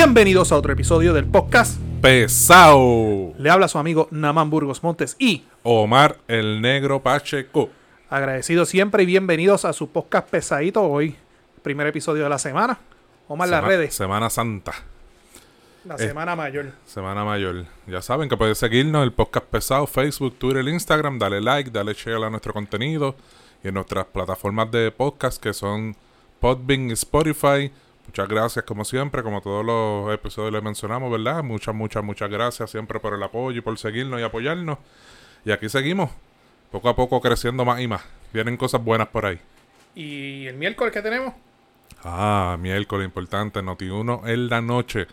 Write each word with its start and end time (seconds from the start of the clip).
Bienvenidos 0.00 0.52
a 0.52 0.56
otro 0.56 0.72
episodio 0.72 1.12
del 1.12 1.26
podcast. 1.26 1.76
Pesao. 2.00 3.34
Le 3.36 3.50
habla 3.50 3.66
su 3.66 3.78
amigo 3.78 4.06
Naman 4.12 4.48
Burgos 4.48 4.80
Montes 4.84 5.16
y 5.18 5.42
Omar 5.64 6.18
el 6.28 6.60
Negro 6.62 7.02
Pacheco. 7.02 7.68
agradecido 8.08 8.64
siempre 8.64 9.02
y 9.02 9.06
bienvenidos 9.06 9.64
a 9.64 9.72
su 9.72 9.90
podcast 9.90 10.30
pesadito 10.30 10.84
hoy. 10.84 11.16
Primer 11.62 11.88
episodio 11.88 12.22
de 12.22 12.28
la 12.28 12.38
semana. 12.38 12.78
Omar 13.26 13.48
las 13.48 13.58
Sema- 13.60 13.66
redes. 13.66 13.92
Semana 13.92 14.30
Santa. 14.30 14.72
La 15.84 15.96
eh. 15.96 15.98
semana 15.98 16.36
mayor. 16.36 16.70
Semana 16.86 17.24
Mayor. 17.24 17.64
Ya 17.88 18.00
saben 18.00 18.28
que 18.28 18.36
pueden 18.36 18.54
seguirnos 18.54 19.02
el 19.02 19.12
podcast 19.12 19.46
pesado, 19.46 19.84
Facebook, 19.88 20.38
Twitter, 20.38 20.68
Instagram. 20.68 21.18
Dale 21.18 21.40
like, 21.40 21.70
dale 21.72 21.92
share 21.94 22.22
a 22.24 22.30
nuestro 22.30 22.52
contenido. 22.52 23.16
Y 23.64 23.68
en 23.68 23.74
nuestras 23.74 24.04
plataformas 24.04 24.70
de 24.70 24.92
podcast 24.92 25.42
que 25.42 25.52
son 25.52 25.96
Podbean 26.38 26.88
y 26.88 26.92
Spotify. 26.92 27.72
Muchas 28.08 28.26
gracias 28.26 28.64
como 28.64 28.86
siempre, 28.86 29.22
como 29.22 29.42
todos 29.42 29.62
los 29.62 30.14
episodios 30.14 30.50
les 30.54 30.62
mencionamos, 30.62 31.12
¿verdad? 31.12 31.44
Muchas, 31.44 31.74
muchas, 31.74 32.02
muchas 32.02 32.30
gracias 32.30 32.70
siempre 32.70 32.98
por 33.00 33.12
el 33.12 33.22
apoyo 33.22 33.58
y 33.58 33.60
por 33.60 33.78
seguirnos 33.78 34.18
y 34.18 34.22
apoyarnos. 34.22 34.78
Y 35.44 35.50
aquí 35.50 35.68
seguimos, 35.68 36.10
poco 36.72 36.88
a 36.88 36.96
poco 36.96 37.20
creciendo 37.20 37.66
más 37.66 37.82
y 37.82 37.86
más. 37.86 38.02
Vienen 38.32 38.56
cosas 38.56 38.82
buenas 38.82 39.08
por 39.08 39.26
ahí. 39.26 39.38
Y 39.94 40.46
el 40.46 40.56
miércoles 40.56 40.94
que 40.94 41.02
tenemos. 41.02 41.34
Ah, 42.02 42.56
miércoles 42.58 43.04
importante, 43.04 43.60
Noti1 43.60 44.26
en 44.26 44.48
la 44.48 44.62
noche 44.62 45.06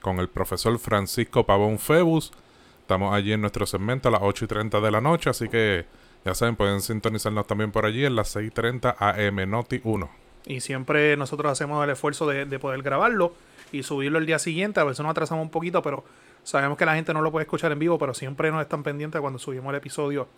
con 0.00 0.18
el 0.18 0.30
profesor 0.30 0.78
Francisco 0.78 1.44
Pavón 1.44 1.78
Febus. 1.78 2.32
Estamos 2.80 3.12
allí 3.12 3.34
en 3.34 3.42
nuestro 3.42 3.66
segmento 3.66 4.08
a 4.08 4.12
las 4.12 4.22
8 4.22 4.46
y 4.46 4.48
30 4.48 4.80
de 4.80 4.90
la 4.90 5.02
noche, 5.02 5.28
así 5.28 5.50
que 5.50 5.84
ya 6.24 6.34
saben, 6.34 6.56
pueden 6.56 6.80
sintonizarnos 6.80 7.46
también 7.46 7.72
por 7.72 7.84
allí 7.84 8.06
en 8.06 8.16
las 8.16 8.30
6 8.30 8.48
y 8.48 8.50
30 8.50 8.96
AM 8.98 9.36
Noti1. 9.36 10.08
Y 10.46 10.60
siempre 10.60 11.16
nosotros 11.16 11.52
hacemos 11.52 11.82
el 11.84 11.90
esfuerzo 11.90 12.26
de, 12.26 12.44
de 12.46 12.58
poder 12.58 12.82
grabarlo 12.82 13.34
y 13.72 13.82
subirlo 13.82 14.18
el 14.18 14.26
día 14.26 14.38
siguiente. 14.38 14.80
A 14.80 14.84
veces 14.84 15.00
nos 15.00 15.10
atrasamos 15.10 15.42
un 15.42 15.50
poquito, 15.50 15.82
pero 15.82 16.04
sabemos 16.42 16.78
que 16.78 16.86
la 16.86 16.94
gente 16.94 17.12
no 17.12 17.20
lo 17.20 17.30
puede 17.30 17.44
escuchar 17.44 17.70
en 17.72 17.78
vivo, 17.78 17.98
pero 17.98 18.14
siempre 18.14 18.50
nos 18.50 18.62
están 18.62 18.82
pendientes 18.82 19.20
cuando 19.20 19.38
subimos 19.38 19.70
el 19.70 19.76
episodio 19.76 20.28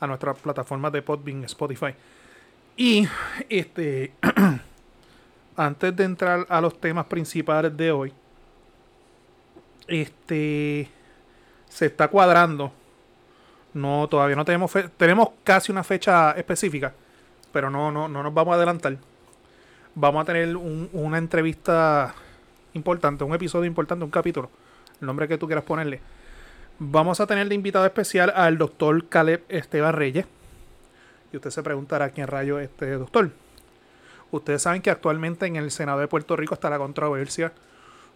a 0.00 0.06
nuestras 0.06 0.38
plataformas 0.38 0.92
de 0.92 1.02
Podbean, 1.02 1.44
Spotify. 1.44 1.94
Y 2.76 3.06
este 3.48 4.12
antes 5.56 5.94
de 5.96 6.04
entrar 6.04 6.46
a 6.48 6.60
los 6.60 6.80
temas 6.80 7.06
principales 7.06 7.76
de 7.76 7.90
hoy, 7.92 8.12
este 9.86 10.88
se 11.68 11.86
está 11.86 12.08
cuadrando. 12.08 12.72
No, 13.74 14.08
todavía 14.08 14.36
no 14.36 14.44
tenemos 14.44 14.70
fe- 14.70 14.88
tenemos 14.96 15.28
casi 15.44 15.70
una 15.72 15.84
fecha 15.84 16.32
específica, 16.32 16.94
pero 17.52 17.68
no, 17.70 17.90
no, 17.92 18.08
no 18.08 18.22
nos 18.22 18.32
vamos 18.32 18.52
a 18.52 18.56
adelantar. 18.56 18.96
Vamos 20.00 20.22
a 20.22 20.24
tener 20.26 20.56
un- 20.56 20.88
una 20.92 21.18
entrevista 21.18 22.14
importante, 22.74 23.24
un 23.24 23.34
episodio 23.34 23.64
importante, 23.66 24.04
un 24.04 24.12
capítulo, 24.12 24.48
el 25.00 25.06
nombre 25.08 25.26
que 25.26 25.36
tú 25.38 25.46
quieras 25.46 25.64
ponerle. 25.64 26.00
Vamos 26.78 27.18
a 27.18 27.26
tener 27.26 27.48
de 27.48 27.56
invitado 27.56 27.84
especial 27.84 28.32
al 28.36 28.58
doctor 28.58 29.08
Caleb 29.08 29.42
Esteban 29.48 29.92
Reyes. 29.94 30.24
Y 31.32 31.36
usted 31.36 31.50
se 31.50 31.64
preguntará 31.64 32.10
quién 32.10 32.28
rayo 32.28 32.60
es 32.60 32.70
este 32.70 32.92
doctor. 32.92 33.30
Ustedes 34.30 34.62
saben 34.62 34.82
que 34.82 34.90
actualmente 34.90 35.46
en 35.46 35.56
el 35.56 35.72
Senado 35.72 35.98
de 35.98 36.06
Puerto 36.06 36.36
Rico 36.36 36.54
está 36.54 36.70
la 36.70 36.78
controversia 36.78 37.52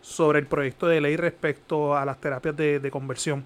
sobre 0.01 0.39
el 0.39 0.47
proyecto 0.47 0.87
de 0.87 1.01
ley 1.01 1.17
respecto 1.17 1.97
a 1.97 2.05
las 2.05 2.21
terapias 2.21 2.57
de, 2.57 2.91
conversión. 2.93 3.45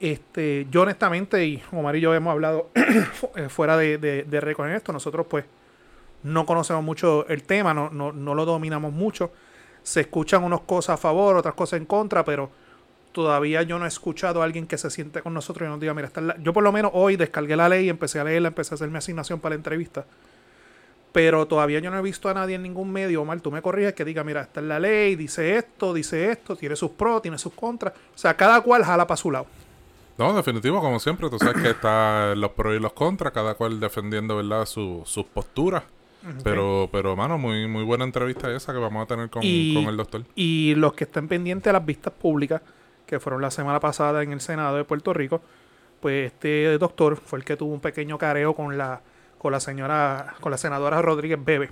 Este, 0.00 0.66
yo 0.70 0.80
honestamente, 0.82 1.44
y 1.44 1.62
Omar 1.72 1.94
y 1.96 2.00
yo 2.00 2.14
hemos 2.14 2.32
hablado 2.32 2.70
eh, 3.36 3.50
fuera 3.50 3.76
de, 3.76 3.98
de, 3.98 4.22
de 4.22 4.40
récord 4.40 4.70
en 4.70 4.76
esto, 4.76 4.94
nosotros 4.94 5.26
pues 5.28 5.44
no 6.22 6.46
conocemos 6.46 6.82
mucho 6.84 7.26
el 7.28 7.42
tema, 7.42 7.74
no, 7.74 7.90
no, 7.90 8.12
no 8.12 8.34
lo 8.34 8.44
dominamos 8.44 8.92
mucho. 8.92 9.32
Se 9.82 10.00
escuchan 10.02 10.44
unas 10.44 10.60
cosas 10.60 10.94
a 10.94 10.96
favor, 10.96 11.36
otras 11.36 11.54
cosas 11.54 11.78
en 11.80 11.86
contra, 11.86 12.24
pero 12.24 12.50
todavía 13.12 13.62
yo 13.62 13.78
no 13.78 13.84
he 13.84 13.88
escuchado 13.88 14.40
a 14.40 14.44
alguien 14.44 14.66
que 14.66 14.78
se 14.78 14.88
siente 14.90 15.20
con 15.22 15.34
nosotros 15.34 15.66
y 15.66 15.70
nos 15.70 15.80
diga, 15.80 15.92
mira, 15.94 16.06
esta 16.06 16.20
es 16.20 16.26
la-". 16.26 16.36
yo 16.38 16.52
por 16.52 16.62
lo 16.62 16.72
menos 16.72 16.92
hoy 16.94 17.16
descargué 17.16 17.56
la 17.56 17.68
ley, 17.68 17.88
empecé 17.88 18.20
a 18.20 18.24
leerla, 18.24 18.48
empecé 18.48 18.74
a 18.74 18.76
hacer 18.76 18.88
mi 18.88 18.98
asignación 18.98 19.40
para 19.40 19.54
la 19.54 19.56
entrevista. 19.56 20.04
Pero 21.12 21.46
todavía 21.46 21.78
yo 21.80 21.90
no 21.90 21.98
he 21.98 22.02
visto 22.02 22.30
a 22.30 22.34
nadie 22.34 22.54
en 22.54 22.62
ningún 22.62 22.90
medio, 22.90 23.20
Omar, 23.20 23.40
tú 23.42 23.50
me 23.52 23.60
corriges, 23.60 23.92
que 23.92 24.04
diga, 24.04 24.24
mira, 24.24 24.40
esta 24.42 24.60
es 24.60 24.66
la 24.66 24.78
ley, 24.80 25.14
dice 25.14 25.56
esto, 25.58 25.92
dice 25.92 26.30
esto, 26.30 26.56
tiene 26.56 26.74
sus 26.74 26.92
pros, 26.92 27.20
tiene 27.20 27.36
sus 27.36 27.52
contras. 27.52 27.92
O 28.14 28.18
sea, 28.18 28.34
cada 28.34 28.62
cual 28.62 28.82
jala 28.82 29.06
para 29.06 29.16
su 29.18 29.30
lado. 29.30 29.46
No, 30.16 30.32
definitivo, 30.34 30.80
como 30.80 30.98
siempre, 31.00 31.28
tú 31.28 31.38
sabes 31.38 31.62
que 31.62 31.70
está 31.70 32.34
los 32.34 32.52
pros 32.52 32.74
y 32.76 32.78
los 32.78 32.94
contras, 32.94 33.32
cada 33.32 33.54
cual 33.54 33.78
defendiendo, 33.78 34.36
¿verdad?, 34.36 34.64
su- 34.64 35.02
sus 35.04 35.24
posturas. 35.26 35.82
Pero, 36.44 36.88
pero, 36.92 37.16
mano, 37.16 37.36
muy, 37.38 37.66
muy 37.66 37.82
buena 37.84 38.04
entrevista 38.04 38.50
esa 38.54 38.72
que 38.72 38.78
vamos 38.78 39.02
a 39.02 39.06
tener 39.06 39.28
con, 39.30 39.42
Y- 39.44 39.74
con 39.74 39.84
el 39.86 39.96
doctor. 39.96 40.22
Y 40.34 40.74
los 40.76 40.94
que 40.94 41.04
estén 41.04 41.26
pendientes 41.28 41.68
a 41.68 41.72
las 41.72 41.84
vistas 41.84 42.12
públicas, 42.12 42.62
que 43.06 43.18
fueron 43.20 43.42
la 43.42 43.50
semana 43.50 43.80
pasada 43.80 44.22
en 44.22 44.32
el 44.32 44.40
Senado 44.40 44.76
de 44.76 44.84
Puerto 44.84 45.12
Rico, 45.12 45.40
pues 46.00 46.26
este 46.32 46.78
doctor 46.78 47.16
fue 47.16 47.38
el 47.40 47.44
que 47.44 47.56
tuvo 47.56 47.72
un 47.74 47.80
pequeño 47.80 48.18
careo 48.18 48.54
con 48.54 48.76
la, 48.78 49.00
con 49.38 49.52
la 49.52 49.60
señora, 49.60 50.34
con 50.40 50.50
la 50.50 50.58
senadora 50.58 51.02
Rodríguez 51.02 51.38
Bebe. 51.44 51.70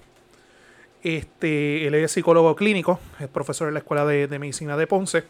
Este, 1.02 1.86
él 1.86 1.94
es 1.94 2.12
psicólogo 2.12 2.54
clínico, 2.56 3.00
es 3.18 3.28
profesor 3.28 3.68
en 3.68 3.74
la 3.74 3.80
Escuela 3.80 4.04
de, 4.04 4.26
de 4.26 4.38
Medicina 4.38 4.76
de 4.76 4.86
Ponce 4.86 5.24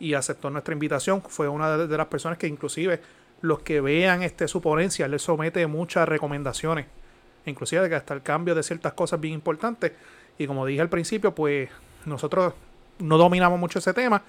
y 0.00 0.14
aceptó 0.14 0.48
nuestra 0.50 0.72
invitación. 0.72 1.20
Fue 1.22 1.48
una 1.48 1.76
de, 1.76 1.86
de 1.86 1.96
las 1.98 2.06
personas 2.06 2.38
que 2.38 2.46
inclusive 2.46 3.00
los 3.42 3.60
que 3.60 3.80
vean 3.80 4.22
este 4.22 4.48
su 4.48 4.62
ponencia, 4.62 5.06
le 5.08 5.18
somete 5.18 5.66
muchas 5.66 6.08
recomendaciones, 6.08 6.86
inclusive 7.46 7.88
de 7.88 7.96
hasta 7.96 8.14
el 8.14 8.22
cambio 8.22 8.54
de 8.54 8.62
ciertas 8.62 8.92
cosas 8.92 9.20
bien 9.20 9.34
importantes. 9.34 9.92
Y 10.38 10.46
como 10.46 10.64
dije 10.66 10.80
al 10.80 10.88
principio, 10.88 11.34
pues 11.34 11.68
nosotros 12.04 12.54
no 12.98 13.18
dominamos 13.18 13.58
mucho 13.58 13.78
ese 13.78 13.92
tema. 13.94 14.22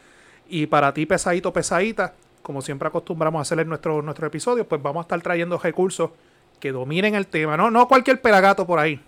Y 0.50 0.68
para 0.68 0.94
ti, 0.94 1.06
pesadito, 1.06 1.54
pesadita, 1.54 2.14
como 2.42 2.62
siempre 2.62 2.88
acostumbramos 2.88 3.40
a 3.40 3.42
hacer 3.44 3.60
en 3.60 3.70
nuestro, 3.70 4.02
nuestro 4.02 4.28
episodio, 4.28 4.68
pues 4.68 4.82
vamos 4.82 5.02
a 5.02 5.04
estar 5.04 5.22
trayendo 5.22 5.58
recursos 5.58 6.12
que 6.60 6.72
dominen 6.72 7.16
el 7.16 7.28
tema. 7.28 7.56
No, 7.58 7.72
no 7.72 7.88
cualquier 7.88 8.22
pelagato 8.22 8.66
por 8.68 8.80
ahí. 8.80 9.00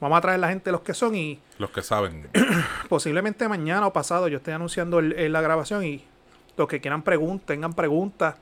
Vamos 0.00 0.18
a 0.18 0.20
traer 0.20 0.40
la 0.40 0.48
gente 0.48 0.70
los 0.72 0.80
que 0.80 0.92
son 0.94 1.14
y 1.14 1.38
Los 1.58 1.70
que 1.70 1.82
saben. 1.82 2.28
posiblemente 2.88 3.48
mañana 3.48 3.86
o 3.86 3.92
pasado 3.92 4.28
yo 4.28 4.38
esté 4.38 4.52
anunciando 4.52 4.98
el- 4.98 5.12
el- 5.14 5.32
la 5.32 5.40
grabación 5.40 5.84
y 5.84 6.04
los 6.56 6.68
que 6.68 6.80
quieran 6.80 7.02
preguntas, 7.02 7.46
tengan 7.46 7.72
preguntas 7.74 8.36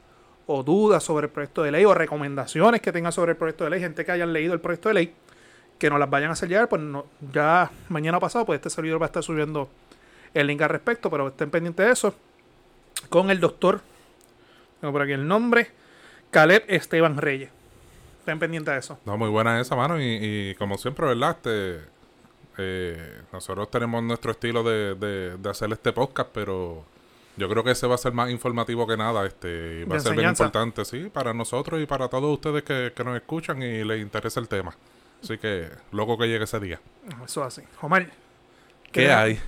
o 0.52 0.62
dudas 0.62 1.02
sobre 1.02 1.26
el 1.26 1.32
proyecto 1.32 1.62
de 1.62 1.72
ley 1.72 1.84
o 1.84 1.94
recomendaciones 1.94 2.80
que 2.80 2.92
tengan 2.92 3.12
sobre 3.12 3.32
el 3.32 3.36
proyecto 3.36 3.64
de 3.64 3.70
ley, 3.70 3.80
gente 3.80 4.04
que 4.04 4.12
hayan 4.12 4.32
leído 4.32 4.54
el 4.54 4.60
proyecto 4.60 4.88
de 4.88 4.94
ley, 4.94 5.14
que 5.78 5.90
nos 5.90 5.98
las 5.98 6.10
vayan 6.10 6.30
a 6.30 6.32
hacer 6.34 6.48
llegar, 6.48 6.68
pues 6.68 6.82
no, 6.82 7.06
ya 7.32 7.70
mañana 7.88 8.20
pasado, 8.20 8.44
pues 8.46 8.58
este 8.58 8.70
servidor 8.70 9.00
va 9.00 9.06
a 9.06 9.08
estar 9.08 9.22
subiendo 9.22 9.68
el 10.34 10.46
link 10.46 10.60
al 10.62 10.68
respecto, 10.68 11.10
pero 11.10 11.28
estén 11.28 11.50
pendientes 11.50 11.86
de 11.86 11.92
eso. 11.92 12.14
Con 13.08 13.30
el 13.30 13.41
doctor, 13.41 13.80
tengo 14.80 14.92
por 14.92 15.02
aquí 15.02 15.12
el 15.12 15.26
nombre, 15.26 15.70
Caleb 16.30 16.64
Esteban 16.68 17.16
Reyes. 17.16 17.50
Estén 18.20 18.38
pendientes 18.38 18.72
de 18.72 18.78
eso. 18.78 18.98
No, 19.04 19.18
muy 19.18 19.28
buena 19.28 19.60
esa, 19.60 19.74
mano. 19.74 20.00
Y, 20.00 20.18
y 20.20 20.54
como 20.54 20.78
siempre, 20.78 21.06
¿verdad? 21.06 21.36
Este, 21.36 21.80
eh, 22.58 23.22
nosotros 23.32 23.70
tenemos 23.70 24.02
nuestro 24.02 24.30
estilo 24.30 24.62
de, 24.62 24.94
de, 24.94 25.36
de 25.36 25.50
hacer 25.50 25.72
este 25.72 25.92
podcast, 25.92 26.30
pero 26.32 26.84
yo 27.37 27.48
creo 27.48 27.65
que 27.65 27.70
ese 27.70 27.87
va 27.87 27.94
a 27.94 27.98
ser 27.98 28.12
más 28.12 28.31
informativo 28.31 28.87
que 28.87 28.97
nada. 28.97 29.26
Este, 29.26 29.84
va 29.84 29.94
De 29.94 29.97
a 29.97 30.00
ser 30.00 30.16
bien 30.16 30.31
importante, 30.31 30.84
sí, 30.84 31.10
para 31.12 31.33
nosotros 31.33 31.80
y 31.80 31.86
para 31.86 32.09
todos 32.09 32.33
ustedes 32.33 32.62
que, 32.62 32.92
que 32.95 33.04
nos 33.04 33.16
escuchan 33.16 33.62
y 33.62 33.84
les 33.84 34.01
interesa 34.03 34.41
el 34.41 34.48
tema. 34.48 34.77
Así 35.22 35.39
que, 35.39 35.68
loco 35.92 36.18
que 36.18 36.27
llegue 36.27 36.45
ese 36.45 36.59
día. 36.60 36.80
Eso 37.24 37.45
así. 37.45 37.62
Omar. 37.80 38.10
¿Qué 38.91 39.10
hay? 39.10 39.41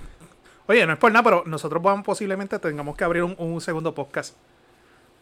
Oye, 0.67 0.85
no 0.87 0.93
es 0.93 0.99
por 0.99 1.11
nada, 1.11 1.23
pero 1.23 1.43
nosotros 1.45 1.83
vamos, 1.83 2.03
posiblemente 2.03 2.57
tengamos 2.57 2.95
que 2.95 3.03
abrir 3.03 3.23
un, 3.23 3.35
un 3.37 3.61
segundo 3.61 3.93
podcast. 3.93 4.35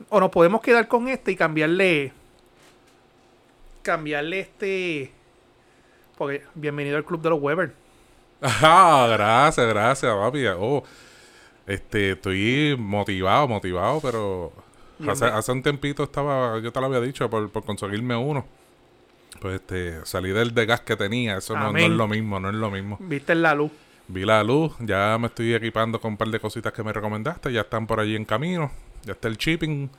O 0.10 0.20
nos 0.20 0.30
podemos 0.30 0.62
quedar 0.62 0.88
con 0.88 1.08
este 1.08 1.32
y 1.32 1.36
cambiarle. 1.36 2.14
Cambiarle 3.82 4.40
este. 4.40 5.12
Porque 6.18 6.44
bienvenido 6.54 6.98
al 6.98 7.04
club 7.04 7.22
de 7.22 7.30
los 7.30 7.42
Weber. 7.42 7.74
Ah, 8.42 9.08
gracias, 9.10 9.68
gracias, 9.68 10.14
papi. 10.14 10.46
Oh, 10.48 10.84
este, 11.68 12.12
estoy 12.12 12.75
motivado, 12.77 13.48
motivado, 13.48 14.00
pero 14.01 14.51
hace, 15.07 15.25
hace 15.25 15.51
un 15.51 15.63
tiempito 15.63 16.04
estaba, 16.04 16.60
yo 16.60 16.71
te 16.71 16.80
lo 16.80 16.88
había 16.88 17.01
dicho, 17.01 17.30
por, 17.30 17.50
por 17.50 17.63
conseguirme 17.63 18.15
uno. 18.15 18.45
Pues 19.39 19.56
este, 19.56 20.06
salí 20.06 20.30
del 20.30 20.54
de 20.54 20.65
gas 20.65 20.81
que 20.81 20.95
tenía, 20.95 21.38
eso 21.38 21.57
no, 21.57 21.71
no 21.71 21.77
es 21.77 21.89
lo 21.89 22.07
mismo, 22.07 22.39
no 22.39 22.50
es 22.50 22.56
lo 22.56 22.69
mismo. 22.69 22.98
Viste 23.00 23.36
la 23.36 23.56
luz. 23.56 23.71
Vi 24.07 24.25
la 24.25 24.44
luz, 24.44 24.74
ya 24.80 25.18
me 25.19 25.27
estoy 25.27 25.54
equipando 25.54 26.00
con 26.00 26.12
un 26.12 26.18
par 26.18 26.27
de 26.27 26.39
cositas 26.39 26.74
que 26.74 26.83
me 26.83 26.92
recomendaste, 26.92 27.51
ya 27.51 27.62
están 27.62 27.88
por 27.88 28.00
allí 28.00 28.15
en 28.15 28.25
camino, 28.25 28.71
ya 29.04 29.13
está 29.13 29.27
el 29.27 29.38
shipping. 29.38 29.89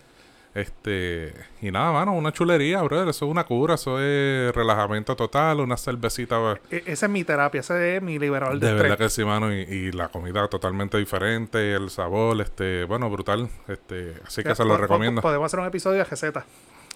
Este, 0.54 1.34
y 1.60 1.72
nada, 1.72 1.90
mano, 1.90 2.12
una 2.14 2.32
chulería, 2.32 2.80
brother, 2.82 3.08
eso 3.08 3.24
es 3.24 3.30
una 3.30 3.42
cura, 3.44 3.74
eso 3.74 4.00
es 4.00 4.54
relajamiento 4.54 5.16
total, 5.16 5.58
una 5.58 5.76
cervecita 5.76 6.60
E- 6.70 6.84
esa 6.86 7.06
es 7.06 7.12
mi 7.12 7.24
terapia, 7.24 7.60
ese 7.60 7.96
es 7.96 8.02
mi 8.02 8.20
liberador 8.20 8.60
de, 8.60 8.68
de 8.68 8.74
verdad 8.74 8.96
que 8.98 9.08
sí, 9.08 9.24
mano, 9.24 9.52
y, 9.52 9.62
y 9.62 9.90
la 9.92 10.08
comida 10.08 10.46
totalmente 10.46 10.96
diferente, 10.96 11.74
el 11.74 11.90
sabor, 11.90 12.40
este, 12.40 12.84
bueno, 12.84 13.10
brutal, 13.10 13.48
este, 13.66 14.14
así 14.24 14.44
que 14.44 14.54
se 14.54 14.64
lo 14.64 14.76
recomiendo. 14.76 15.22
Podemos 15.22 15.46
hacer 15.46 15.58
un 15.58 15.66
episodio 15.66 15.98
de 15.98 16.04
receta. 16.04 16.44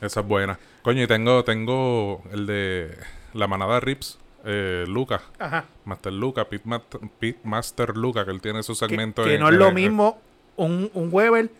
Esa 0.00 0.20
es 0.20 0.26
buena. 0.26 0.56
Coño, 0.82 1.02
y 1.02 1.06
tengo, 1.08 1.43
tengo 1.43 2.22
el 2.32 2.46
de 2.46 2.96
la 3.34 3.49
manada 3.49 3.81
Rips, 3.81 4.20
eh, 4.44 4.84
Luca, 4.87 5.20
Ajá. 5.40 5.64
Master 5.84 6.12
Luca, 6.12 6.44
Pit, 6.49 6.62
Mat- 6.64 6.96
Pit 7.19 7.38
Master 7.43 7.96
Luca, 7.96 8.25
que 8.25 8.31
él 8.31 8.40
tiene 8.40 8.62
su 8.62 8.75
Que, 8.75 8.78
segmento. 8.87 9.25
que 9.25 9.34
en- 9.34 9.40
no 9.40 9.49
es 9.49 9.54
lo 9.56 9.66
en- 9.70 9.75
mismo 9.75 10.20
un, 10.54 10.88
un 10.94 11.08
Weber 11.12 11.50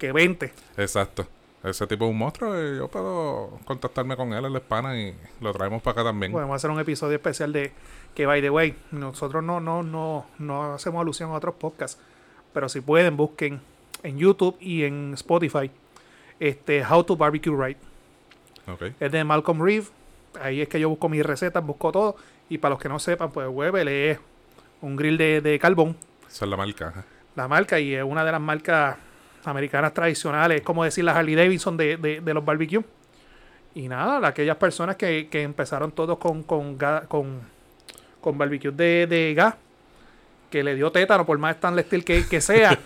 que 0.00 0.10
20. 0.12 0.52
Exacto. 0.78 1.26
Ese 1.62 1.86
tipo 1.86 2.06
es 2.06 2.10
un 2.10 2.16
monstruo. 2.18 2.56
eh, 2.56 2.76
yo 2.78 2.88
puedo 2.88 3.58
contactarme 3.66 4.16
con 4.16 4.32
él, 4.32 4.44
el 4.46 4.54
hispana, 4.56 4.98
y 4.98 5.14
lo 5.40 5.52
traemos 5.52 5.82
para 5.82 6.00
acá 6.00 6.04
también. 6.08 6.32
Podemos 6.32 6.56
hacer 6.56 6.70
un 6.70 6.80
episodio 6.80 7.16
especial 7.16 7.52
de 7.52 7.70
que, 8.14 8.24
by 8.26 8.40
the 8.40 8.48
way, 8.50 8.74
nosotros 8.92 9.44
no, 9.44 9.60
no, 9.60 9.82
no, 9.82 10.26
no 10.38 10.72
hacemos 10.74 11.02
alusión 11.02 11.30
a 11.30 11.34
otros 11.34 11.54
podcasts, 11.56 12.00
pero 12.54 12.68
si 12.70 12.80
pueden, 12.80 13.16
busquen 13.16 13.60
en 14.02 14.16
YouTube 14.18 14.56
y 14.58 14.84
en 14.84 15.12
Spotify 15.14 15.70
este 16.40 16.82
How 16.84 17.04
to 17.04 17.16
Barbecue 17.16 17.54
Right. 17.54 17.76
Es 18.98 19.12
de 19.12 19.22
Malcolm 19.24 19.60
Reeve. 19.62 19.86
Ahí 20.40 20.62
es 20.62 20.68
que 20.68 20.80
yo 20.80 20.88
busco 20.88 21.08
mis 21.10 21.26
recetas, 21.26 21.64
busco 21.64 21.92
todo. 21.92 22.16
Y 22.48 22.56
para 22.58 22.70
los 22.70 22.78
que 22.82 22.88
no 22.88 22.98
sepan, 22.98 23.30
pues 23.32 23.46
Weber 23.50 23.86
es 23.88 24.18
un 24.80 24.96
grill 24.96 25.18
de, 25.18 25.40
de 25.42 25.58
carbón, 25.58 25.96
Esa 26.26 26.46
es 26.46 26.50
la 26.50 26.56
marca. 26.56 27.04
la 27.36 27.48
marca, 27.48 27.78
y 27.78 27.94
es 27.94 28.02
una 28.02 28.24
de 28.24 28.32
las 28.32 28.40
marcas 28.40 28.96
americanas 29.44 29.94
tradicionales, 29.94 30.58
es 30.58 30.62
como 30.62 30.84
decir 30.84 31.04
la 31.04 31.16
Harley 31.16 31.34
Davidson 31.34 31.76
de, 31.76 31.96
de, 31.96 32.20
de 32.20 32.34
los 32.34 32.44
barbecues. 32.44 32.84
Y 33.74 33.88
nada, 33.88 34.26
aquellas 34.26 34.56
personas 34.56 34.96
que, 34.96 35.28
que 35.30 35.42
empezaron 35.42 35.92
todos 35.92 36.18
con, 36.18 36.42
con, 36.42 36.76
con, 37.08 37.40
con 38.20 38.38
barbecues 38.38 38.76
de, 38.76 39.06
de 39.06 39.34
gas, 39.34 39.54
que 40.50 40.64
le 40.64 40.74
dio 40.74 40.90
tétano, 40.90 41.24
por 41.24 41.38
más 41.38 41.54
Stanley 41.54 41.84
Steel 41.84 42.04
que, 42.04 42.26
que 42.26 42.40
sea, 42.40 42.76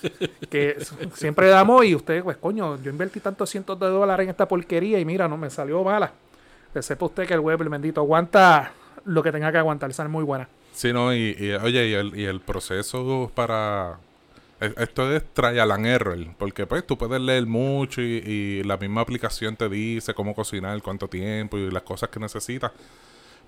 que 0.50 0.76
siempre 1.14 1.48
damos 1.48 1.84
y 1.84 1.94
usted, 1.94 2.22
pues 2.22 2.38
coño, 2.38 2.80
yo 2.82 2.90
invertí 2.90 3.20
tantos 3.20 3.50
cientos 3.50 3.78
de 3.78 3.86
dólares 3.86 4.24
en 4.24 4.30
esta 4.30 4.48
porquería 4.48 4.98
y 4.98 5.04
mira, 5.04 5.28
no 5.28 5.36
me 5.36 5.50
salió 5.50 5.84
mala. 5.84 6.10
Le 6.72 6.82
sepa 6.82 7.06
usted 7.06 7.26
que 7.26 7.34
el 7.34 7.40
web, 7.40 7.60
el 7.60 7.68
bendito, 7.68 8.00
aguanta 8.00 8.72
lo 9.04 9.22
que 9.22 9.32
tenga 9.32 9.52
que 9.52 9.58
aguantar, 9.58 9.92
sale 9.92 10.08
muy 10.08 10.24
buena. 10.24 10.48
Sí, 10.72 10.92
no, 10.92 11.12
y, 11.12 11.36
y, 11.38 11.52
oye, 11.52 11.88
y 11.88 11.92
el, 11.94 12.16
y 12.16 12.24
el 12.24 12.40
proceso 12.40 13.30
para... 13.34 13.98
e- 14.60 14.74
Esto 14.76 15.14
es 15.14 15.24
trial 15.32 15.70
and 15.72 15.86
error, 15.86 16.18
porque 16.38 16.66
pues 16.66 16.86
tú 16.86 16.96
puedes 16.98 17.20
leer 17.20 17.46
mucho 17.46 18.00
y, 18.02 18.22
y 18.24 18.62
la 18.64 18.76
misma 18.76 19.00
aplicación 19.00 19.56
te 19.56 19.68
dice 19.68 20.14
cómo 20.14 20.34
cocinar, 20.34 20.80
cuánto 20.82 21.08
tiempo 21.08 21.58
y 21.58 21.70
las 21.70 21.82
cosas 21.82 22.08
que 22.10 22.20
necesitas. 22.20 22.72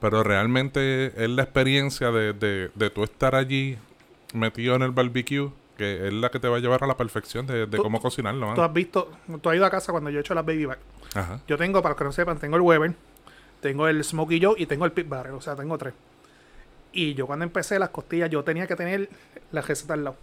Pero 0.01 0.23
realmente 0.25 1.07
es 1.25 1.31
la 1.31 1.43
experiencia 1.45 2.11
de, 2.11 2.33
de, 2.33 2.71
de 2.75 2.91
tú 2.91 3.05
estar 3.05 3.35
allí 3.35 3.79
metido 4.35 4.75
en 4.75 4.83
el 4.83 4.91
barbecue 4.91 5.51
que 5.77 6.07
es 6.09 6.13
la 6.13 6.31
que 6.31 6.39
te 6.39 6.49
va 6.49 6.59
a 6.59 6.61
llevar 6.61 6.85
a 6.85 6.87
la 6.87 6.97
perfección 6.97 7.47
de, 7.47 7.67
de 7.67 7.79
cómo 7.79 8.01
cocinarlo. 8.01 8.53
Tú 8.55 8.63
has 8.63 8.73
visto, 8.73 9.11
tú 9.41 9.49
has 9.49 9.57
ido 9.57 9.65
a 9.65 9.71
casa 9.71 9.91
cuando 9.91 10.11
yo 10.11 10.19
he 10.19 10.21
hecho 10.21 10.35
las 10.35 10.45
baby 10.45 10.67
back. 10.67 10.79
Ajá. 11.15 11.41
Yo 11.49 11.57
tengo, 11.57 11.81
para 11.83 11.93
los 11.93 11.99
que 11.99 12.05
no 12.05 12.13
sepan, 12.13 12.39
tengo 12.39 12.57
el 12.57 12.63
Weber, 12.63 12.95
tengo 13.61 13.89
el 13.89 14.05
Smokey 14.05 14.39
Joe 14.43 14.55
y 14.59 14.67
tengo 14.67 14.85
el 14.85 14.93
Pit 14.93 15.09
Barrel. 15.09 15.33
O 15.35 15.41
sea, 15.41 15.57
tengo 15.57 15.79
tres. 15.79 15.95
Y 16.93 17.15
yo 17.15 17.27
cuando 17.27 17.45
empecé 17.45 17.79
las 17.79 17.89
costillas, 17.89 18.29
yo 18.29 18.45
tenía 18.45 18.67
que 18.67 18.77
tener 18.77 19.09
la 19.51 19.63
receta 19.63 19.95
al 19.95 20.05
lado. 20.05 20.17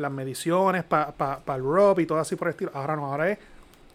Las 0.00 0.10
mediciones 0.12 0.84
para 0.84 1.12
pa, 1.12 1.40
el 1.54 1.62
rub 1.62 1.98
y 2.00 2.06
todo 2.06 2.18
así 2.18 2.36
por 2.36 2.48
el 2.48 2.52
estilo. 2.52 2.70
Ahora 2.74 2.96
no, 2.96 3.06
ahora 3.06 3.30
es... 3.30 3.38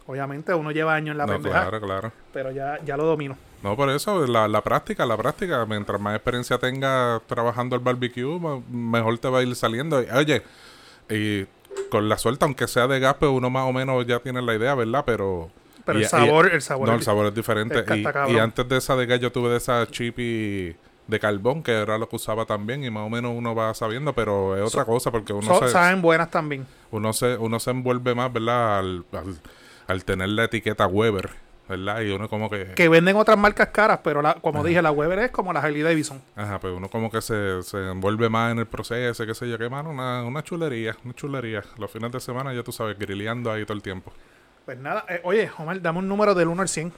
Obviamente 0.08 0.54
uno 0.54 0.70
lleva 0.70 0.94
años 0.94 1.14
en 1.14 1.18
la 1.18 1.26
No, 1.26 1.34
pendeja, 1.34 1.62
claro, 1.62 1.82
claro. 1.82 2.12
pero 2.32 2.52
ya, 2.52 2.78
ya 2.86 2.96
lo 2.96 3.06
domino. 3.06 3.36
No, 3.64 3.76
por 3.76 3.90
eso, 3.90 4.28
la, 4.28 4.48
la 4.48 4.62
práctica, 4.62 5.04
la 5.04 5.18
práctica. 5.18 5.66
Mientras 5.66 6.00
más 6.00 6.16
experiencia 6.16 6.60
tengas 6.60 7.24
trabajando 7.26 7.76
el 7.76 7.82
barbecue, 7.82 8.40
mejor 8.70 9.18
te 9.18 9.28
va 9.30 9.40
a 9.40 9.42
ir 9.42 9.56
saliendo. 9.56 10.00
Y, 10.04 10.06
Oye, 10.12 10.44
y 11.10 11.46
con 11.90 12.08
la 12.08 12.20
suerte, 12.20 12.46
aunque 12.46 12.68
sea 12.68 12.86
de 12.88 13.00
gas, 13.00 13.16
pues 13.20 13.32
uno 13.32 13.50
más 13.50 13.68
o 13.68 13.74
menos 13.74 14.06
ya 14.06 14.20
tiene 14.20 14.44
la 14.44 14.54
idea, 14.54 14.76
¿verdad? 14.76 15.04
Pero... 15.08 15.50
Pero 15.86 15.98
y- 16.00 16.02
el 16.04 16.06
y- 16.08 16.10
sabor, 16.10 16.54
el 16.54 16.62
sabor. 16.62 16.88
no, 16.90 16.94
el 16.96 17.02
sabor 17.02 17.26
es 17.26 17.34
diferente. 17.34 17.80
es 17.80 17.86
Y, 18.30 18.34
y 18.34 18.38
antes 18.38 18.70
de 18.70 18.78
esa 18.78 18.96
de 18.96 19.08
gas, 19.08 19.20
yo 19.20 19.32
tuve 19.32 19.50
de 19.50 19.58
esa 19.58 19.88
chippy 19.88 20.76
de 21.08 21.20
carbón, 21.20 21.62
que 21.62 21.72
era 21.72 21.98
lo 21.98 22.10
que 22.10 22.16
usaba 22.16 22.46
también, 22.46 22.84
y 22.84 22.90
más 22.90 23.06
o 23.06 23.10
menos 23.10 23.32
uno 23.36 23.54
va 23.54 23.74
sabiendo, 23.74 24.14
pero 24.14 24.56
es 24.58 24.64
otra 24.64 24.82
So- 24.84 24.92
cosa, 24.92 25.12
porque 25.12 25.34
uno 25.34 25.46
So- 25.48 25.66
se, 25.68 25.70
saben 25.74 26.02
buenas 26.02 26.32
también. 26.32 26.66
uno 26.92 27.14
se, 27.14 27.38
uno 27.38 27.60
se 27.60 27.72
envuelve 27.72 28.16
más, 28.16 28.32
¿verdad? 28.34 28.80
Al, 28.80 29.06
al, 29.12 29.40
al 29.88 30.04
tener 30.06 30.30
la 30.30 30.46
etiqueta 30.46 30.88
Weber, 30.88 31.30
¿verdad? 31.70 32.02
Y 32.02 32.10
uno 32.12 32.28
como 32.28 32.50
que... 32.50 32.72
Que 32.76 32.90
venden 32.90 33.16
otras 33.18 33.38
marcas 33.38 33.70
caras, 33.70 34.00
pero 34.04 34.22
la, 34.24 34.34
como 34.36 34.64
dije, 34.64 34.82
la 34.82 34.92
Weber 34.92 35.20
es 35.20 35.32
como 35.32 35.54
la 35.54 35.60
Harley 35.60 35.84
Davidson. 35.84 36.22
Ajá, 36.36 36.60
pues 36.60 36.74
uno 36.76 36.90
como 36.90 37.12
que 37.12 37.22
se, 37.22 37.62
se 37.62 37.78
envuelve 37.92 38.28
más 38.30 38.52
en 38.52 38.60
el 38.60 38.66
proceso, 38.66 39.26
qué 39.28 39.36
sé 39.36 39.48
yo, 39.48 39.58
qué 39.60 39.70
mano, 39.70 39.92
una, 39.92 40.24
una 40.24 40.44
chulería, 40.44 40.96
una 41.04 41.14
chulería. 41.14 41.64
Los 41.78 41.92
fines 41.92 42.12
de 42.12 42.20
semana 42.20 42.52
ya 42.54 42.64
tú 42.64 42.72
sabes, 42.72 42.98
grilleando 42.98 43.52
ahí 43.52 43.64
todo 43.64 43.76
el 43.78 43.84
tiempo. 43.84 44.12
Pues 44.66 44.80
nada, 44.80 45.06
eh, 45.08 45.22
oye, 45.24 45.52
Omar, 45.60 45.80
dame 45.80 46.00
un 46.00 46.08
número 46.08 46.34
del 46.34 46.48
1 46.48 46.62
al 46.64 46.68
100. 46.70 46.92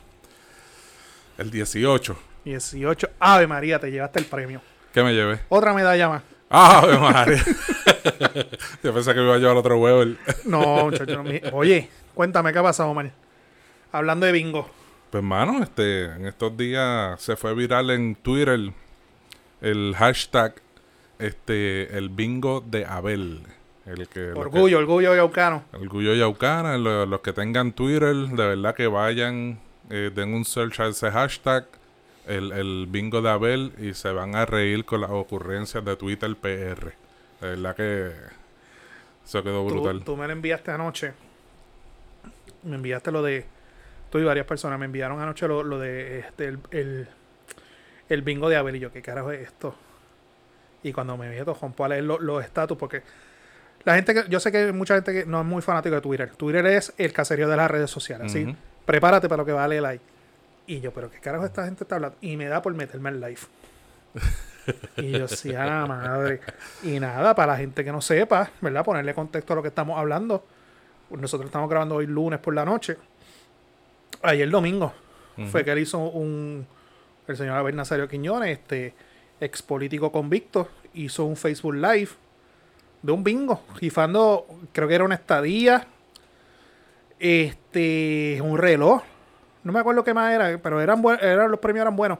El 1.38 1.52
18, 1.52 2.18
18. 2.52 3.10
Ave 3.20 3.48
María, 3.48 3.80
te 3.80 3.92
llevaste 3.92 4.20
el 4.20 4.26
premio. 4.26 4.62
¿qué 4.94 5.04
me 5.04 5.14
llevé? 5.14 5.40
Otra 5.50 5.74
medalla 5.74 6.10
más. 6.10 6.24
¡Ah, 6.50 6.82
María! 7.00 7.44
yo 8.84 8.94
pensé 8.94 9.14
que 9.14 9.20
me 9.20 9.26
iba 9.26 9.36
a 9.36 9.38
llevar 9.38 9.58
otro 9.58 9.78
huevo. 9.78 10.02
el- 10.02 10.18
No, 10.46 10.86
muchacho. 10.86 11.24
no, 11.24 11.32
Oye, 11.54 11.90
cuéntame 12.14 12.52
qué 12.54 12.60
ha 12.60 12.64
pasado, 12.64 12.90
Omar. 12.90 13.12
Hablando 13.92 14.26
de 14.26 14.32
bingo. 14.32 14.70
Pues, 15.12 15.24
mano, 15.24 15.62
este, 15.64 16.06
en 16.06 16.26
estos 16.26 16.56
días 16.58 17.22
se 17.22 17.36
fue 17.36 17.54
viral 17.54 17.90
en 17.92 18.16
Twitter 18.16 18.50
el, 18.50 18.74
el 19.62 19.94
hashtag, 19.98 20.56
este, 21.20 21.98
el 21.98 22.10
bingo 22.10 22.62
de 22.66 22.86
Abel. 22.86 23.42
El 23.86 24.08
que, 24.10 24.20
lo 24.28 24.34
que- 24.34 24.40
Orgullo, 24.40 24.78
orgullo 24.80 25.16
yaucano. 25.16 25.64
Orgullo 25.74 26.14
Yaucana, 26.14 26.78
lo- 26.78 27.06
los 27.06 27.22
que 27.22 27.32
tengan 27.34 27.72
Twitter, 27.72 28.14
de 28.16 28.48
verdad 28.48 28.76
que 28.76 28.88
vayan, 28.88 29.60
eh, 29.90 30.12
den 30.14 30.34
un 30.34 30.44
search 30.44 30.80
a 30.82 30.88
ese 30.88 31.10
hashtag, 31.10 31.66
el, 32.28 32.52
el 32.52 32.88
bingo 32.90 33.22
de 33.22 33.30
Abel, 33.30 33.74
y 33.80 33.94
se 33.94 34.12
van 34.12 34.36
a 34.36 34.46
reír 34.46 34.86
con 34.86 35.02
las 35.02 35.10
ocurrencias 35.12 35.84
de 35.84 35.96
Twitter 35.96 36.36
PR. 36.36 36.94
De 37.42 37.48
verdad 37.50 37.76
que 37.76 38.12
eso 39.26 39.44
quedó 39.44 39.66
brutal. 39.66 40.04
tú 40.04 40.16
me 40.18 40.26
lo 40.28 40.34
enviaste 40.34 40.72
anoche. 40.72 41.14
Me 42.64 42.76
enviaste 42.76 43.12
lo 43.12 43.22
de. 43.22 43.46
Tú 44.10 44.20
y 44.20 44.24
varias 44.24 44.46
personas 44.46 44.80
me 44.80 44.86
enviaron 44.86 45.20
anoche 45.22 45.48
lo, 45.48 45.64
lo 45.64 45.80
de 45.80 46.20
este, 46.20 46.46
el, 46.48 46.60
el, 46.72 47.08
el 48.10 48.22
bingo 48.22 48.50
de 48.50 48.56
Abel. 48.56 48.76
Y 48.78 48.80
yo, 48.80 48.92
¿qué 48.92 49.02
carajo 49.02 49.32
es 49.32 49.42
esto? 49.42 49.76
Y 50.84 50.94
cuando 50.94 51.18
me 51.18 51.30
meto, 51.30 51.58
rompo 51.60 51.84
a 51.86 51.90
leer 51.90 52.04
lo- 52.06 52.20
los 52.20 52.44
estatus, 52.44 52.78
porque 52.78 53.02
la 53.84 53.96
gente 53.96 54.14
que. 54.14 54.24
Yo 54.30 54.40
sé 54.40 54.52
que 54.52 54.58
hay 54.60 54.72
mucha 54.74 54.96
gente 54.96 55.14
que 55.14 55.26
no 55.26 55.40
es 55.42 55.46
muy 55.46 55.62
fanático 55.62 55.96
de 55.96 56.02
Twitter. 56.02 56.32
Twitter 56.36 56.66
es 56.68 56.94
el 56.98 57.12
caserío 57.14 57.48
de 57.50 57.58
las 57.58 57.70
redes 57.70 57.90
sociales. 57.92 58.28
Así, 58.28 58.56
prepárate 58.86 59.28
para 59.28 59.42
lo 59.42 59.46
que 59.46 59.52
vale 59.54 59.78
el 59.78 59.84
like. 59.84 60.04
Y 60.68 60.82
yo, 60.82 60.92
¿pero 60.94 61.10
qué 61.10 61.20
carajo 61.20 61.46
esta 61.46 61.66
gente 61.66 61.86
está 61.86 61.96
hablando? 61.96 62.18
Y 62.22 62.38
me 62.38 62.46
da 62.46 62.62
por 62.62 62.74
meterme 62.74 63.10
en 63.10 63.22
live. 63.22 63.40
y 64.98 65.12
yo, 65.12 65.28
sí, 65.28 65.56
a 65.56 65.66
la 65.66 65.86
madre. 65.86 66.42
Y 66.84 67.00
nada, 67.00 67.34
para 67.34 67.54
la 67.54 67.58
gente 67.58 67.84
que 67.86 67.92
no 67.92 68.02
sepa, 68.02 68.52
¿verdad? 68.62 68.84
Ponerle 68.84 69.14
contexto 69.14 69.54
a 69.54 69.56
lo 69.56 69.62
que 69.62 69.70
estamos 69.70 69.98
hablando. 69.98 70.46
Nosotros 71.10 71.48
estamos 71.48 71.70
grabando 71.70 71.96
hoy 71.96 72.06
lunes 72.06 72.40
por 72.40 72.54
la 72.54 72.66
noche. 72.66 72.98
Ayer 74.22 74.50
domingo 74.50 74.94
fue 75.52 75.64
que 75.64 75.72
él 75.72 75.80
hizo 75.80 76.00
un. 76.00 76.68
El 77.28 77.38
señor 77.38 77.58
Abel 77.58 77.76
Nazario 77.76 78.08
Quiñones, 78.08 78.58
este 78.58 78.94
ex 79.40 79.62
político 79.62 80.12
convicto, 80.12 80.70
hizo 80.94 81.26
un 81.26 81.38
Facebook 81.38 81.76
Live 81.76 82.10
de 83.02 83.12
un 83.12 83.24
bingo, 83.24 83.62
rifando, 83.80 84.46
creo 84.72 84.88
que 84.88 84.96
era 84.96 85.04
una 85.04 85.16
estadía, 85.16 85.88
este, 87.20 88.40
un 88.42 88.58
reloj, 88.58 89.04
no 89.68 89.74
me 89.74 89.80
acuerdo 89.80 90.04
qué 90.04 90.14
más 90.16 90.34
era, 90.34 90.58
pero 90.58 90.82
eran, 90.82 91.04
eran 91.22 91.52
los 91.52 91.60
premios 91.60 91.84
eran 91.84 91.96
buenos. 91.96 92.18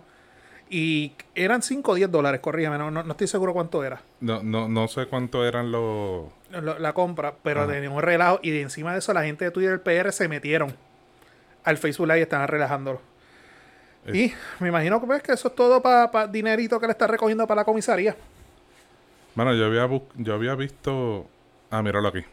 Y 0.70 1.14
eran 1.34 1.62
5 1.62 1.92
o 1.94 1.96
10 1.96 2.12
dólares, 2.12 2.42
corrígame, 2.42 2.78
no, 2.78 2.92
no, 2.92 3.02
no 3.02 3.12
estoy 3.12 3.28
seguro 3.28 3.54
cuánto 3.54 3.86
era 3.86 4.02
No, 4.20 4.44
no, 4.44 4.68
no 4.68 4.88
sé 4.90 5.06
cuánto 5.06 5.46
eran 5.46 5.72
los... 5.72 6.26
la, 6.52 6.78
la 6.78 6.94
compra, 6.94 7.34
pero 7.42 7.66
tenía 7.66 7.90
un 7.90 8.02
relajo. 8.02 8.40
Y 8.44 8.52
de 8.52 8.62
encima 8.62 8.92
de 8.92 9.00
eso, 9.00 9.14
la 9.14 9.24
gente 9.24 9.46
de 9.46 9.52
Twitter 9.52 9.82
PR 9.82 10.12
se 10.12 10.28
metieron 10.28 10.76
al 11.64 11.78
Facebook 11.78 12.08
Live 12.08 12.20
y 12.20 12.22
estaban 12.24 12.48
relajándolo. 12.50 13.00
Y 14.12 14.34
me 14.60 14.68
imagino 14.70 15.00
que, 15.02 15.08
pues, 15.08 15.24
que 15.24 15.32
eso 15.34 15.48
es 15.50 15.56
todo 15.56 15.82
para 15.82 16.28
dinerito 16.28 16.80
que 16.80 16.86
le 16.88 16.92
está 16.92 17.08
recogiendo 17.08 17.46
para 17.48 17.62
la 17.62 17.66
comisaría. 17.66 18.16
Bueno, 19.36 19.54
yo 19.54 19.66
había, 19.68 19.86
bus- 19.86 20.04
yo 20.16 20.34
había 20.34 20.56
visto... 20.56 21.28
Ah, 21.72 21.82
míralo 21.82 22.08
aquí. 22.10 22.24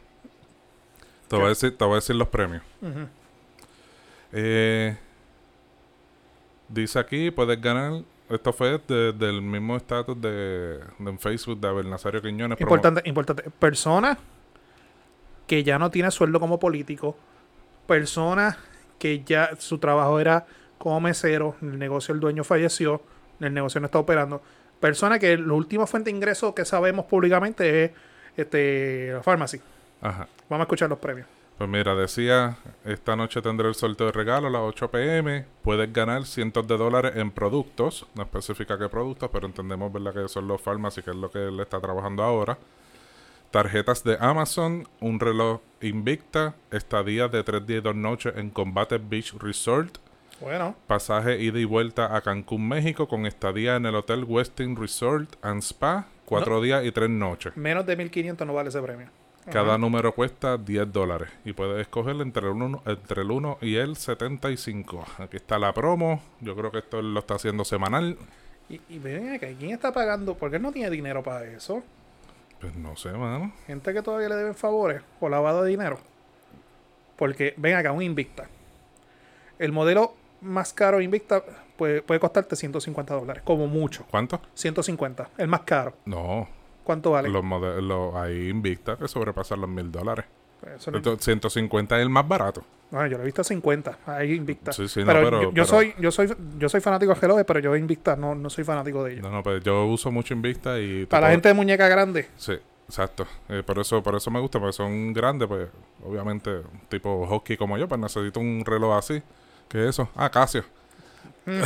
Te 1.28 1.36
voy, 1.36 1.46
a 1.46 1.48
decir, 1.50 1.76
te 1.76 1.84
voy 1.84 1.92
a 1.92 1.96
decir 1.96 2.14
los 2.16 2.28
premios. 2.28 2.62
Eh, 4.32 4.96
dice 6.74 6.98
aquí, 6.98 7.30
puedes 7.30 7.60
ganar... 7.60 8.02
Esto 8.28 8.52
fue 8.54 8.80
de- 8.88 9.12
del 9.12 9.42
mismo 9.42 9.76
estatus 9.76 10.18
de, 10.20 10.78
de 10.98 11.18
Facebook 11.18 11.60
de 11.60 11.68
Abel 11.68 11.90
Nazario 11.90 12.22
Quiñones. 12.22 12.56
promo- 12.56 12.62
Importante, 12.62 13.02
importante. 13.04 13.50
Persona 13.58 14.16
que 15.46 15.62
ya 15.62 15.78
no 15.78 15.90
tiene 15.90 16.10
sueldo 16.10 16.40
como 16.40 16.58
político. 16.58 17.16
Persona 17.86 18.56
que 18.98 19.22
ya 19.24 19.50
su 19.58 19.78
trabajo 19.78 20.18
era 20.18 20.46
como 20.78 21.00
mesero. 21.00 21.54
El 21.60 21.78
negocio, 21.78 22.14
el 22.14 22.20
dueño 22.20 22.44
falleció. 22.44 23.02
El 23.40 23.52
negocio 23.52 23.78
no 23.80 23.86
está 23.86 23.98
operando. 23.98 24.42
Persona 24.80 25.18
que 25.18 25.36
la 25.36 25.52
última 25.52 25.86
fuente 25.86 26.10
de 26.10 26.16
ingreso 26.16 26.54
que 26.54 26.64
sabemos 26.64 27.04
públicamente 27.04 27.84
es 27.84 27.90
este, 28.38 29.12
la 29.12 29.22
farmacia. 29.22 29.60
Ajá. 30.00 30.26
Vamos 30.48 30.62
a 30.62 30.64
escuchar 30.64 30.88
los 30.88 30.98
premios. 30.98 31.26
Pues 31.58 31.70
mira, 31.70 31.94
decía, 31.94 32.56
esta 32.84 33.14
noche 33.14 33.40
tendré 33.40 33.68
el 33.68 33.76
sorteo 33.76 34.06
de 34.06 34.12
regalo 34.12 34.48
a 34.48 34.50
las 34.50 34.62
8 34.62 34.90
pm. 34.90 35.44
Puedes 35.62 35.92
ganar 35.92 36.24
cientos 36.26 36.66
de 36.66 36.76
dólares 36.76 37.12
en 37.14 37.30
productos. 37.30 38.06
No 38.16 38.24
especifica 38.24 38.76
qué 38.76 38.88
productos, 38.88 39.30
pero 39.32 39.46
entendemos 39.46 39.92
¿verdad? 39.92 40.12
que 40.14 40.28
son 40.28 40.48
los 40.48 40.60
farmacy, 40.60 41.02
que 41.02 41.10
es 41.10 41.16
lo 41.16 41.30
que 41.30 41.46
él 41.46 41.60
está 41.60 41.80
trabajando 41.80 42.24
ahora. 42.24 42.58
Tarjetas 43.52 44.02
de 44.02 44.16
Amazon, 44.20 44.88
un 45.00 45.20
reloj 45.20 45.60
Invicta, 45.80 46.56
estadía 46.72 47.28
de 47.28 47.44
3 47.44 47.64
días 47.64 47.78
y 47.78 47.84
2 47.84 47.94
noches 47.94 48.32
en 48.36 48.50
Combate 48.50 48.98
Beach 48.98 49.34
Resort, 49.38 49.98
Bueno, 50.40 50.74
pasaje 50.88 51.40
ida 51.40 51.60
y 51.60 51.64
vuelta 51.64 52.16
a 52.16 52.20
Cancún, 52.20 52.66
México, 52.66 53.06
con 53.06 53.26
estadía 53.26 53.76
en 53.76 53.86
el 53.86 53.94
Hotel 53.94 54.24
Westin 54.24 54.74
Resort 54.74 55.36
and 55.40 55.62
Spa, 55.62 56.08
4 56.24 56.60
días 56.62 56.84
y 56.84 56.90
3 56.90 57.08
noches. 57.10 57.56
menos 57.56 57.86
de 57.86 57.94
1500 57.96 58.44
no 58.44 58.54
vale 58.54 58.70
ese 58.70 58.82
premio. 58.82 59.08
Cada 59.50 59.76
número 59.76 60.14
cuesta 60.14 60.56
10 60.56 60.92
dólares 60.92 61.28
y 61.44 61.52
puedes 61.52 61.80
escoger 61.80 62.16
entre 62.20 62.46
el 62.46 62.52
1 62.52 62.82
entre 62.86 63.22
el 63.22 63.30
1 63.30 63.58
y 63.60 63.76
el 63.76 63.96
75. 63.96 65.04
Aquí 65.18 65.36
está 65.36 65.58
la 65.58 65.72
promo. 65.72 66.22
Yo 66.40 66.56
creo 66.56 66.70
que 66.70 66.78
esto 66.78 67.02
lo 67.02 67.20
está 67.20 67.34
haciendo 67.34 67.64
semanal. 67.64 68.16
Y, 68.68 68.80
y 68.88 68.98
ven 68.98 69.34
acá, 69.34 69.46
¿quién 69.58 69.72
está 69.72 69.92
pagando? 69.92 70.34
¿Por 70.34 70.50
qué 70.50 70.56
él 70.56 70.62
no 70.62 70.72
tiene 70.72 70.90
dinero 70.90 71.22
para 71.22 71.44
eso? 71.44 71.82
Pues 72.60 72.74
no 72.76 72.96
sé, 72.96 73.10
mano. 73.12 73.52
Gente 73.66 73.92
que 73.92 74.00
todavía 74.00 74.30
le 74.30 74.36
deben 74.36 74.54
favores 74.54 75.02
o 75.20 75.28
lavado 75.28 75.62
de 75.62 75.70
dinero. 75.70 75.98
Porque, 77.16 77.52
ven 77.58 77.76
acá, 77.76 77.92
un 77.92 78.02
Invicta. 78.02 78.48
El 79.58 79.72
modelo 79.72 80.14
más 80.40 80.72
caro 80.72 81.00
Invicta 81.00 81.42
puede, 81.76 82.00
puede 82.02 82.20
costarte 82.20 82.56
150 82.56 83.14
dólares, 83.14 83.42
como 83.44 83.66
mucho. 83.66 84.06
¿Cuánto? 84.10 84.40
150, 84.54 85.30
el 85.36 85.48
más 85.48 85.60
caro. 85.60 85.94
No. 86.06 86.48
¿Cuánto 86.84 87.10
vale? 87.12 87.28
Los 87.30 87.42
modelos 87.42 88.14
ahí 88.14 88.48
Invicta 88.50 88.96
que 88.96 89.08
sobrepasan 89.08 89.60
los 89.60 89.68
mil 89.70 89.90
dólares. 89.90 90.26
Pues 90.60 90.74
eso 90.76 90.90
no- 90.90 90.98
Entonces, 90.98 91.24
150 91.24 91.96
es 91.96 92.02
el 92.02 92.10
más 92.10 92.26
barato. 92.28 92.62
no, 92.90 93.06
yo 93.06 93.16
lo 93.16 93.22
he 93.22 93.26
visto 93.26 93.40
a 93.40 93.44
50, 93.44 93.98
ahí 94.06 94.32
Invicta. 94.34 94.72
Sí, 94.72 94.86
sí, 94.88 95.00
no, 95.00 95.06
pero, 95.06 95.22
pero- 95.24 95.42
yo, 95.42 95.48
yo 95.48 95.52
pero- 95.54 95.64
soy 95.66 95.94
yo 95.98 96.10
soy 96.10 96.32
yo 96.58 96.68
soy 96.68 96.80
fanático 96.80 97.12
de 97.14 97.20
relojes, 97.20 97.44
pero 97.44 97.58
yo 97.60 97.74
Invicta 97.76 98.14
no, 98.16 98.34
no 98.34 98.48
soy 98.50 98.64
fanático 98.64 99.02
de 99.02 99.12
ellos. 99.14 99.22
No, 99.24 99.30
no, 99.30 99.42
pues 99.42 99.62
yo 99.64 99.86
uso 99.86 100.10
mucho 100.12 100.32
Invicta 100.34 100.78
y... 100.78 101.06
Para 101.06 101.26
la 101.26 101.32
gente 101.32 101.48
de 101.48 101.54
muñeca 101.54 101.88
grande, 101.88 102.28
Sí, 102.36 102.52
exacto. 102.88 103.26
Eh, 103.48 103.62
por 103.66 103.78
eso 103.78 104.02
por 104.02 104.14
eso 104.14 104.30
me 104.30 104.40
gusta, 104.40 104.58
porque 104.60 104.72
son 104.74 105.12
grandes, 105.12 105.48
pues 105.48 105.68
obviamente 106.04 106.60
tipo 106.88 107.26
hockey 107.26 107.56
como 107.56 107.76
yo, 107.78 107.88
pues 107.88 108.00
necesito 108.00 108.40
un 108.40 108.62
reloj 108.64 108.94
así. 108.96 109.22
¿Qué 109.68 109.82
es 109.82 109.90
eso? 109.90 110.08
Ah, 110.14 110.30
Casio. 110.30 110.62
Mm. 111.46 111.60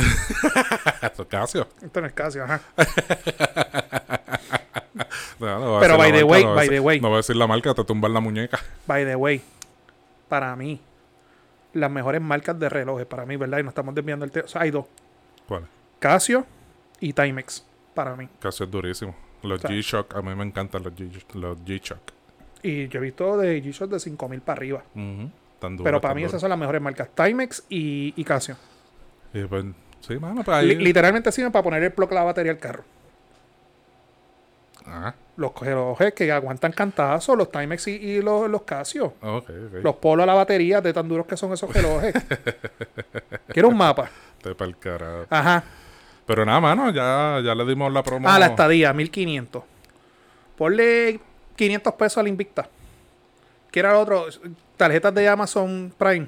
Esto 1.05 1.21
es 1.23 1.27
Casio. 1.29 1.67
esto 1.81 2.01
no 2.01 2.07
es 2.07 2.13
Casio, 2.13 2.43
ajá. 2.43 2.59
No, 5.39 5.59
no 5.59 5.79
Pero 5.79 5.97
by 5.97 6.11
the 6.11 6.25
marca, 6.25 6.25
way, 6.25 6.43
no 6.43 6.53
by 6.55 6.67
decir- 6.67 6.73
the 6.75 6.79
way. 6.81 6.99
No 6.99 7.07
voy 7.07 7.15
a 7.15 7.17
decir 7.17 7.35
la 7.37 7.47
marca, 7.47 7.73
te 7.73 7.83
tumban 7.85 8.13
la 8.13 8.19
muñeca. 8.19 8.59
By 8.87 9.05
the 9.05 9.15
way, 9.15 9.41
para 10.27 10.53
mí, 10.57 10.81
las 11.73 11.89
mejores 11.89 12.19
marcas 12.21 12.59
de 12.59 12.67
relojes, 12.67 13.05
para 13.05 13.25
mí, 13.25 13.37
¿verdad? 13.37 13.59
Y 13.59 13.63
nos 13.63 13.71
estamos 13.71 13.95
desviando 13.95 14.25
el 14.25 14.31
tema. 14.31 14.45
O 14.45 14.49
sea, 14.49 14.61
hay 14.63 14.71
dos: 14.71 14.85
¿Cuál? 15.47 15.65
Casio 15.99 16.45
y 16.99 17.13
Timex, 17.13 17.65
para 17.93 18.15
mí. 18.17 18.27
Casio 18.39 18.65
es 18.65 18.71
durísimo. 18.71 19.15
Los 19.41 19.59
O 19.63 19.67
sea- 19.67 19.71
G-Shock, 19.71 20.15
a 20.17 20.21
mí 20.21 20.35
me 20.35 20.43
encantan 20.43 20.83
los 20.83 20.93
G-Shock. 20.93 21.99
Y 22.61 22.89
yo 22.89 22.99
he 22.99 23.03
visto 23.03 23.37
de 23.37 23.63
G-Shock 23.63 23.91
de 23.91 23.99
5000 24.01 24.41
para 24.41 24.57
arriba. 24.57 24.83
Tan 25.59 25.77
Pero 25.77 26.01
para 26.01 26.13
tan 26.13 26.15
mí 26.17 26.23
esas 26.25 26.41
son 26.41 26.49
las 26.49 26.59
mejores 26.59 26.81
marcas: 26.81 27.07
Timex 27.15 27.63
y, 27.69 28.13
y 28.17 28.23
Casio. 28.25 28.57
Y 29.33 29.43
pues, 29.43 29.65
sí, 30.01 30.17
mano, 30.17 30.43
pues 30.43 30.57
ahí... 30.57 30.75
Literalmente 30.75 31.31
sirven 31.31 31.51
para 31.51 31.63
poner 31.63 31.83
el 31.83 31.91
plug 31.91 32.11
a 32.11 32.15
la 32.15 32.23
batería 32.23 32.53
del 32.53 32.61
carro. 32.61 32.83
Los 35.37 35.53
relojes 35.59 36.13
que 36.13 36.31
aguantan 36.31 36.71
cantazos, 36.71 37.37
los 37.37 37.51
Timex 37.51 37.87
y, 37.87 37.91
y 37.91 38.21
los, 38.21 38.49
los 38.49 38.63
Casio. 38.63 39.13
Los 39.83 39.95
polos 39.95 40.23
a 40.23 40.25
la 40.25 40.33
batería, 40.33 40.81
de 40.81 40.91
tan 40.91 41.07
duros 41.07 41.25
que 41.27 41.37
son 41.37 41.53
esos 41.53 41.71
relojes. 41.71 42.13
Quiero 43.47 43.69
un 43.69 43.77
mapa. 43.77 44.09
Te 44.41 44.55
pa'l 44.55 44.77
carajo. 44.77 45.25
Ajá. 45.29 45.63
Pero 46.25 46.45
nada, 46.45 46.59
mano, 46.59 46.91
ya, 46.91 47.39
ya 47.43 47.55
le 47.55 47.65
dimos 47.65 47.91
la 47.91 48.03
promo. 48.03 48.27
Ah, 48.29 48.37
la 48.37 48.47
estadía, 48.47 48.93
1500. 48.93 49.63
Ponle 50.57 51.19
500 51.55 51.93
pesos 51.93 52.17
al 52.17 52.27
Invicta. 52.27 52.67
¿Qué 53.71 53.79
era 53.79 53.97
otro? 53.97 54.27
Tarjetas 54.77 55.13
de 55.13 55.27
Amazon 55.27 55.93
Prime. 55.97 56.27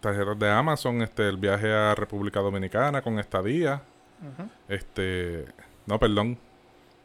Tarjetas 0.00 0.38
de 0.38 0.50
Amazon, 0.50 1.02
este, 1.02 1.28
el 1.28 1.36
viaje 1.36 1.72
a 1.72 1.94
República 1.94 2.40
Dominicana 2.40 3.02
con 3.02 3.18
estadía. 3.18 3.82
Este, 4.68 5.44
no, 5.86 5.98
perdón, 5.98 6.38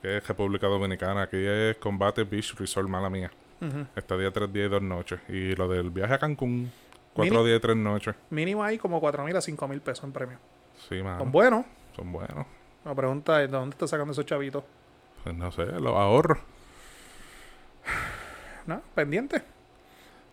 que 0.01 0.17
es 0.17 0.27
República 0.27 0.67
Dominicana, 0.67 1.23
aquí 1.23 1.37
es 1.37 1.77
Combate 1.77 2.23
Beach 2.23 2.55
Resort, 2.57 2.87
mala 2.89 3.09
mía. 3.09 3.31
Estadía 3.95 4.31
tres 4.31 4.51
días 4.51 4.67
y 4.67 4.69
dos 4.69 4.81
noches. 4.81 5.19
Y 5.29 5.55
lo 5.55 5.67
del 5.67 5.89
viaje 5.91 6.13
a 6.15 6.17
Cancún, 6.19 6.71
cuatro 7.13 7.35
Mini- 7.35 7.45
días 7.47 7.57
y 7.59 7.61
tres 7.61 7.77
noches. 7.77 8.15
Mínimo 8.31 8.63
ahí 8.63 8.77
como 8.77 8.99
4.000 8.99 9.35
a 9.37 9.41
5.000 9.41 9.81
pesos 9.81 10.03
en 10.05 10.11
premio. 10.11 10.37
Sí, 10.89 11.01
mano, 11.03 11.19
Son 11.19 11.31
buenos. 11.31 11.65
son 11.95 12.11
buenos. 12.11 12.45
La 12.83 12.95
pregunta 12.95 13.43
es, 13.43 13.51
¿de 13.51 13.57
dónde 13.57 13.75
está 13.75 13.87
sacando 13.87 14.13
esos 14.13 14.25
chavitos? 14.25 14.63
Pues 15.23 15.35
no 15.35 15.51
sé, 15.51 15.65
los 15.67 15.95
ahorros. 15.95 16.39
¿No? 18.65 18.81
¿Pendiente? 18.95 19.43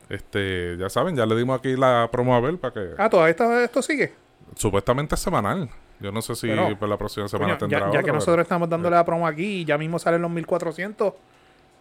Este, 0.09 0.77
ya 0.79 0.89
saben, 0.89 1.15
ya 1.17 1.27
le 1.27 1.37
dimos 1.37 1.59
aquí 1.59 1.77
la 1.77 2.09
promo 2.11 2.35
a 2.35 2.41
ver 2.41 2.57
para 2.59 2.73
que... 2.73 2.91
Ah, 2.97 3.11
¿todavía 3.11 3.31
esto, 3.31 3.61
esto 3.61 3.83
sigue? 3.83 4.13
Supuestamente 4.57 5.15
es 5.15 5.21
semanal. 5.21 5.69
Yo 6.01 6.11
no 6.13 6.23
sé 6.23 6.35
si 6.37 6.47
Pero, 6.47 6.79
para 6.79 6.91
la 6.91 6.97
próxima 6.97 7.29
semana 7.29 7.59
Coño, 7.59 7.59
tendrá 7.59 7.79
ya, 7.79 7.85
ya 7.85 7.89
otra, 7.89 8.01
que 8.01 8.05
pero- 8.05 8.15
nosotros 8.15 8.43
estamos 8.45 8.69
dándole 8.69 8.97
la 8.97 9.05
promo 9.05 9.27
aquí 9.27 9.45
y 9.61 9.65
ya 9.65 9.77
mismo 9.77 9.99
salen 9.99 10.23
los 10.23 10.31
1.400, 10.31 11.13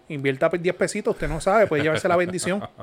invierta 0.10 0.50
10 0.50 0.76
pesitos, 0.76 1.14
usted 1.14 1.30
no 1.30 1.40
sabe, 1.40 1.68
puede 1.68 1.84
llevarse 1.84 2.08
la 2.08 2.16
bendición. 2.18 2.68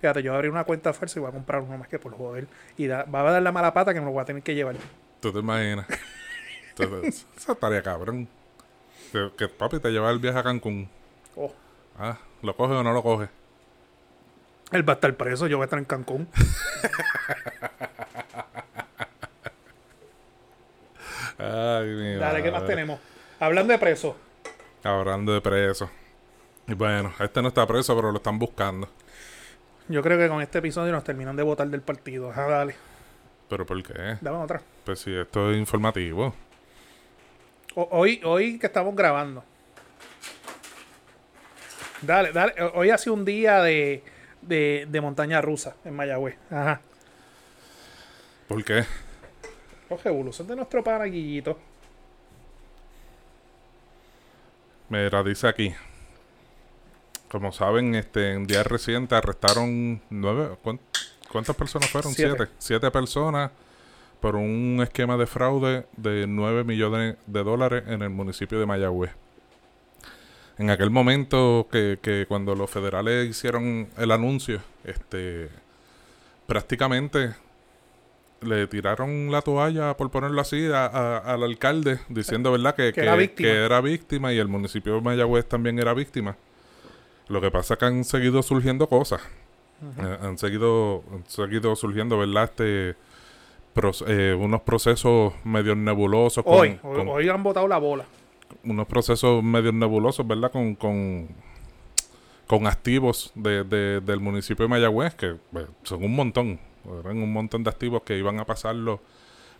Fíjate, 0.00 0.22
yo 0.22 0.34
abrí 0.34 0.48
una 0.48 0.64
cuenta 0.64 0.92
falsa 0.94 1.18
y 1.18 1.20
voy 1.20 1.28
a 1.28 1.32
comprar 1.32 1.60
uno 1.60 1.76
más 1.76 1.86
que 1.88 1.98
por 1.98 2.16
joder. 2.16 2.46
Y 2.78 2.86
da- 2.86 3.04
va 3.04 3.20
a 3.20 3.32
dar 3.32 3.42
la 3.42 3.52
mala 3.52 3.72
pata 3.74 3.92
que 3.92 4.00
me 4.00 4.06
lo 4.06 4.12
voy 4.12 4.22
a 4.22 4.24
tener 4.24 4.42
que 4.42 4.54
llevar. 4.54 4.76
¿Tú 5.20 5.30
te 5.32 5.38
imaginas? 5.40 5.86
Entonces, 6.78 7.26
eso 7.36 7.52
estaría 7.52 7.82
cabrón. 7.82 8.26
Que, 9.12 9.30
que 9.36 9.48
papi 9.48 9.78
te 9.78 9.90
lleva 9.90 10.10
el 10.10 10.18
viaje 10.18 10.38
a 10.38 10.42
Cancún. 10.42 10.88
Oh, 11.36 11.52
Ah, 11.98 12.16
¿lo 12.42 12.56
coge 12.56 12.74
o 12.74 12.82
no 12.82 12.92
lo 12.92 13.02
coge? 13.02 13.28
él 14.72 14.88
va 14.88 14.92
a 14.92 14.94
estar 14.94 15.12
preso, 15.16 15.46
yo 15.48 15.56
voy 15.56 15.64
a 15.64 15.66
estar 15.66 15.78
en 15.80 15.84
Cancún. 15.84 16.28
Ay, 21.38 21.86
mi 21.88 22.14
Dale, 22.16 22.42
¿qué 22.42 22.50
más 22.50 22.66
tenemos? 22.66 23.00
Hablando 23.38 23.72
de 23.72 23.78
preso. 23.78 24.16
Hablando 24.84 25.32
de 25.32 25.40
preso. 25.40 25.90
Y 26.66 26.74
bueno, 26.74 27.12
este 27.18 27.42
no 27.42 27.48
está 27.48 27.66
preso, 27.66 27.94
pero 27.96 28.10
lo 28.12 28.18
están 28.18 28.38
buscando. 28.38 28.88
Yo 29.88 30.02
creo 30.02 30.18
que 30.18 30.28
con 30.28 30.40
este 30.40 30.58
episodio 30.58 30.92
nos 30.92 31.02
terminan 31.04 31.34
de 31.36 31.42
votar 31.42 31.66
del 31.68 31.80
partido. 31.80 32.30
Ajá, 32.30 32.46
dale. 32.48 32.76
¿Pero 33.48 33.66
por 33.66 33.82
qué? 33.82 34.18
Dame 34.20 34.36
otra. 34.38 34.62
Pues 34.84 35.00
si 35.00 35.12
esto 35.14 35.50
es 35.50 35.58
informativo. 35.58 36.32
O- 37.74 37.88
hoy, 37.90 38.20
hoy 38.24 38.58
que 38.58 38.66
estamos 38.66 38.94
grabando. 38.94 39.42
Dale, 42.02 42.32
dale. 42.32 42.54
Hoy 42.74 42.90
ha 42.90 42.98
sido 42.98 43.14
un 43.14 43.24
día 43.24 43.62
de, 43.62 44.02
de, 44.42 44.86
de 44.90 45.00
montaña 45.00 45.40
rusa 45.40 45.74
en 45.84 45.94
Mayagüez. 45.94 46.36
Ajá. 46.50 46.80
¿Por 48.48 48.64
qué? 48.64 48.84
Los 49.88 50.04
evolución 50.06 50.46
de 50.48 50.56
nuestro 50.56 50.82
pana 50.82 51.04
Guillito. 51.04 51.58
Mira, 54.88 55.22
dice 55.22 55.46
aquí. 55.48 55.74
Como 57.30 57.52
saben, 57.52 57.94
este, 57.94 58.32
en 58.32 58.46
días 58.46 58.66
recientes 58.66 59.16
arrestaron 59.16 60.00
nueve. 60.10 60.56
¿cuán- 60.62 60.80
¿Cuántas 61.30 61.54
personas 61.54 61.88
fueron? 61.90 62.12
Siete. 62.12 62.34
Siete. 62.36 62.52
Siete 62.58 62.90
personas 62.90 63.52
por 64.20 64.34
un 64.34 64.80
esquema 64.82 65.16
de 65.16 65.26
fraude 65.26 65.86
de 65.96 66.26
9 66.26 66.64
millones 66.64 67.16
de 67.26 67.42
dólares 67.44 67.84
en 67.86 68.02
el 68.02 68.10
municipio 68.10 68.58
de 68.58 68.66
Mayagüez. 68.66 69.12
En 70.60 70.68
aquel 70.68 70.90
momento 70.90 71.68
que, 71.72 71.98
que 72.02 72.26
cuando 72.28 72.54
los 72.54 72.68
federales 72.68 73.26
hicieron 73.30 73.88
el 73.96 74.10
anuncio, 74.10 74.60
este 74.84 75.48
prácticamente 76.46 77.34
le 78.42 78.66
tiraron 78.66 79.30
la 79.32 79.40
toalla, 79.40 79.96
por 79.96 80.10
ponerlo 80.10 80.38
así, 80.40 80.66
a- 80.66 80.84
a- 80.84 81.18
al 81.18 81.42
alcalde, 81.44 82.00
diciendo, 82.10 82.52
¿verdad?, 82.52 82.74
que, 82.74 82.92
Que 82.92 83.00
era 83.00 83.16
víctima. 83.16 83.48
que 83.48 83.54
era 83.64 83.80
víctima 83.80 84.32
y 84.34 84.38
el 84.38 84.48
municipio 84.48 84.96
de 84.96 85.00
Mayagüez 85.00 85.46
también 85.48 85.78
era 85.78 85.94
víctima. 85.94 86.36
Lo 87.28 87.40
que 87.40 87.50
pasa 87.50 87.74
es 87.74 87.78
que 87.80 87.86
han 87.86 88.04
seguido 88.04 88.42
surgiendo 88.42 88.86
cosas. 88.86 89.22
Eh, 89.98 90.18
han 90.20 90.36
seguido 90.36 91.02
han 91.10 91.24
seguido 91.26 91.74
surgiendo, 91.74 92.18
¿verdad?, 92.18 92.44
este 92.44 92.96
eh, 94.08 94.36
unos 94.38 94.60
procesos 94.60 95.32
medio 95.42 95.74
nebulosos. 95.74 96.44
con- 96.44 96.54
Hoy, 96.54 96.78
hoy, 96.82 96.96
con- 96.98 97.08
hoy 97.08 97.28
han 97.30 97.42
botado 97.42 97.66
la 97.66 97.78
bola. 97.78 98.04
Unos 98.64 98.86
procesos 98.86 99.42
medio 99.42 99.72
nebulosos, 99.72 100.26
¿verdad? 100.26 100.50
Con, 100.52 100.74
con, 100.74 101.28
con 102.46 102.66
activos 102.66 103.32
de, 103.34 103.64
de- 103.64 104.00
del 104.00 104.20
municipio 104.20 104.64
de 104.64 104.68
Mayagüez, 104.68 105.14
que 105.14 105.36
pues, 105.52 105.66
son 105.82 106.04
un 106.04 106.14
montón. 106.14 106.58
Eran 107.04 107.18
un 107.22 107.32
montón 107.32 107.62
de 107.62 107.70
activos 107.70 108.02
que 108.02 108.16
iban 108.16 108.40
a 108.40 108.44
pasarlo 108.46 109.00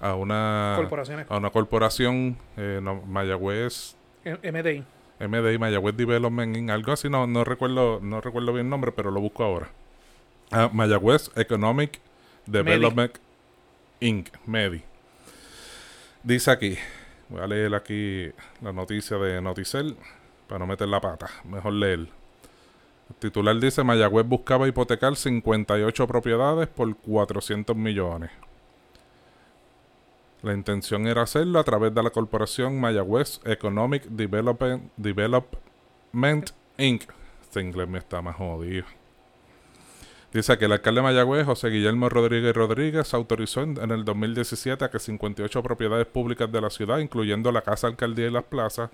a 0.01 0.15
una, 0.15 0.77
a 1.29 1.37
una 1.37 1.51
corporación. 1.51 2.37
eh, 2.57 2.81
no, 2.83 3.03
Mayagüez 3.03 3.95
MDI. 4.25 4.85
MDI, 5.21 5.59
Mayagüez 5.59 5.95
Development 5.97 6.57
Inc., 6.57 6.71
algo 6.71 6.93
así, 6.93 7.11
no, 7.11 7.27
no 7.27 7.45
recuerdo, 7.45 8.01
no 8.01 8.21
recuerdo 8.23 8.55
bien 8.55 8.67
el 8.67 8.71
nombre, 8.71 8.91
pero 8.93 9.11
lo 9.11 9.21
busco 9.21 9.45
ahora. 9.45 9.69
Ah, 10.51 10.71
Mayagüez 10.73 11.31
Economic 11.37 12.01
Development 12.47 13.19
Inc., 14.01 14.29
MEDI. 14.47 14.83
Dice 16.23 16.51
aquí, 16.51 16.77
voy 17.31 17.41
a 17.41 17.47
leer 17.47 17.75
aquí 17.75 18.31
la 18.61 18.73
noticia 18.73 19.17
de 19.17 19.41
Noticel 19.41 19.97
para 20.47 20.59
no 20.59 20.67
meter 20.67 20.89
la 20.89 21.01
pata, 21.01 21.31
mejor 21.45 21.73
leer. 21.73 22.01
El 22.01 23.17
titular 23.19 23.59
dice, 23.59 23.83
Mayagüez 23.83 24.27
buscaba 24.27 24.69
hipotecar 24.69 25.17
58 25.17 26.07
propiedades 26.07 26.69
por 26.69 26.95
400 26.97 27.77
millones. 27.77 28.31
La 30.43 30.55
intención 30.55 31.07
era 31.07 31.23
hacerlo 31.23 31.59
a 31.59 31.65
través 31.65 31.95
de 31.95 32.03
la 32.03 32.11
corporación 32.11 32.81
Mayagüez 32.81 33.41
Economic 33.45 34.05
Development, 34.05 34.91
Development 34.97 36.51
Inc. 36.79 37.05
Este 37.43 37.61
inglés 37.61 37.89
me 37.89 37.99
está 37.99 38.23
más 38.23 38.37
jodido. 38.37 38.87
Dice 40.33 40.57
que 40.59 40.67
el 40.67 40.73
alcalde 40.73 41.01
de 41.01 41.03
Mayagüez, 41.03 41.45
José 41.45 41.69
Guillermo 41.71 42.09
Rodríguez 42.09 42.55
Rodríguez, 42.55 43.13
autorizó 43.15 43.63
en, 43.63 43.83
en, 43.83 43.91
el 43.91 44.05
2017 44.05 44.85
a 44.85 44.91
que 44.91 45.01
58 45.01 45.63
propiedades 45.63 46.07
públicas 46.07 46.51
de 46.53 46.61
la 46.61 46.71
ciudad, 46.71 46.99
incluyendo 46.99 47.51
la 47.51 47.63
Casa 47.63 47.89
Alcaldía 47.89 48.29
y 48.29 48.31
las 48.31 48.45
plazas, 48.45 48.91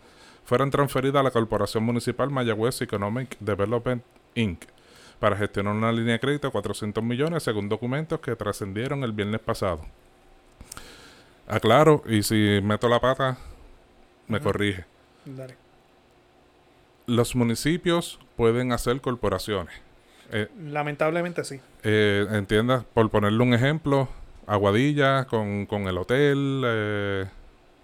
fueran 0.47 0.71
transferidas 0.71 1.21
a 1.21 1.25
la 1.25 1.31
Corporación 1.31 1.85
Municipal 1.85 2.31
Mayagüez 2.31 2.81
Economic 2.81 3.37
Development 3.41 4.03
Inc. 4.35 4.65
para 5.19 5.37
gestionar 5.37 5.75
una 5.75 5.93
línea 5.93 6.15
de 6.15 6.21
crédito 6.21 6.49
de 6.49 6.53
400 6.53 7.05
millones 7.05 7.43
según 7.43 7.69
documentos 7.69 8.21
que 8.21 8.35
trascendieron 8.35 9.05
el 9.05 9.13
viernes 9.13 9.41
pasado. 9.41 9.81
Aclaro, 11.49 12.03
y 12.07 12.23
si 12.23 12.61
meto 12.63 12.89
la 12.89 13.01
pata, 13.01 13.37
me 14.27 14.41
corrige. 14.41 14.85
Dale. 15.25 15.57
Los 17.07 17.37
municipios 17.37 18.19
pueden 18.37 18.73
hacer 18.73 19.01
corporaciones. 19.01 19.86
Eh, 20.33 20.49
Lamentablemente 20.69 21.45
sí. 21.45 21.61
eh, 21.83 22.27
entiendas, 22.33 22.85
por 22.95 23.09
ponerle 23.11 23.43
un 23.43 23.55
ejemplo, 23.55 24.09
Aguadilla 24.47 25.25
con, 25.25 25.67
con 25.67 25.89
el 25.89 25.99
hotel, 25.99 26.63
eh, 26.65 27.25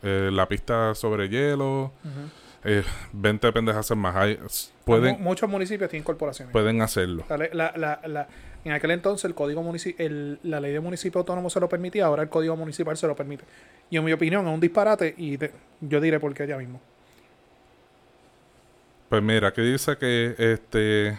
eh, 0.02 0.30
la 0.32 0.46
pista 0.48 0.94
sobre 0.94 1.28
hielo, 1.28 1.92
Ujú. 2.04 2.28
eh, 2.64 2.84
20 3.12 3.52
pendejas 3.52 3.90
más. 3.96 4.14
Hay, 4.16 4.38
pueden, 4.84 5.22
muchos 5.22 5.48
municipios 5.48 5.90
tienen 5.90 6.04
corporaciones. 6.04 6.52
pueden 6.52 6.80
hacerlo. 6.82 7.24
La, 7.28 7.72
la- 7.76 8.00
la- 8.06 8.28
en 8.64 8.70
aquel 8.72 8.92
entonces 8.92 9.24
el 9.24 9.34
código 9.34 9.60
el- 9.98 10.38
la 10.44 10.60
ley 10.60 10.72
de 10.72 10.78
municipio 10.80 11.18
autónomo 11.20 11.50
se 11.50 11.58
lo 11.58 11.68
permitía, 11.68 12.06
ahora 12.06 12.22
el 12.22 12.28
código 12.28 12.56
municipal 12.56 12.96
se 12.96 13.06
lo 13.08 13.16
permite. 13.16 13.44
Y 13.90 13.96
en 13.96 14.04
mi 14.04 14.12
opinión 14.12 14.46
es 14.46 14.54
un 14.54 14.60
disparate 14.60 15.14
y 15.16 15.36
te- 15.38 15.52
yo 15.80 16.00
diré 16.00 16.20
por 16.20 16.32
qué 16.34 16.46
ya 16.46 16.56
mismo. 16.56 16.80
Pues 19.08 19.22
mira, 19.22 19.48
aquí 19.48 19.60
dice 19.62 19.96
que 19.98 20.34
este 20.38 21.18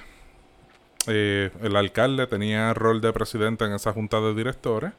eh, 1.07 1.51
el 1.61 1.75
alcalde 1.75 2.27
tenía 2.27 2.73
rol 2.73 3.01
de 3.01 3.11
presidente 3.13 3.65
en 3.65 3.73
esa 3.73 3.93
junta 3.93 4.19
de 4.21 4.33
directores, 4.33 4.93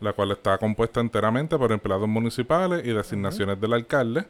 la 0.00 0.12
cual 0.12 0.32
está 0.32 0.58
compuesta 0.58 1.00
enteramente 1.00 1.56
por 1.58 1.72
empleados 1.72 2.08
municipales 2.08 2.84
y 2.86 2.92
designaciones 2.92 3.60
del 3.60 3.72
alcalde. 3.72 4.26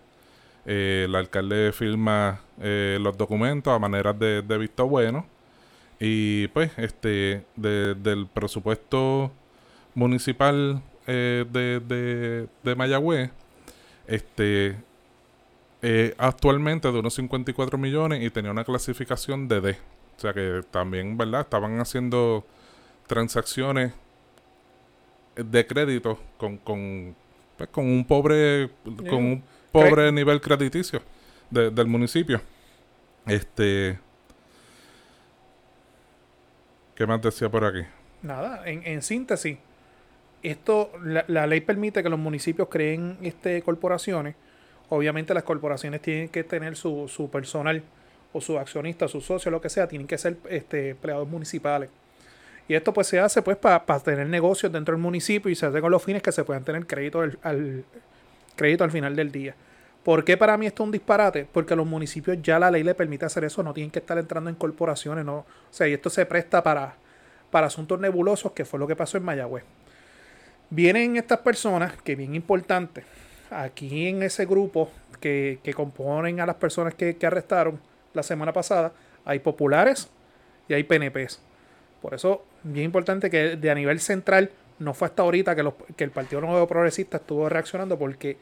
Eh, 0.66 1.04
el 1.08 1.14
alcalde 1.14 1.72
firma 1.72 2.40
eh, 2.60 2.98
los 3.00 3.16
documentos 3.16 3.72
a 3.72 3.78
manera 3.78 4.12
de, 4.12 4.42
de 4.42 4.58
visto 4.58 4.86
bueno. 4.86 5.26
Y 6.00 6.48
pues, 6.48 6.70
este, 6.78 7.44
de- 7.56 7.94
del 7.94 8.26
presupuesto 8.26 9.32
municipal 9.94 10.80
eh, 11.06 11.44
de, 11.50 11.80
de, 11.80 12.48
de 12.62 12.74
Mayagüez, 12.76 13.30
este, 14.06 14.76
eh, 15.82 16.14
actualmente 16.18 16.90
de 16.92 16.98
unos 16.98 17.14
54 17.14 17.78
millones 17.78 18.22
y 18.22 18.30
tenía 18.30 18.50
una 18.50 18.64
clasificación 18.64 19.48
de 19.48 19.60
D. 19.60 19.78
O 20.18 20.20
sea 20.20 20.32
que 20.34 20.62
también, 20.70 21.16
¿verdad? 21.16 21.42
Estaban 21.42 21.78
haciendo 21.80 22.44
transacciones 23.06 23.92
de 25.36 25.66
crédito 25.66 26.18
con, 26.36 26.56
con, 26.58 27.14
pues, 27.56 27.68
con 27.70 27.86
un 27.86 28.04
pobre 28.04 28.68
con 28.84 29.14
un 29.14 29.44
pobre 29.70 30.10
nivel 30.10 30.40
crediticio 30.40 31.00
de- 31.50 31.70
del 31.70 31.86
municipio. 31.86 32.40
Este 33.26 33.98
¿Qué 36.96 37.06
más 37.06 37.22
decía 37.22 37.48
por 37.48 37.64
aquí? 37.64 37.82
Nada, 38.22 38.68
en, 38.68 38.82
en 38.84 39.02
síntesis, 39.02 39.58
esto, 40.42 40.90
la, 41.04 41.24
la 41.28 41.46
ley 41.46 41.60
permite 41.60 42.02
que 42.02 42.08
los 42.08 42.18
municipios 42.18 42.68
creen 42.68 43.18
este, 43.22 43.62
corporaciones. 43.62 44.34
Obviamente 44.88 45.32
las 45.34 45.44
corporaciones 45.44 46.02
tienen 46.02 46.28
que 46.28 46.42
tener 46.42 46.74
su, 46.74 47.06
su 47.08 47.30
personal 47.30 47.82
o 48.32 48.40
su 48.40 48.58
accionista, 48.58 49.08
su 49.08 49.20
socio, 49.20 49.50
lo 49.50 49.60
que 49.60 49.68
sea, 49.68 49.86
tienen 49.88 50.06
que 50.06 50.18
ser 50.18 50.36
este, 50.50 50.90
empleados 50.90 51.28
municipales. 51.28 51.88
Y 52.68 52.74
esto 52.74 52.92
pues 52.92 53.06
se 53.06 53.18
hace 53.18 53.40
pues 53.40 53.56
para 53.56 53.82
tener 54.00 54.26
negocios 54.26 54.70
dentro 54.70 54.94
del 54.94 55.02
municipio 55.02 55.50
y 55.50 55.54
se 55.54 55.64
hace 55.66 55.80
con 55.80 55.90
los 55.90 56.02
fines 56.02 56.22
que 56.22 56.32
se 56.32 56.44
puedan 56.44 56.64
tener 56.64 56.86
crédito 56.86 57.20
al, 57.20 57.38
al- 57.42 57.84
crédito 58.56 58.84
al 58.84 58.90
final 58.90 59.16
del 59.16 59.32
día. 59.32 59.54
¿Por 60.04 60.24
qué 60.24 60.36
para 60.36 60.56
mí 60.58 60.66
esto 60.66 60.82
es 60.82 60.86
un 60.86 60.92
disparate? 60.92 61.46
Porque 61.50 61.72
a 61.74 61.76
los 61.76 61.86
municipios 61.86 62.38
ya 62.42 62.58
la 62.58 62.70
ley 62.70 62.82
le 62.82 62.94
permite 62.94 63.24
hacer 63.24 63.44
eso, 63.44 63.62
no 63.62 63.72
tienen 63.74 63.90
que 63.90 63.98
estar 64.00 64.18
entrando 64.18 64.50
en 64.50 64.56
corporaciones, 64.56 65.24
no. 65.24 65.38
O 65.38 65.46
sea, 65.70 65.88
y 65.88 65.92
esto 65.94 66.10
se 66.10 66.24
presta 66.26 66.62
para, 66.62 66.94
para 67.50 67.66
asuntos 67.68 67.98
nebulosos, 68.00 68.52
que 68.52 68.64
fue 68.64 68.78
lo 68.78 68.86
que 68.86 68.96
pasó 68.96 69.16
en 69.16 69.24
Mayagüez. 69.24 69.64
Vienen 70.70 71.16
estas 71.16 71.38
personas, 71.40 71.94
que 72.02 72.14
bien 72.16 72.34
importante, 72.34 73.04
aquí 73.50 74.08
en 74.08 74.22
ese 74.22 74.44
grupo 74.44 74.90
que, 75.20 75.58
que 75.62 75.72
componen 75.72 76.40
a 76.40 76.46
las 76.46 76.56
personas 76.56 76.94
que, 76.94 77.16
que 77.16 77.26
arrestaron 77.26 77.80
la 78.14 78.22
semana 78.22 78.52
pasada, 78.52 78.92
hay 79.24 79.38
populares 79.40 80.08
y 80.68 80.74
hay 80.74 80.84
PNPs. 80.84 81.40
Por 82.02 82.14
eso, 82.14 82.44
bien 82.62 82.86
importante 82.86 83.30
que 83.30 83.56
de 83.56 83.70
a 83.70 83.74
nivel 83.74 84.00
central, 84.00 84.50
no 84.78 84.94
fue 84.94 85.06
hasta 85.08 85.22
ahorita 85.22 85.56
que, 85.56 85.62
los- 85.62 85.74
que 85.96 86.04
el 86.04 86.10
Partido 86.10 86.40
Nuevo 86.40 86.66
Progresista 86.68 87.16
estuvo 87.18 87.48
reaccionando 87.48 87.98
porque 87.98 88.38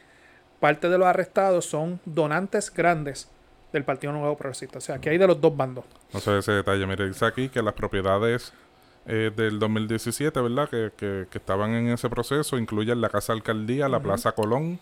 parte 0.61 0.88
de 0.88 0.98
los 0.98 1.07
arrestados 1.07 1.64
son 1.66 2.00
donantes 2.05 2.72
grandes 2.72 3.29
del 3.72 3.85
Partido 3.85 4.12
Nuevo 4.12 4.37
Progresista. 4.37 4.79
O 4.79 4.81
sea, 4.81 4.98
que 4.98 5.11
hay 5.11 5.18
de 5.18 5.26
los 5.26 5.40
dos 5.40 5.57
bandos. 5.57 5.85
No 6.12 6.20
sé 6.20 6.38
ese 6.38 6.52
detalle. 6.52 6.87
Mire, 6.87 7.07
dice 7.09 7.24
aquí 7.24 7.48
que 7.48 7.62
las 7.62 7.74
propiedades 7.74 8.52
eh, 9.07 9.31
del 9.35 9.59
2017, 9.59 10.40
¿verdad? 10.40 10.68
Que, 10.68 10.90
que, 10.96 11.26
que 11.31 11.38
estaban 11.38 11.70
en 11.72 11.88
ese 11.88 12.09
proceso 12.11 12.59
incluyen 12.59 13.00
la 13.00 13.09
Casa 13.09 13.33
Alcaldía, 13.33 13.88
la 13.88 14.00
Plaza 14.00 14.33
Colón, 14.33 14.79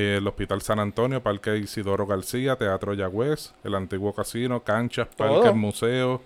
el 0.00 0.26
Hospital 0.26 0.62
San 0.62 0.78
Antonio, 0.78 1.22
Parque 1.22 1.56
Isidoro 1.56 2.06
García, 2.06 2.56
Teatro 2.56 2.94
Yagüez, 2.94 3.52
el 3.64 3.74
antiguo 3.74 4.14
casino, 4.14 4.62
canchas, 4.62 5.08
parques, 5.16 5.54
museos, 5.54 6.20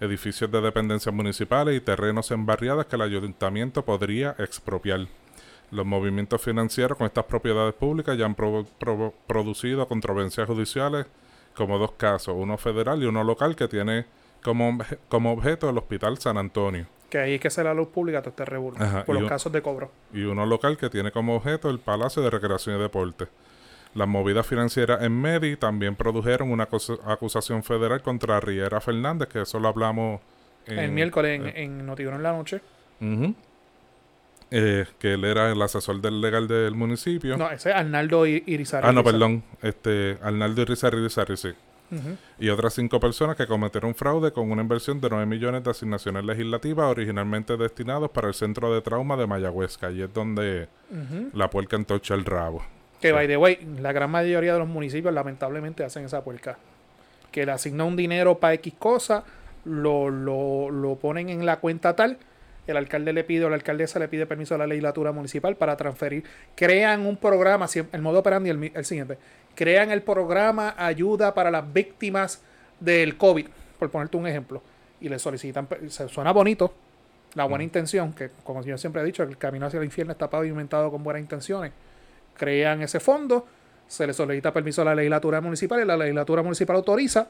edificios 0.00 0.50
de 0.50 0.60
dependencias 0.60 1.14
municipales 1.14 1.76
y 1.76 1.80
terrenos 1.80 2.30
en 2.30 2.44
barriadas 2.44 2.86
que 2.86 2.96
el 2.96 3.02
ayuntamiento 3.02 3.84
podría 3.84 4.34
expropiar. 4.38 5.06
Los 5.70 5.86
movimientos 5.86 6.42
financieros 6.42 6.98
con 6.98 7.06
estas 7.06 7.24
propiedades 7.24 7.74
públicas 7.74 8.16
ya 8.18 8.26
han 8.26 8.34
producido 9.26 9.88
controversias 9.88 10.46
judiciales 10.46 11.06
como 11.54 11.78
dos 11.78 11.92
casos, 11.92 12.34
uno 12.36 12.58
federal 12.58 13.02
y 13.02 13.06
uno 13.06 13.24
local 13.24 13.56
que 13.56 13.68
tiene 13.68 14.06
como, 14.42 14.68
obje- 14.70 14.98
como 15.08 15.32
objeto 15.32 15.70
el 15.70 15.78
Hospital 15.78 16.18
San 16.18 16.36
Antonio 16.36 16.86
Que 17.14 17.20
ahí 17.20 17.34
es 17.34 17.40
que 17.40 17.48
se 17.48 17.62
la 17.62 17.72
luz 17.72 17.86
pública 17.90 18.20
todo 18.22 18.30
este 18.30 18.44
revuelo 18.44 18.76
por 19.06 19.14
los 19.14 19.22
un- 19.22 19.28
casos 19.28 19.52
de 19.52 19.62
cobro. 19.62 19.88
y 20.12 20.24
uno 20.24 20.44
local 20.46 20.76
que 20.76 20.90
tiene 20.90 21.12
como 21.12 21.36
objeto 21.36 21.70
el 21.70 21.78
Palacio 21.78 22.22
de 22.22 22.28
Recreación 22.28 22.74
y 22.76 22.80
Deporte. 22.82 23.28
Las 23.94 24.08
movidas 24.08 24.44
financieras 24.44 25.00
en 25.00 25.12
Medi 25.20 25.54
también 25.56 25.94
produjeron 25.94 26.50
una 26.50 26.64
acusa- 26.64 26.98
acusación 27.06 27.62
federal 27.62 28.02
contra 28.02 28.40
Riera 28.40 28.80
Fernández, 28.80 29.28
que 29.28 29.42
eso 29.42 29.60
lo 29.60 29.68
hablamos 29.68 30.20
en- 30.66 30.80
el 30.80 30.90
miércoles 30.90 31.38
en, 31.40 31.46
eh, 31.46 31.52
en 31.62 31.86
Noticiero 31.86 32.16
en 32.16 32.22
la 32.24 32.32
noche. 32.32 32.60
Eh, 34.50 34.84
que 34.98 35.14
él 35.14 35.24
era 35.24 35.52
el 35.52 35.62
asesor 35.62 36.00
del 36.00 36.20
legal 36.20 36.48
del 36.48 36.74
municipio. 36.74 37.36
No, 37.36 37.48
ese 37.48 37.70
es 37.70 37.76
Arnaldo 37.76 38.26
Irizarry. 38.26 38.88
ah, 38.88 38.92
no, 38.92 39.04
perdón. 39.04 39.44
Este, 39.62 40.18
Arnaldo 40.20 40.62
Irizarry 40.62 40.98
Irizarry, 40.98 41.36
sí. 41.36 41.50
Y 42.38 42.48
otras 42.48 42.74
cinco 42.74 43.00
personas 43.00 43.36
que 43.36 43.46
cometieron 43.46 43.94
fraude 43.94 44.32
con 44.32 44.50
una 44.50 44.62
inversión 44.62 45.00
de 45.00 45.08
9 45.08 45.26
millones 45.26 45.64
de 45.64 45.70
asignaciones 45.70 46.24
legislativas 46.24 46.86
originalmente 46.90 47.56
destinados 47.56 48.10
para 48.10 48.28
el 48.28 48.34
centro 48.34 48.74
de 48.74 48.82
trauma 48.82 49.16
de 49.16 49.26
Mayagüez, 49.26 49.78
que 49.78 49.86
allí 49.86 50.02
es 50.02 50.12
donde 50.12 50.68
la 51.32 51.50
puerca 51.50 51.76
entorcha 51.76 52.14
el 52.14 52.24
rabo. 52.24 52.62
Que, 53.00 53.12
by 53.12 53.26
the 53.26 53.36
way, 53.36 53.58
la 53.80 53.92
gran 53.92 54.10
mayoría 54.10 54.54
de 54.54 54.58
los 54.58 54.68
municipios 54.68 55.12
lamentablemente 55.12 55.84
hacen 55.84 56.04
esa 56.04 56.24
puerca. 56.24 56.58
Que 57.30 57.44
le 57.44 57.52
asignan 57.52 57.88
un 57.88 57.96
dinero 57.96 58.38
para 58.38 58.54
X 58.54 58.74
cosa, 58.78 59.24
lo, 59.64 60.08
lo, 60.10 60.70
lo 60.70 60.96
ponen 60.96 61.28
en 61.28 61.44
la 61.44 61.58
cuenta 61.58 61.96
tal, 61.96 62.18
el 62.66 62.76
alcalde 62.76 63.12
le 63.12 63.24
pide 63.24 63.44
o 63.44 63.50
la 63.50 63.56
alcaldesa 63.56 63.98
le 63.98 64.08
pide 64.08 64.26
permiso 64.26 64.54
a 64.54 64.58
la 64.58 64.66
legislatura 64.66 65.12
municipal 65.12 65.56
para 65.56 65.76
transferir. 65.76 66.24
Crean 66.54 67.06
un 67.06 67.16
programa, 67.16 67.66
el 67.92 68.02
modo 68.02 68.20
operandi 68.20 68.50
el, 68.50 68.72
el 68.74 68.84
siguiente. 68.84 69.18
Crean 69.54 69.90
el 69.90 70.02
programa 70.02 70.74
ayuda 70.76 71.34
para 71.34 71.50
las 71.50 71.72
víctimas 71.72 72.42
del 72.80 73.16
COVID, 73.16 73.46
por 73.78 73.90
ponerte 73.90 74.16
un 74.16 74.26
ejemplo. 74.26 74.62
Y 75.00 75.08
le 75.08 75.18
solicitan, 75.18 75.68
se 75.88 76.08
suena 76.08 76.32
bonito, 76.32 76.72
la 77.34 77.44
buena 77.44 77.64
intención, 77.64 78.12
que 78.12 78.30
como 78.44 78.62
yo 78.62 78.78
siempre 78.78 79.02
he 79.02 79.04
dicho, 79.04 79.22
el 79.22 79.36
camino 79.36 79.66
hacia 79.66 79.78
el 79.78 79.84
infierno 79.84 80.12
está 80.12 80.30
pavimentado 80.30 80.90
con 80.90 81.02
buenas 81.02 81.20
intenciones 81.20 81.72
crean 82.36 82.82
ese 82.82 83.00
fondo, 83.00 83.46
se 83.86 84.06
le 84.06 84.12
solicita 84.12 84.52
permiso 84.52 84.82
a 84.82 84.86
la 84.86 84.94
legislatura 84.94 85.40
municipal 85.40 85.80
y 85.80 85.84
la 85.84 85.96
legislatura 85.96 86.42
municipal 86.42 86.76
autoriza 86.76 87.28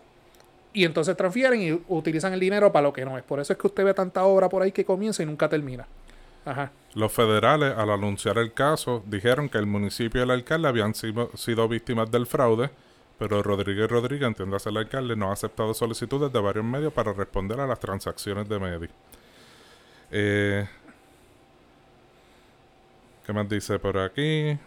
y 0.72 0.84
entonces 0.84 1.16
transfieren 1.16 1.62
y 1.62 1.72
utilizan 1.88 2.32
el 2.32 2.40
dinero 2.40 2.72
para 2.72 2.84
lo 2.84 2.92
que 2.92 3.04
no 3.04 3.16
es. 3.16 3.24
Por 3.24 3.38
eso 3.40 3.52
es 3.52 3.58
que 3.58 3.66
usted 3.66 3.84
ve 3.84 3.94
tanta 3.94 4.24
obra 4.24 4.48
por 4.48 4.62
ahí 4.62 4.72
que 4.72 4.84
comienza 4.84 5.22
y 5.22 5.26
nunca 5.26 5.48
termina. 5.48 5.86
Los 6.94 7.12
federales, 7.12 7.76
al 7.76 7.90
anunciar 7.90 8.38
el 8.38 8.52
caso, 8.52 9.02
dijeron 9.06 9.48
que 9.48 9.58
el 9.58 9.66
municipio 9.66 10.20
y 10.20 10.24
el 10.24 10.30
alcalde 10.30 10.68
habían 10.68 10.94
sido, 10.94 11.30
sido 11.34 11.66
víctimas 11.68 12.10
del 12.10 12.26
fraude, 12.26 12.70
pero 13.18 13.42
Rodríguez 13.42 13.90
Rodríguez, 13.90 14.28
entiéndase 14.28 14.68
el 14.70 14.76
alcalde, 14.76 15.16
no 15.16 15.30
ha 15.30 15.32
aceptado 15.32 15.74
solicitudes 15.74 16.32
de 16.32 16.40
varios 16.40 16.64
medios 16.64 16.92
para 16.92 17.12
responder 17.12 17.58
a 17.60 17.66
las 17.66 17.80
transacciones 17.80 18.48
de 18.48 18.58
Medi. 18.58 18.88
Eh, 20.10 20.68
¿Qué 23.26 23.32
más 23.32 23.48
dice 23.48 23.78
por 23.78 23.98
aquí? 23.98 24.58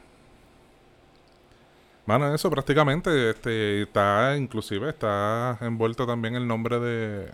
Mano, 2.07 2.33
eso 2.33 2.49
prácticamente 2.49 3.31
este, 3.31 3.81
está, 3.81 4.33
inclusive 4.37 4.89
está 4.89 5.57
envuelto 5.59 6.07
también 6.07 6.35
el 6.35 6.47
nombre 6.47 6.79
de... 6.79 7.29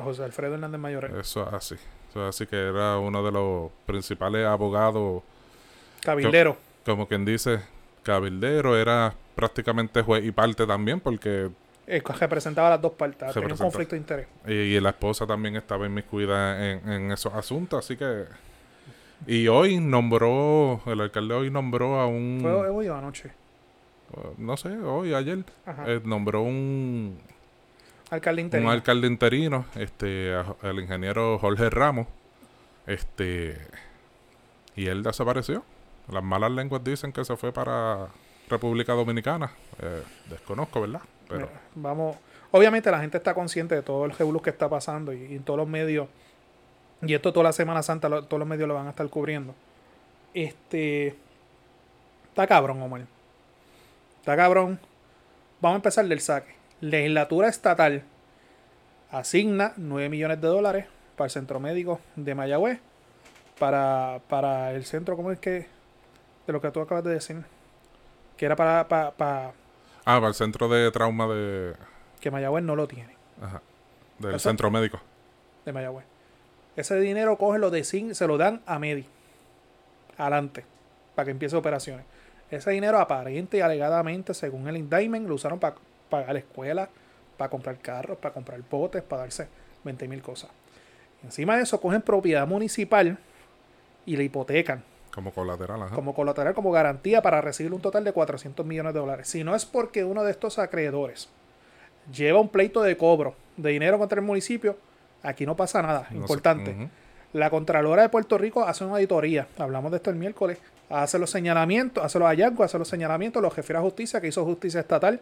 José 0.00 0.22
Alfredo 0.22 0.54
Hernández 0.54 0.80
Mayor. 0.80 1.10
Eso 1.18 1.48
así. 1.52 1.74
Eso 2.08 2.28
así 2.28 2.46
que 2.46 2.54
era 2.56 2.98
uno 2.98 3.20
de 3.24 3.32
los 3.32 3.72
principales 3.84 4.46
abogados. 4.46 5.24
Cabildero. 6.04 6.56
como 6.86 7.08
quien 7.08 7.24
dice, 7.24 7.62
cabildero, 8.04 8.78
era 8.78 9.12
prácticamente 9.34 10.02
juez 10.02 10.24
y 10.24 10.30
parte 10.30 10.68
también 10.68 11.00
porque... 11.00 11.50
representaba 12.20 12.70
las 12.70 12.80
dos 12.80 12.92
partes, 12.92 13.34
tenía 13.34 13.54
un 13.54 13.58
conflicto 13.58 13.96
de 13.96 14.02
interés. 14.02 14.28
Y, 14.46 14.78
la 14.78 14.90
esposa 14.90 15.26
también 15.26 15.56
estaba 15.56 15.84
inmiscuida 15.84 16.70
en, 16.70 16.88
en 16.88 17.10
esos 17.10 17.34
asuntos, 17.34 17.84
así 17.84 17.96
que... 17.96 18.26
Y 19.26 19.48
hoy 19.48 19.80
nombró, 19.80 20.80
el 20.86 21.00
alcalde 21.00 21.34
hoy 21.34 21.50
nombró 21.50 21.98
a 21.98 22.06
un... 22.06 22.38
¿Fue 22.40 22.52
hoy 22.52 22.86
o 22.86 22.94
anoche? 22.94 23.41
No 24.38 24.56
sé, 24.56 24.76
hoy, 24.78 25.14
ayer, 25.14 25.44
eh, 25.86 26.00
nombró 26.04 26.42
un 26.42 27.18
alcalde 28.10 28.42
interino. 28.42 28.68
Un 28.68 28.74
alcalde 28.74 29.06
interino, 29.06 29.66
este, 29.74 30.32
el 30.62 30.80
ingeniero 30.80 31.38
Jorge 31.38 31.70
Ramos, 31.70 32.06
este, 32.86 33.56
y 34.76 34.86
él 34.86 35.02
desapareció. 35.02 35.64
Las 36.10 36.22
malas 36.22 36.50
lenguas 36.50 36.82
dicen 36.84 37.12
que 37.12 37.24
se 37.24 37.36
fue 37.36 37.52
para 37.52 38.08
República 38.48 38.92
Dominicana. 38.92 39.52
Eh, 39.80 40.02
desconozco, 40.28 40.80
¿verdad? 40.80 41.00
Pero 41.28 41.48
vamos, 41.74 42.16
obviamente 42.50 42.90
la 42.90 43.00
gente 43.00 43.16
está 43.16 43.32
consciente 43.32 43.74
de 43.74 43.82
todo 43.82 44.04
el 44.04 44.12
revuelo 44.12 44.42
que 44.42 44.50
está 44.50 44.68
pasando 44.68 45.12
y, 45.12 45.36
en 45.36 45.42
todos 45.42 45.58
los 45.58 45.68
medios 45.68 46.08
y 47.04 47.14
esto 47.14 47.32
toda 47.32 47.44
la 47.44 47.52
Semana 47.52 47.82
Santa 47.82 48.08
todos 48.08 48.38
los 48.38 48.46
medios 48.46 48.68
lo 48.68 48.74
van 48.74 48.86
a 48.86 48.90
estar 48.90 49.08
cubriendo. 49.08 49.54
Este 50.34 51.16
está 52.28 52.46
cabrón, 52.46 52.80
Omar. 52.80 53.02
Está 54.22 54.36
cabrón. 54.36 54.78
Vamos 55.60 55.74
a 55.74 55.78
empezar 55.78 56.06
del 56.06 56.20
saque. 56.20 56.54
Legislatura 56.80 57.48
estatal 57.48 58.04
asigna 59.10 59.72
9 59.76 60.08
millones 60.08 60.40
de 60.40 60.46
dólares 60.46 60.86
para 61.16 61.24
el 61.24 61.32
centro 61.32 61.58
médico 61.58 61.98
de 62.14 62.32
Mayagüez. 62.36 62.78
Para, 63.58 64.20
para 64.28 64.74
el 64.74 64.84
centro, 64.84 65.16
¿cómo 65.16 65.32
es 65.32 65.40
que? 65.40 65.66
De 66.46 66.52
lo 66.52 66.60
que 66.60 66.70
tú 66.70 66.80
acabas 66.80 67.02
de 67.02 67.14
decir. 67.14 67.42
Que 68.36 68.46
era 68.46 68.54
para, 68.54 68.86
para, 68.86 69.48
Ah, 70.04 70.18
para 70.18 70.28
el 70.28 70.34
centro 70.34 70.68
de 70.68 70.92
trauma 70.92 71.26
de. 71.26 71.74
Que 72.20 72.30
Mayagüez 72.30 72.62
no 72.62 72.76
lo 72.76 72.86
tiene. 72.86 73.16
Ajá. 73.42 73.60
Del 74.20 74.38
centro 74.38 74.70
médico. 74.70 75.00
De 75.64 75.72
Mayagüez. 75.72 76.04
Ese 76.76 76.94
dinero 77.00 77.36
coge 77.38 77.58
lo 77.58 77.70
de 77.70 77.82
se 77.82 78.26
lo 78.28 78.38
dan 78.38 78.62
a 78.66 78.78
Medi. 78.78 79.04
Adelante. 80.16 80.64
Para 81.16 81.24
que 81.24 81.32
empiece 81.32 81.56
operaciones. 81.56 82.06
Ese 82.52 82.70
dinero 82.70 82.98
aparente 82.98 83.56
y 83.56 83.60
alegadamente, 83.60 84.34
según 84.34 84.68
el 84.68 84.76
indictment, 84.76 85.26
lo 85.26 85.36
usaron 85.36 85.58
para 85.58 85.76
pagar 86.10 86.34
la 86.34 86.38
escuela, 86.40 86.90
para 87.38 87.48
comprar 87.48 87.78
carros, 87.78 88.18
para 88.18 88.34
comprar 88.34 88.60
botes, 88.70 89.02
para 89.02 89.22
darse 89.22 89.48
20 89.84 90.06
mil 90.06 90.20
cosas. 90.20 90.50
Encima 91.24 91.56
de 91.56 91.62
eso, 91.62 91.80
cogen 91.80 92.02
propiedad 92.02 92.46
municipal 92.46 93.16
y 94.04 94.16
la 94.16 94.22
hipotecan. 94.22 94.84
Como 95.14 95.32
colateral, 95.32 95.82
ajá. 95.82 95.94
Como 95.94 96.14
colateral, 96.14 96.52
como 96.52 96.70
garantía 96.70 97.22
para 97.22 97.40
recibir 97.40 97.72
un 97.72 97.80
total 97.80 98.04
de 98.04 98.12
400 98.12 98.66
millones 98.66 98.92
de 98.92 99.00
dólares. 99.00 99.28
Si 99.28 99.44
no 99.44 99.54
es 99.54 99.64
porque 99.64 100.04
uno 100.04 100.22
de 100.22 100.30
estos 100.30 100.58
acreedores 100.58 101.30
lleva 102.12 102.38
un 102.38 102.50
pleito 102.50 102.82
de 102.82 102.98
cobro 102.98 103.34
de 103.56 103.70
dinero 103.70 103.98
contra 103.98 104.20
el 104.20 104.26
municipio, 104.26 104.76
aquí 105.22 105.46
no 105.46 105.56
pasa 105.56 105.80
nada. 105.80 106.06
Importante. 106.10 106.90
La 107.32 107.48
Contralora 107.48 108.02
de 108.02 108.10
Puerto 108.10 108.36
Rico 108.36 108.62
hace 108.64 108.84
una 108.84 108.94
auditoría, 108.94 109.46
hablamos 109.58 109.90
de 109.90 109.96
esto 109.96 110.10
el 110.10 110.16
miércoles, 110.16 110.58
hace 110.92 111.18
los 111.18 111.30
señalamientos, 111.30 112.04
hace 112.04 112.18
los 112.18 112.28
hallazgos, 112.28 112.66
hace 112.66 112.78
los 112.78 112.88
señalamientos, 112.88 113.42
los 113.42 113.56
refiere 113.56 113.78
a 113.78 113.82
justicia, 113.82 114.20
que 114.20 114.28
hizo 114.28 114.44
justicia 114.44 114.80
estatal, 114.80 115.20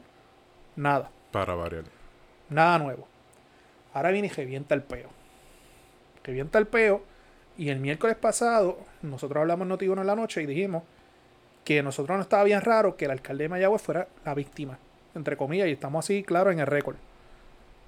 nada. 0.77 1.11
Para 1.31 1.55
variar. 1.55 1.85
Nada 2.49 2.79
nuevo. 2.79 3.07
Ahora 3.95 4.11
viene 4.11 4.27
y 4.27 4.31
revienta 4.31 4.75
el 4.75 4.83
peo. 4.83 5.09
Revienta 6.25 6.59
el 6.59 6.67
peo. 6.67 7.05
Y 7.57 7.69
el 7.69 7.79
miércoles 7.79 8.17
pasado, 8.17 8.79
nosotros 9.03 9.41
hablamos 9.41 9.69
en 9.81 9.99
en 9.99 10.07
la 10.07 10.17
noche 10.17 10.43
y 10.43 10.47
dijimos 10.47 10.83
que 11.65 11.83
nosotros 11.83 12.17
no 12.17 12.23
estaba 12.23 12.43
bien 12.45 12.63
raro 12.63 12.97
que 12.97 13.05
el 13.05 13.11
alcalde 13.11 13.45
de 13.45 13.49
Mayagüez 13.51 13.83
fuera 13.83 14.09
la 14.25 14.35
víctima, 14.35 14.79
entre 15.15 15.37
comillas, 15.37 15.69
y 15.69 15.73
estamos 15.73 16.05
así, 16.05 16.23
claro, 16.23 16.51
en 16.51 16.59
el 16.59 16.67
récord. 16.67 16.97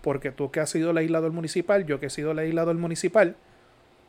Porque 0.03 0.31
tú 0.31 0.51
que 0.51 0.61
has 0.61 0.71
sido 0.71 0.93
legislador 0.93 1.33
municipal, 1.33 1.87
yo 1.87 1.99
que 1.99 2.07
he 2.07 2.11
sido 2.11 2.35
legislador 2.35 2.77
municipal, 2.77 3.35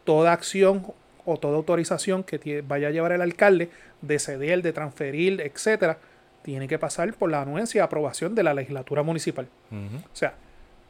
toda 0.03 0.33
acción 0.33 0.85
o 1.25 1.37
toda 1.37 1.57
autorización 1.57 2.23
que 2.23 2.63
vaya 2.67 2.89
a 2.89 2.91
llevar 2.91 3.11
el 3.13 3.21
alcalde 3.21 3.69
de 4.01 4.19
ceder, 4.19 4.61
de 4.61 4.73
transferir, 4.73 5.41
etcétera, 5.41 5.97
tiene 6.41 6.67
que 6.67 6.77
pasar 6.77 7.13
por 7.13 7.29
la 7.29 7.41
anuencia 7.41 7.79
y 7.79 7.81
aprobación 7.81 8.35
de 8.35 8.43
la 8.43 8.53
legislatura 8.53 9.03
municipal. 9.03 9.47
O 9.71 10.15
sea, 10.15 10.33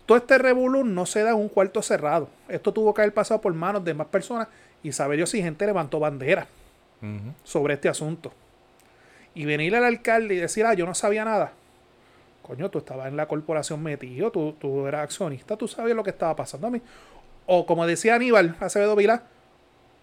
todo 0.05 0.17
este 0.17 0.37
revolú 0.37 0.83
no 0.83 1.05
se 1.05 1.23
da 1.23 1.31
en 1.31 1.37
un 1.37 1.49
cuarto 1.49 1.81
cerrado. 1.81 2.29
Esto 2.49 2.73
tuvo 2.73 2.93
que 2.93 3.01
haber 3.01 3.13
pasado 3.13 3.39
por 3.39 3.53
manos 3.53 3.85
de 3.85 3.93
más 3.93 4.07
personas 4.07 4.47
y 4.81 4.91
saber 4.91 5.19
yo 5.19 5.25
si 5.25 5.41
gente 5.41 5.65
levantó 5.65 5.99
bandera 5.99 6.47
sobre 7.43 7.75
este 7.75 7.89
asunto. 7.89 8.33
Y 9.35 9.45
venir 9.45 9.75
al 9.75 9.83
alcalde 9.83 10.35
y 10.35 10.37
decir, 10.37 10.65
ah, 10.65 10.73
yo 10.73 10.85
no 10.85 10.93
sabía 10.93 11.25
nada. 11.25 11.53
Coño, 12.41 12.69
tú 12.69 12.79
estabas 12.79 13.07
en 13.07 13.15
la 13.15 13.27
corporación 13.27 13.81
metido, 13.81 14.31
tú, 14.31 14.53
tú 14.59 14.85
eras 14.85 15.03
accionista, 15.03 15.55
tú 15.55 15.67
sabías 15.67 15.95
lo 15.95 16.03
que 16.03 16.09
estaba 16.09 16.35
pasando 16.35 16.67
a 16.67 16.69
mí 16.69 16.81
o 17.45 17.65
como 17.65 17.85
decía 17.85 18.15
Aníbal 18.15 18.55
Acevedo 18.59 18.95
Vilá, 18.95 19.23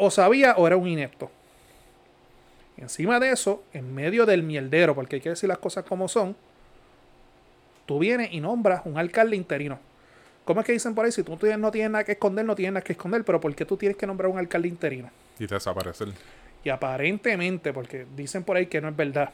o 0.01 0.11
sabía 0.11 0.55
o 0.57 0.67
era 0.67 0.77
un 0.77 0.89
inepto. 0.89 1.31
Y 2.77 2.81
encima 2.81 3.21
de 3.21 3.31
eso, 3.31 3.63
en 3.73 3.95
medio 3.95 4.25
del 4.25 4.43
mierdero, 4.43 4.95
porque 4.95 5.17
hay 5.17 5.23
que 5.23 5.29
decir 5.29 5.49
las 5.49 5.59
cosas 5.59 5.85
como 5.85 6.09
son, 6.09 6.35
tú 7.87 7.99
vienes 7.99 8.33
y 8.33 8.41
nombras 8.41 8.83
un 8.87 8.99
alcalde 8.99 9.37
interino. 9.37 9.79
¿Cómo 10.45 10.61
es 10.61 10.67
que 10.67 10.73
dicen 10.73 10.95
por 10.95 11.05
ahí? 11.05 11.13
Si 11.13 11.23
tú 11.23 11.39
no 11.59 11.71
tienes 11.71 11.91
nada 11.91 12.03
que 12.03 12.13
esconder, 12.13 12.45
no 12.45 12.57
tienes 12.57 12.73
nada 12.73 12.83
que 12.83 12.95
esconder, 12.95 13.23
pero 13.25 13.41
¿por 13.41 13.55
qué 13.55 13.67
tú 13.67 13.77
tienes 13.77 13.97
que 13.97 14.07
nombrar 14.07 14.31
un 14.31 14.39
alcalde 14.39 14.69
interino? 14.69 15.11
Y 15.39 15.47
desaparecer. 15.47 16.09
Y 16.65 16.71
aparentemente, 16.71 17.73
porque 17.73 18.07
dicen 18.17 18.43
por 18.43 18.57
ahí 18.57 18.67
que 18.67 18.81
no 18.81 18.89
es 18.89 18.97
verdad, 18.97 19.31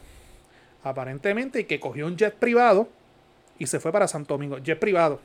aparentemente 0.83 1.67
que 1.67 1.81
cogió 1.81 2.07
un 2.07 2.17
jet 2.17 2.35
privado 2.35 2.89
y 3.59 3.67
se 3.67 3.81
fue 3.81 3.93
para 3.93 4.09
Santo 4.09 4.35
Domingo, 4.35 4.59
jet 4.59 4.79
privado. 4.79 5.21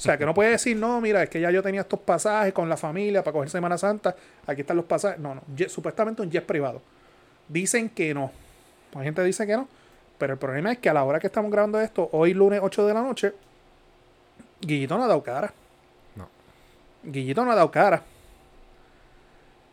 O 0.00 0.02
sea, 0.02 0.16
que 0.16 0.24
no 0.24 0.32
puede 0.32 0.52
decir, 0.52 0.78
no, 0.78 0.98
mira, 0.98 1.22
es 1.22 1.28
que 1.28 1.38
ya 1.42 1.50
yo 1.50 1.62
tenía 1.62 1.82
estos 1.82 2.00
pasajes 2.00 2.54
con 2.54 2.70
la 2.70 2.78
familia 2.78 3.22
para 3.22 3.34
coger 3.34 3.50
Semana 3.50 3.76
Santa, 3.76 4.16
aquí 4.46 4.62
están 4.62 4.78
los 4.78 4.86
pasajes. 4.86 5.20
No, 5.20 5.34
no, 5.34 5.42
supuestamente 5.68 6.22
un 6.22 6.30
jet 6.30 6.46
privado. 6.46 6.80
Dicen 7.46 7.90
que 7.90 8.14
no. 8.14 8.32
La 8.94 9.02
gente 9.02 9.22
dice 9.22 9.46
que 9.46 9.54
no. 9.54 9.68
Pero 10.16 10.32
el 10.32 10.38
problema 10.38 10.72
es 10.72 10.78
que 10.78 10.88
a 10.88 10.94
la 10.94 11.04
hora 11.04 11.20
que 11.20 11.26
estamos 11.26 11.52
grabando 11.52 11.78
esto, 11.78 12.08
hoy 12.12 12.32
lunes 12.32 12.60
8 12.62 12.86
de 12.86 12.94
la 12.94 13.02
noche, 13.02 13.34
Guillito 14.62 14.96
no 14.96 15.04
ha 15.04 15.06
dado 15.06 15.22
cara. 15.22 15.52
No. 16.16 16.30
Guillito 17.02 17.44
no 17.44 17.52
ha 17.52 17.56
dado 17.56 17.70
cara. 17.70 18.02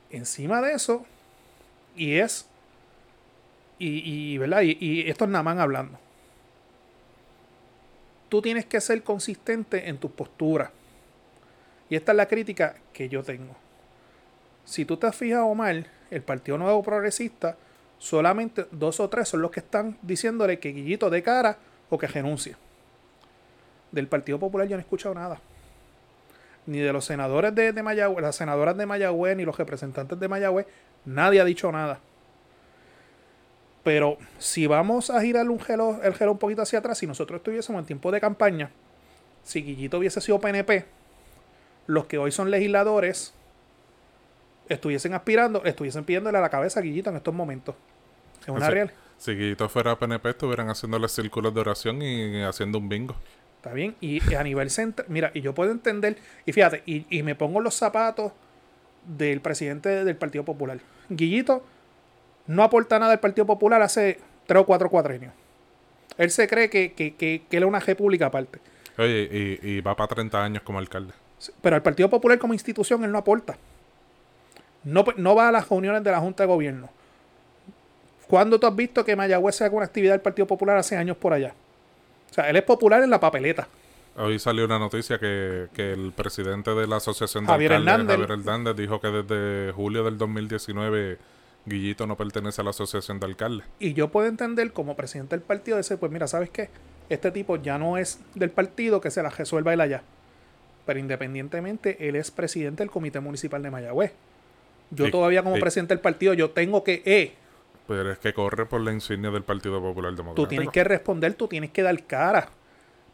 Encima 0.09 0.61
de 0.61 0.73
eso, 0.73 1.05
y 1.95 2.15
es, 2.15 2.45
y, 3.79 4.33
y 4.33 4.37
¿verdad? 4.39 4.63
Y, 4.63 4.77
y 4.77 5.09
esto 5.09 5.23
es 5.23 5.31
Namán 5.31 5.61
hablando 5.61 5.97
tú 8.29 8.41
tienes 8.41 8.65
que 8.65 8.81
ser 8.81 9.03
consistente 9.03 9.89
en 9.89 9.97
tu 9.97 10.11
postura. 10.11 10.71
Y 11.89 11.95
esta 11.95 12.11
es 12.11 12.15
la 12.17 12.27
crítica 12.27 12.75
que 12.93 13.09
yo 13.09 13.23
tengo. 13.23 13.55
Si 14.65 14.85
tú 14.85 14.97
te 14.97 15.07
has 15.07 15.15
fijado 15.15 15.53
mal, 15.55 15.87
el 16.11 16.21
Partido 16.21 16.57
Nuevo 16.57 16.83
Progresista, 16.83 17.57
solamente 17.97 18.65
dos 18.71 18.99
o 18.99 19.09
tres 19.09 19.29
son 19.29 19.41
los 19.41 19.51
que 19.51 19.61
están 19.61 19.97
diciéndole 20.01 20.59
que 20.59 20.69
Guillito 20.69 21.09
de 21.09 21.23
cara 21.23 21.57
o 21.89 21.97
que 21.97 22.07
renuncie. 22.07 22.55
Del 23.91 24.07
Partido 24.07 24.39
Popular 24.39 24.67
yo 24.67 24.75
no 24.75 24.81
he 24.81 24.83
escuchado 24.83 25.15
nada. 25.15 25.39
Ni 26.65 26.79
de 26.79 26.91
los 26.91 27.05
senadores 27.05 27.55
de, 27.55 27.71
de 27.71 27.81
Mayagüez, 27.81 28.21
las 28.21 28.35
senadoras 28.35 28.75
de 28.75 28.85
Mayagüez, 28.85 29.37
ni 29.37 29.45
los 29.45 29.57
representantes 29.57 30.19
de 30.19 30.27
Mayagüez, 30.27 30.67
nadie 31.05 31.39
ha 31.39 31.45
dicho 31.45 31.71
nada. 31.71 31.99
Pero 33.83 34.17
si 34.37 34.67
vamos 34.67 35.09
a 35.09 35.21
girar 35.21 35.49
un 35.49 35.59
gelo, 35.59 35.99
el 36.03 36.13
gelo 36.13 36.33
un 36.33 36.37
poquito 36.37 36.61
hacia 36.61 36.79
atrás, 36.79 36.97
si 36.97 37.07
nosotros 37.07 37.39
estuviésemos 37.39 37.79
en 37.79 37.85
tiempo 37.85 38.11
de 38.11 38.19
campaña, 38.19 38.71
si 39.43 39.61
Guillito 39.61 39.97
hubiese 39.97 40.19
sido 40.19 40.39
PNP, 40.39 40.85
los 41.85 42.05
que 42.05 42.17
hoy 42.17 42.31
son 42.31 42.51
legisladores 42.51 43.33
estuviesen 44.67 45.13
aspirando, 45.13 45.63
estuviesen 45.63 46.03
pidiéndole 46.03 46.37
a 46.37 46.41
la 46.41 46.49
cabeza 46.49 46.81
a 46.81 46.83
Guillito 46.83 47.09
en 47.09 47.15
estos 47.15 47.33
momentos. 47.33 47.75
Es 48.41 48.49
una 48.49 48.69
real. 48.69 48.91
Si 49.17 49.31
Guillito 49.31 49.69
fuera 49.69 49.97
PNP, 49.97 50.29
estuvieran 50.29 50.69
haciéndole 50.69 51.07
círculos 51.07 51.53
de 51.53 51.61
oración 51.61 52.01
y 52.01 52.43
haciendo 52.43 52.77
un 52.77 52.89
bingo. 52.89 53.15
Está 53.57 53.73
bien. 53.73 53.95
Y, 54.01 54.35
a 54.35 54.43
nivel 54.43 54.69
central, 54.69 55.07
mira, 55.09 55.31
y 55.33 55.41
yo 55.41 55.55
puedo 55.55 55.71
entender, 55.71 56.17
y 56.45 56.51
fíjate, 56.53 56.83
y, 56.85 57.05
y 57.09 57.23
me 57.23 57.35
pongo 57.35 57.59
los 57.59 57.73
zapatos 57.73 58.33
del 59.05 59.41
presidente 59.41 60.03
del 60.03 60.15
Partido 60.15 60.43
Popular. 60.43 60.79
Guillito 61.09 61.63
no 62.47 62.63
aporta 62.63 62.97
nada 62.97 63.13
al 63.13 63.19
Partido 63.19 63.45
Popular 63.45 63.81
hace 63.81 64.19
tres 64.45 64.61
o 64.61 64.65
cuatro 64.65 64.89
cuatrenios. 64.89 65.33
Él 66.17 66.31
se 66.31 66.47
cree 66.47 66.69
que, 66.69 66.93
que, 66.93 67.15
que, 67.15 67.43
él 67.51 67.63
es 67.63 67.69
una 67.69 67.79
república 67.79 68.27
aparte. 68.27 68.59
Oye, 68.97 69.59
y, 69.61 69.81
va 69.81 69.95
para 69.95 70.15
30 70.15 70.43
años 70.43 70.63
como 70.63 70.79
alcalde. 70.79 71.13
Pero 71.61 71.75
al 71.75 71.83
Partido 71.83 72.09
Popular 72.09 72.39
como 72.39 72.53
institución 72.53 73.03
él 73.03 73.11
no 73.11 73.19
aporta. 73.19 73.57
No, 74.83 75.05
no 75.17 75.35
va 75.35 75.49
a 75.49 75.51
las 75.51 75.69
reuniones 75.69 76.03
de 76.03 76.11
la 76.11 76.19
Junta 76.19 76.43
de 76.43 76.47
Gobierno. 76.47 76.89
¿Cuándo 78.27 78.59
tú 78.59 78.67
has 78.67 78.75
visto 78.75 79.05
que 79.05 79.15
Mayagüez 79.15 79.55
se 79.55 79.65
haga 79.65 79.75
una 79.75 79.85
actividad 79.85 80.13
del 80.13 80.21
Partido 80.21 80.47
Popular 80.47 80.77
hace 80.77 80.97
años 80.97 81.17
por 81.17 81.33
allá? 81.33 81.53
O 82.31 82.33
sea, 82.33 82.49
él 82.49 82.55
es 82.55 82.63
popular 82.63 83.03
en 83.03 83.09
la 83.09 83.19
papeleta. 83.19 83.67
Hoy 84.17 84.39
salió 84.39 84.65
una 84.65 84.79
noticia 84.79 85.19
que, 85.19 85.69
el 85.75 86.11
presidente 86.15 86.71
de 86.71 86.87
la 86.87 86.95
Asociación 86.95 87.45
de 87.45 87.51
Javier 87.51 87.73
Alcaldes, 87.73 88.17
Javier 88.17 88.31
Hernández, 88.31 88.75
dijo 88.75 88.99
que 88.99 89.07
desde 89.09 89.71
julio 89.73 90.03
del 90.03 90.17
2019 90.17 91.19
Guillito 91.67 92.07
no 92.07 92.15
pertenece 92.15 92.61
a 92.61 92.63
la 92.63 92.69
Asociación 92.71 93.19
de 93.19 93.25
Alcaldes. 93.25 93.67
Y 93.79 93.93
yo 93.93 94.09
puedo 94.09 94.27
entender 94.27 94.71
como 94.71 94.95
presidente 94.95 95.35
del 95.35 95.43
partido 95.43 95.77
decir, 95.77 95.97
pues 95.97 96.11
mira, 96.11 96.27
¿sabes 96.27 96.49
qué? 96.49 96.69
Este 97.09 97.31
tipo 97.31 97.57
ya 97.57 97.77
no 97.77 97.97
es 97.97 98.19
del 98.35 98.49
partido, 98.49 99.01
que 99.01 99.11
se 99.11 99.21
la 99.21 99.29
resuelva 99.29 99.73
él 99.73 99.81
allá. 99.81 100.03
Pero 100.85 100.99
independientemente, 100.99 102.07
él 102.07 102.15
es 102.15 102.31
presidente 102.31 102.83
del 102.83 102.89
Comité 102.89 103.19
Municipal 103.19 103.61
de 103.61 103.69
Mayagüez. 103.69 104.13
Yo 104.89 105.11
todavía 105.11 105.43
como 105.43 105.59
presidente 105.59 105.93
del 105.93 106.01
partido, 106.01 106.33
yo 106.33 106.51
tengo 106.51 106.83
que... 106.83 107.01
Eh, 107.05 107.33
pero 107.87 108.11
es 108.11 108.19
que 108.19 108.33
corre 108.33 108.65
por 108.65 108.81
la 108.81 108.91
insignia 108.91 109.31
del 109.31 109.43
Partido 109.43 109.81
Popular 109.81 110.11
Democrático. 110.11 110.43
Tú 110.43 110.49
tienes 110.49 110.69
que 110.69 110.83
responder, 110.83 111.33
tú 111.33 111.47
tienes 111.47 111.71
que 111.71 111.83
dar 111.83 112.03
cara. 112.03 112.49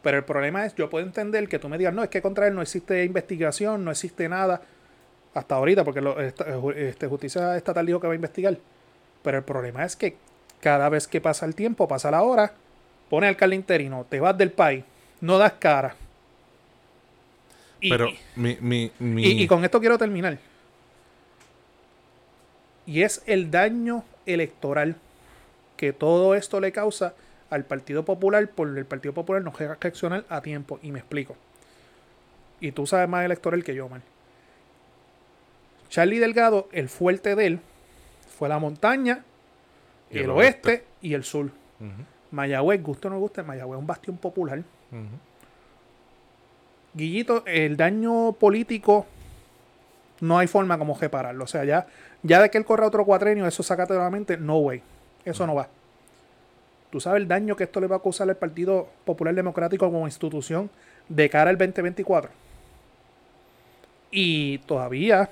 Pero 0.02 0.18
el 0.18 0.24
problema 0.24 0.66
es, 0.66 0.74
yo 0.74 0.90
puedo 0.90 1.06
entender 1.06 1.48
que 1.48 1.58
tú 1.58 1.68
me 1.68 1.78
digas, 1.78 1.94
no, 1.94 2.02
es 2.02 2.10
que 2.10 2.20
contra 2.20 2.46
él 2.46 2.54
no 2.54 2.62
existe 2.62 3.04
investigación, 3.04 3.84
no 3.84 3.90
existe 3.90 4.28
nada. 4.28 4.62
Hasta 5.34 5.56
ahorita, 5.56 5.84
porque 5.84 6.00
lo, 6.00 6.20
esta, 6.20 6.46
este, 6.76 7.08
Justicia 7.08 7.56
Estatal 7.56 7.84
dijo 7.84 8.00
que 8.00 8.06
va 8.06 8.12
a 8.12 8.16
investigar. 8.16 8.56
Pero 9.22 9.38
el 9.38 9.44
problema 9.44 9.84
es 9.84 9.96
que 9.96 10.16
cada 10.60 10.88
vez 10.88 11.08
que 11.08 11.20
pasa 11.20 11.44
el 11.44 11.54
tiempo, 11.54 11.88
pasa 11.88 12.10
la 12.10 12.22
hora, 12.22 12.52
pone 13.10 13.26
alcalde 13.26 13.56
interino, 13.56 14.06
te 14.08 14.20
vas 14.20 14.36
del 14.38 14.52
país, 14.52 14.84
no 15.20 15.38
das 15.38 15.54
cara. 15.54 15.96
Y, 17.80 17.90
Pero 17.90 18.08
mi, 18.36 18.56
mi, 18.60 18.90
y 19.26 19.46
con 19.46 19.64
esto 19.64 19.80
quiero 19.80 19.98
terminar. 19.98 20.38
Y 22.86 23.02
es 23.02 23.22
el 23.26 23.50
daño 23.50 24.04
electoral 24.26 24.96
que 25.76 25.92
todo 25.92 26.34
esto 26.34 26.60
le 26.60 26.72
causa 26.72 27.14
al 27.50 27.64
Partido 27.64 28.04
Popular 28.04 28.48
por 28.48 28.76
el 28.76 28.84
Partido 28.84 29.14
Popular 29.14 29.42
no 29.42 29.52
reaccionar 29.52 30.24
a 30.28 30.40
tiempo. 30.40 30.78
Y 30.82 30.92
me 30.92 31.00
explico. 31.00 31.36
Y 32.60 32.72
tú 32.72 32.86
sabes 32.86 33.08
más 33.08 33.24
electoral 33.24 33.64
que 33.64 33.74
yo, 33.74 33.88
man. 33.88 34.02
Charlie 35.94 36.18
Delgado, 36.18 36.68
el 36.72 36.88
fuerte 36.88 37.36
de 37.36 37.46
él 37.46 37.60
fue 38.36 38.48
la 38.48 38.58
montaña, 38.58 39.22
el, 40.10 40.28
oeste, 40.28 40.82
y 41.00 41.14
el 41.14 41.22
sur. 41.22 41.52
Mayagüez, 42.32 42.82
gusto 42.82 43.06
o 43.06 43.12
no 43.12 43.20
guste, 43.20 43.44
Mayagüez 43.44 43.76
es 43.76 43.80
un 43.80 43.86
bastión 43.86 44.16
popular. 44.16 44.60
Guillito, 46.94 47.44
el 47.46 47.76
daño 47.76 48.32
político 48.32 49.06
no 50.18 50.36
hay 50.36 50.48
forma 50.48 50.76
como 50.78 50.98
repararlo. 50.98 51.44
O 51.44 51.46
sea, 51.46 51.64
ya, 51.64 51.86
ya 52.24 52.42
de 52.42 52.50
que 52.50 52.58
él 52.58 52.64
corra 52.64 52.88
otro 52.88 53.04
cuatrenio, 53.04 53.46
eso 53.46 53.62
saca 53.62 53.86
nuevamente, 53.86 54.36
no 54.36 54.58
way. 54.58 54.82
Eso 55.24 55.46
no 55.46 55.54
va. 55.54 55.68
¿Tú 56.90 56.98
sabes 56.98 57.22
el 57.22 57.28
daño 57.28 57.54
que 57.54 57.62
esto 57.62 57.80
le 57.80 57.86
va 57.86 57.96
a 57.98 58.02
causar 58.02 58.28
al 58.28 58.36
Partido 58.36 58.88
Popular 59.04 59.32
Democrático 59.32 59.86
como 59.86 60.08
institución 60.08 60.70
de 61.08 61.30
cara 61.30 61.50
al 61.50 61.56
2024? 61.56 62.32
Y 64.10 64.58
todavía, 64.58 65.30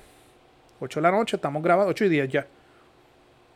8 0.82 1.00
de 1.00 1.02
la 1.02 1.10
noche, 1.10 1.36
estamos 1.36 1.62
grabando, 1.62 1.90
8 1.90 2.04
y 2.06 2.08
10 2.08 2.28
ya. 2.28 2.46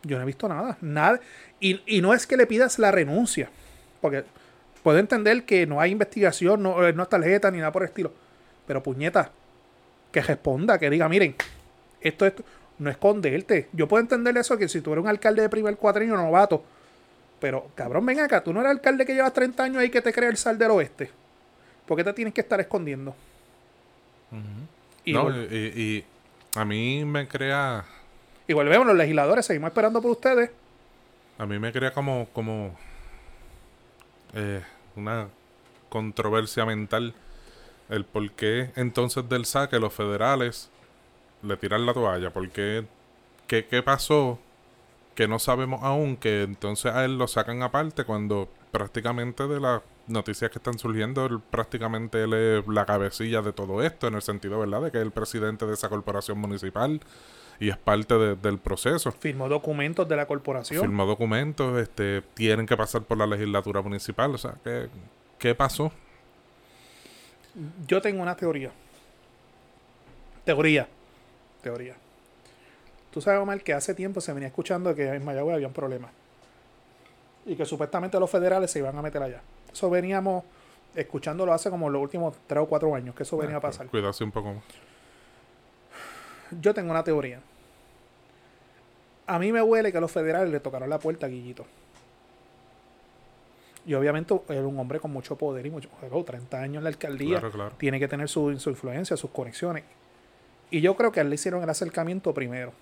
Yo 0.02 0.16
no 0.16 0.22
he 0.22 0.26
visto 0.26 0.48
nada, 0.48 0.78
nada. 0.80 1.20
Y, 1.60 2.00
no 2.00 2.14
es 2.14 2.26
que 2.26 2.36
le 2.36 2.46
pidas 2.46 2.78
la 2.78 2.90
renuncia, 2.90 3.50
porque 4.00 4.24
puedo 4.82 4.98
entender 4.98 5.44
que 5.44 5.66
no 5.66 5.80
hay 5.80 5.90
investigación, 5.90 6.62
no, 6.62 6.92
no 6.92 7.02
es 7.02 7.08
tarjeta 7.08 7.50
ni 7.50 7.58
nada 7.58 7.72
por 7.72 7.82
el 7.82 7.88
estilo. 7.88 8.12
Pero 8.66 8.82
puñeta, 8.82 9.30
que 10.12 10.22
responda, 10.22 10.78
que 10.78 10.90
diga, 10.90 11.08
miren, 11.08 11.34
esto, 12.00 12.26
esto, 12.26 12.44
no 12.78 12.90
esconderte. 12.90 13.68
Yo 13.72 13.88
puedo 13.88 14.00
entender 14.00 14.36
eso, 14.36 14.56
que 14.56 14.68
si 14.68 14.80
tú 14.80 14.92
eres 14.92 15.02
un 15.02 15.08
alcalde 15.08 15.42
de 15.42 15.48
primer 15.48 15.76
cuatrenio 15.76 16.16
novato, 16.16 16.62
pero, 17.40 17.70
cabrón, 17.74 18.06
ven 18.06 18.20
acá, 18.20 18.42
tú 18.42 18.52
no 18.52 18.60
eres 18.60 18.72
alcalde 18.72 19.04
que 19.04 19.14
llevas 19.14 19.32
30 19.32 19.62
años 19.62 19.78
ahí 19.78 19.90
que 19.90 20.00
te 20.00 20.12
cree 20.12 20.28
el 20.28 20.36
sal 20.36 20.56
del 20.58 20.70
oeste. 20.70 21.10
¿Por 21.86 21.96
qué 21.96 22.04
te 22.04 22.12
tienes 22.12 22.34
que 22.34 22.40
estar 22.40 22.60
escondiendo? 22.60 23.14
y, 25.04 25.12
no, 25.12 25.30
y, 25.30 26.04
a 26.56 26.64
mí 26.64 27.04
me 27.04 27.28
crea... 27.28 27.84
Y 28.48 28.54
volvemos, 28.54 28.86
los 28.86 28.96
legisladores, 28.96 29.44
seguimos 29.44 29.68
esperando 29.68 30.00
por 30.00 30.12
ustedes. 30.12 30.50
A 31.38 31.46
mí 31.46 31.58
me 31.58 31.72
crea 31.72 31.92
como, 31.92 32.28
como 32.32 32.74
eh, 34.34 34.62
una 34.94 35.28
controversia 35.88 36.64
mental 36.64 37.14
el 37.88 38.04
por 38.04 38.30
qué 38.32 38.70
entonces 38.74 39.28
del 39.28 39.44
saque 39.46 39.78
los 39.78 39.92
federales 39.92 40.70
le 41.42 41.56
tiran 41.56 41.84
la 41.84 41.92
toalla. 41.92 42.30
Porque, 42.30 42.86
¿qué, 43.46 43.66
¿qué 43.66 43.82
pasó 43.82 44.38
que 45.14 45.28
no 45.28 45.38
sabemos 45.38 45.82
aún, 45.82 46.16
que 46.16 46.42
entonces 46.42 46.92
a 46.92 47.04
él 47.04 47.18
lo 47.18 47.28
sacan 47.28 47.62
aparte 47.62 48.04
cuando 48.04 48.48
prácticamente 48.70 49.46
de 49.46 49.60
las 49.60 49.82
noticias 50.06 50.50
que 50.50 50.58
están 50.58 50.78
surgiendo, 50.78 51.42
prácticamente 51.50 52.22
él 52.22 52.32
es 52.34 52.66
la 52.68 52.86
cabecilla 52.86 53.42
de 53.42 53.52
todo 53.52 53.82
esto, 53.82 54.06
en 54.08 54.14
el 54.14 54.22
sentido, 54.22 54.58
¿verdad?, 54.58 54.82
de 54.82 54.90
que 54.90 54.98
es 54.98 55.02
el 55.02 55.12
presidente 55.12 55.66
de 55.66 55.74
esa 55.74 55.88
corporación 55.88 56.38
municipal 56.38 57.00
y 57.58 57.70
es 57.70 57.76
parte 57.76 58.14
del 58.14 58.58
proceso. 58.58 59.12
Firmó 59.12 59.48
documentos 59.48 60.08
de 60.08 60.16
la 60.16 60.26
corporación. 60.26 60.80
Firmó 60.80 61.06
documentos, 61.06 61.78
este, 61.80 62.22
tienen 62.34 62.66
que 62.66 62.76
pasar 62.76 63.02
por 63.02 63.18
la 63.18 63.26
legislatura 63.26 63.82
municipal, 63.82 64.34
o 64.34 64.38
sea, 64.38 64.54
¿qué, 64.62 64.88
qué 65.38 65.54
pasó? 65.54 65.90
Yo 67.86 68.02
tengo 68.02 68.22
una 68.22 68.36
teoría. 68.36 68.70
Teoría. 70.44 70.86
Teoría. 71.62 71.96
Tú 73.10 73.20
sabes, 73.22 73.40
Omar, 73.40 73.62
que 73.62 73.72
hace 73.72 73.94
tiempo 73.94 74.20
se 74.20 74.32
venía 74.32 74.48
escuchando 74.48 74.94
que 74.94 75.08
en 75.08 75.24
Mayagüez 75.24 75.54
había 75.54 75.66
un 75.66 75.72
problema. 75.72 76.10
Y 77.46 77.56
que 77.56 77.64
supuestamente 77.64 78.20
los 78.20 78.30
federales 78.30 78.70
se 78.70 78.80
iban 78.80 78.96
a 78.96 79.00
meter 79.00 79.22
allá. 79.22 79.40
Eso 79.76 79.90
veníamos 79.90 80.42
escuchándolo 80.94 81.52
hace 81.52 81.68
como 81.68 81.90
los 81.90 82.00
últimos 82.00 82.34
tres 82.46 82.62
o 82.62 82.66
cuatro 82.66 82.94
años, 82.94 83.14
que 83.14 83.24
eso 83.24 83.36
venía 83.36 83.58
a 83.58 83.60
pasar. 83.60 83.88
Cuídate 83.88 84.24
un 84.24 84.32
poco 84.32 84.54
más. 84.54 84.64
Yo 86.62 86.72
tengo 86.72 86.90
una 86.90 87.04
teoría. 87.04 87.42
A 89.26 89.38
mí 89.38 89.52
me 89.52 89.60
huele 89.60 89.92
que 89.92 89.98
a 89.98 90.00
los 90.00 90.10
federales 90.10 90.50
le 90.50 90.60
tocaron 90.60 90.88
la 90.88 90.98
puerta 90.98 91.26
a 91.26 91.28
Guillito. 91.28 91.66
Y 93.84 93.92
obviamente 93.92 94.40
era 94.48 94.66
un 94.66 94.78
hombre 94.78 94.98
con 94.98 95.12
mucho 95.12 95.36
poder 95.36 95.66
y 95.66 95.70
mucho. 95.70 95.90
30 96.24 96.58
años 96.58 96.76
en 96.78 96.84
la 96.84 96.88
alcaldía. 96.88 97.42
Tiene 97.76 98.00
que 98.00 98.08
tener 98.08 98.30
su, 98.30 98.58
su, 98.58 98.70
influencia, 98.70 99.14
sus 99.18 99.30
conexiones. 99.30 99.84
Y 100.70 100.80
yo 100.80 100.96
creo 100.96 101.12
que 101.12 101.20
a 101.20 101.22
él 101.22 101.28
le 101.28 101.34
hicieron 101.34 101.62
el 101.62 101.68
acercamiento 101.68 102.32
primero. 102.32 102.72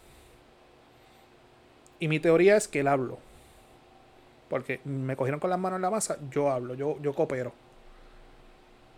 Y 1.98 2.06
mi 2.06 2.20
teoría 2.20 2.54
es 2.54 2.68
que 2.68 2.80
él 2.80 2.86
habló. 2.86 3.18
Porque 4.48 4.80
me 4.84 5.16
cogieron 5.16 5.40
con 5.40 5.50
las 5.50 5.58
manos 5.58 5.78
en 5.78 5.82
la 5.82 5.90
masa, 5.90 6.18
yo 6.30 6.50
hablo, 6.50 6.74
yo, 6.74 6.98
yo 7.00 7.14
coopero. 7.14 7.52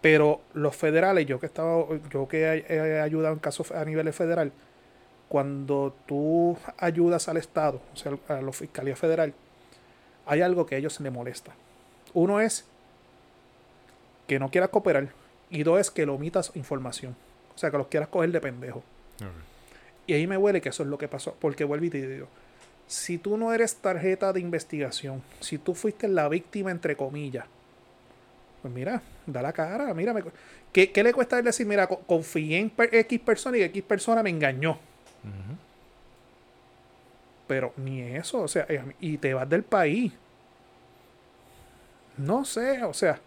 Pero 0.01 0.41
los 0.55 0.77
federales, 0.77 1.27
yo 1.27 1.41
que 1.41 1.47
he 1.47 1.49
estado, 1.49 1.99
yo 2.11 2.29
que 2.29 2.65
he, 2.69 3.01
ayudado 3.01 3.35
en 3.35 3.41
casos 3.41 3.73
a 3.73 3.85
nivel 3.85 4.13
federal, 4.13 4.53
cuando 5.29 5.95
tú 6.07 6.57
ayudas 6.79 7.29
al 7.29 7.37
Estado, 7.37 7.81
o 7.93 7.97
sea, 7.97 8.13
a 8.29 8.41
la 8.41 8.53
Fiscalía 8.53 8.95
Federal, 8.95 9.35
hay 10.27 10.43
algo 10.43 10.67
que 10.67 10.77
a 10.77 10.79
ellos 10.79 10.95
se 10.95 11.03
les 11.03 11.13
molesta. 11.13 11.53
Uno 12.15 12.41
es 12.41 12.67
que 14.27 14.39
no 14.39 14.51
quieras 14.51 14.71
cooperar 14.71 15.09
y 15.51 15.63
dos 15.63 15.81
es 15.81 15.91
que 15.91 16.07
lo 16.07 16.15
omitas 16.15 16.53
información. 16.55 17.17
O 17.55 17.59
sea, 17.59 17.71
que 17.71 17.79
los 17.79 17.87
quieras 17.87 18.09
coger 18.09 18.31
de 18.31 18.41
pendejo. 18.41 18.83
Y 20.07 20.13
ahí 20.13 20.27
me 20.27 20.37
huele 20.37 20.61
que 20.61 20.69
eso 20.69 20.83
es 20.83 20.89
lo 20.89 20.99
que 20.99 21.09
pasó. 21.09 21.35
Porque 21.41 21.65
vuelvo 21.65 21.87
y 21.87 21.91
te 21.91 22.07
digo, 22.07 22.29
si 22.87 23.19
tú 23.19 23.37
no 23.37 23.53
eres 23.53 23.77
tarjeta 23.77 24.33
de 24.33 24.41
investigación, 24.41 25.23
si 25.41 25.59
tú 25.59 25.75
fuiste 25.75 26.09
la 26.09 26.29
víctima, 26.29 26.71
entre 26.71 26.97
comillas, 26.97 27.47
pues 28.63 28.73
mira, 28.73 29.03
da 29.27 29.43
la 29.43 29.53
cara, 29.53 29.93
mira, 29.95 30.15
¿qué, 30.73 30.91
le 31.03 31.13
cuesta 31.13 31.41
decir, 31.43 31.67
mira, 31.67 31.87
confié 31.87 32.59
en 32.59 32.73
X 32.77 33.21
persona 33.21 33.59
y 33.59 33.63
X 33.63 33.83
persona 33.83 34.23
me 34.23 34.31
engañó? 34.31 34.79
Pero 37.47 37.73
ni 37.77 38.03
eso, 38.03 38.41
o 38.41 38.49
sea, 38.49 38.67
y 39.01 39.19
te 39.19 39.35
vas 39.35 39.49
del 39.49 39.63
país. 39.63 40.13
No 42.17 42.45
sé, 42.45 42.83
o 42.83 42.95
sea, 42.95 43.21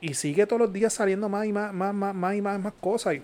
y 0.00 0.14
sigue 0.14 0.46
todos 0.46 0.60
los 0.60 0.72
días 0.72 0.92
saliendo 0.92 1.28
más 1.28 1.46
y 1.46 1.52
más, 1.52 1.72
más, 1.72 1.94
más, 1.94 2.14
más 2.14 2.34
y 2.34 2.42
más, 2.42 2.58
más 2.58 2.72
cosas. 2.80 3.16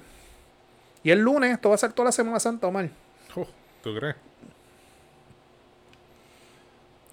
Y, 1.02 1.10
el 1.10 1.20
lunes, 1.20 1.52
esto 1.52 1.70
va 1.70 1.76
a 1.76 1.78
ser 1.78 1.92
toda 1.92 2.06
la 2.06 2.12
Semana 2.12 2.38
Santa, 2.38 2.66
Omar. 2.66 2.90
Oh, 3.34 3.46
¿Tú 3.82 3.94
crees? 3.96 4.16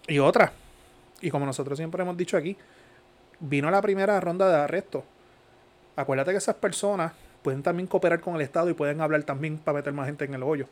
Y 0.07 0.19
otra, 0.19 0.51
Y 1.21 1.31
como 1.31 1.45
nosotros 1.45 1.77
siempre 1.77 2.01
hemos 2.03 2.17
dicho 2.17 2.35
aquí, 2.35 2.57
vino 3.39 3.71
la 3.71 3.81
primera 3.81 4.19
ronda 4.19 4.49
de 4.49 4.55
arresto. 4.57 5.05
Acuérdate 5.95 6.31
que 6.31 6.37
esas 6.37 6.55
personas 6.55 7.13
pueden 7.41 7.63
también 7.63 7.87
cooperar 7.87 8.19
con 8.19 8.35
el 8.35 8.41
Estado 8.41 8.69
y 8.69 8.73
pueden 8.73 8.99
hablar 8.99 9.23
también 9.23 9.57
para 9.57 9.77
meter 9.77 9.93
más 9.93 10.05
gente 10.07 10.25
en 10.25 10.33
el 10.33 10.43
hoyo. 10.43 10.67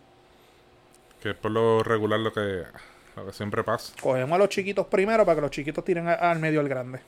Que 1.21 1.29
es 1.29 1.35
por 1.35 1.51
lo 1.51 1.83
regular 1.83 2.19
lo 2.19 2.33
que, 2.33 2.63
lo 3.15 3.25
que 3.25 3.31
siempre 3.31 3.63
pasa. 3.63 3.93
Cogemos 4.01 4.35
a 4.35 4.39
los 4.39 4.49
chiquitos 4.49 4.87
primero 4.87 5.23
para 5.25 5.35
que 5.35 5.41
los 5.41 5.51
chiquitos 5.51 5.85
tiren 5.85 6.09
a- 6.09 6.13
al 6.15 6.39
medio 6.39 6.59
al 6.59 6.67
grande. 6.67 6.99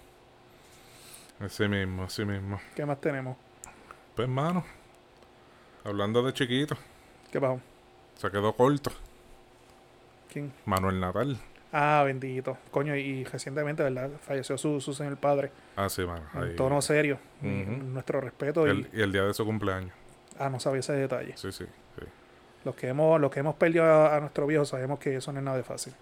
Así 1.42 1.68
mismo, 1.68 2.04
así 2.04 2.24
mismo. 2.24 2.62
¿Qué 2.76 2.86
más 2.86 3.02
tenemos? 3.02 3.36
Pues, 4.16 4.30
mano, 4.30 4.64
hablando 5.84 6.24
de 6.24 6.32
chiquito, 6.34 6.78
¿Qué 7.32 7.42
pasó? 7.42 7.60
se 8.18 8.32
quedó 8.32 8.54
corto. 8.56 8.92
¿Quién? 10.32 10.54
Manuel 10.66 11.00
Natal. 11.02 11.38
Ah, 11.76 12.04
bendito. 12.06 12.56
Coño, 12.70 12.96
y 12.96 13.24
recientemente, 13.24 13.82
¿verdad? 13.82 14.12
Falleció 14.22 14.58
su, 14.60 14.80
su 14.80 14.94
señor 14.94 15.18
padre. 15.18 15.52
Ah, 15.76 15.90
sí, 15.90 16.04
mano. 16.06 16.22
En 16.36 16.44
ahí. 16.44 16.56
tono 16.56 16.80
serio. 16.84 17.18
Nuestro 17.42 18.22
respeto. 18.22 18.68
El- 18.68 18.88
Y, 18.94 19.00
y 19.00 19.02
el 19.02 19.12
día 19.12 19.24
de 19.24 19.34
su 19.34 19.44
cumpleaños. 19.44 19.92
ah, 20.40 20.50
no 20.50 20.60
sabía 20.60 20.82
ese 20.82 20.94
detalle. 20.94 21.34
Sí, 21.36 21.52
sí, 21.52 21.66
sí. 21.98 22.06
Los 22.64 22.76
que 22.76 22.88
hemos, 22.90 23.20
los 23.20 23.30
que 23.32 23.40
hemos 23.40 23.56
perdido 23.56 23.84
a, 23.86 24.16
a 24.16 24.20
nuestro 24.20 24.46
viejo 24.48 24.64
sabemos 24.66 25.00
que 25.00 25.16
eso 25.16 25.32
no 25.34 25.40
es 25.40 25.46
nada 25.46 25.58
de 25.58 25.64
fácil. 25.64 25.94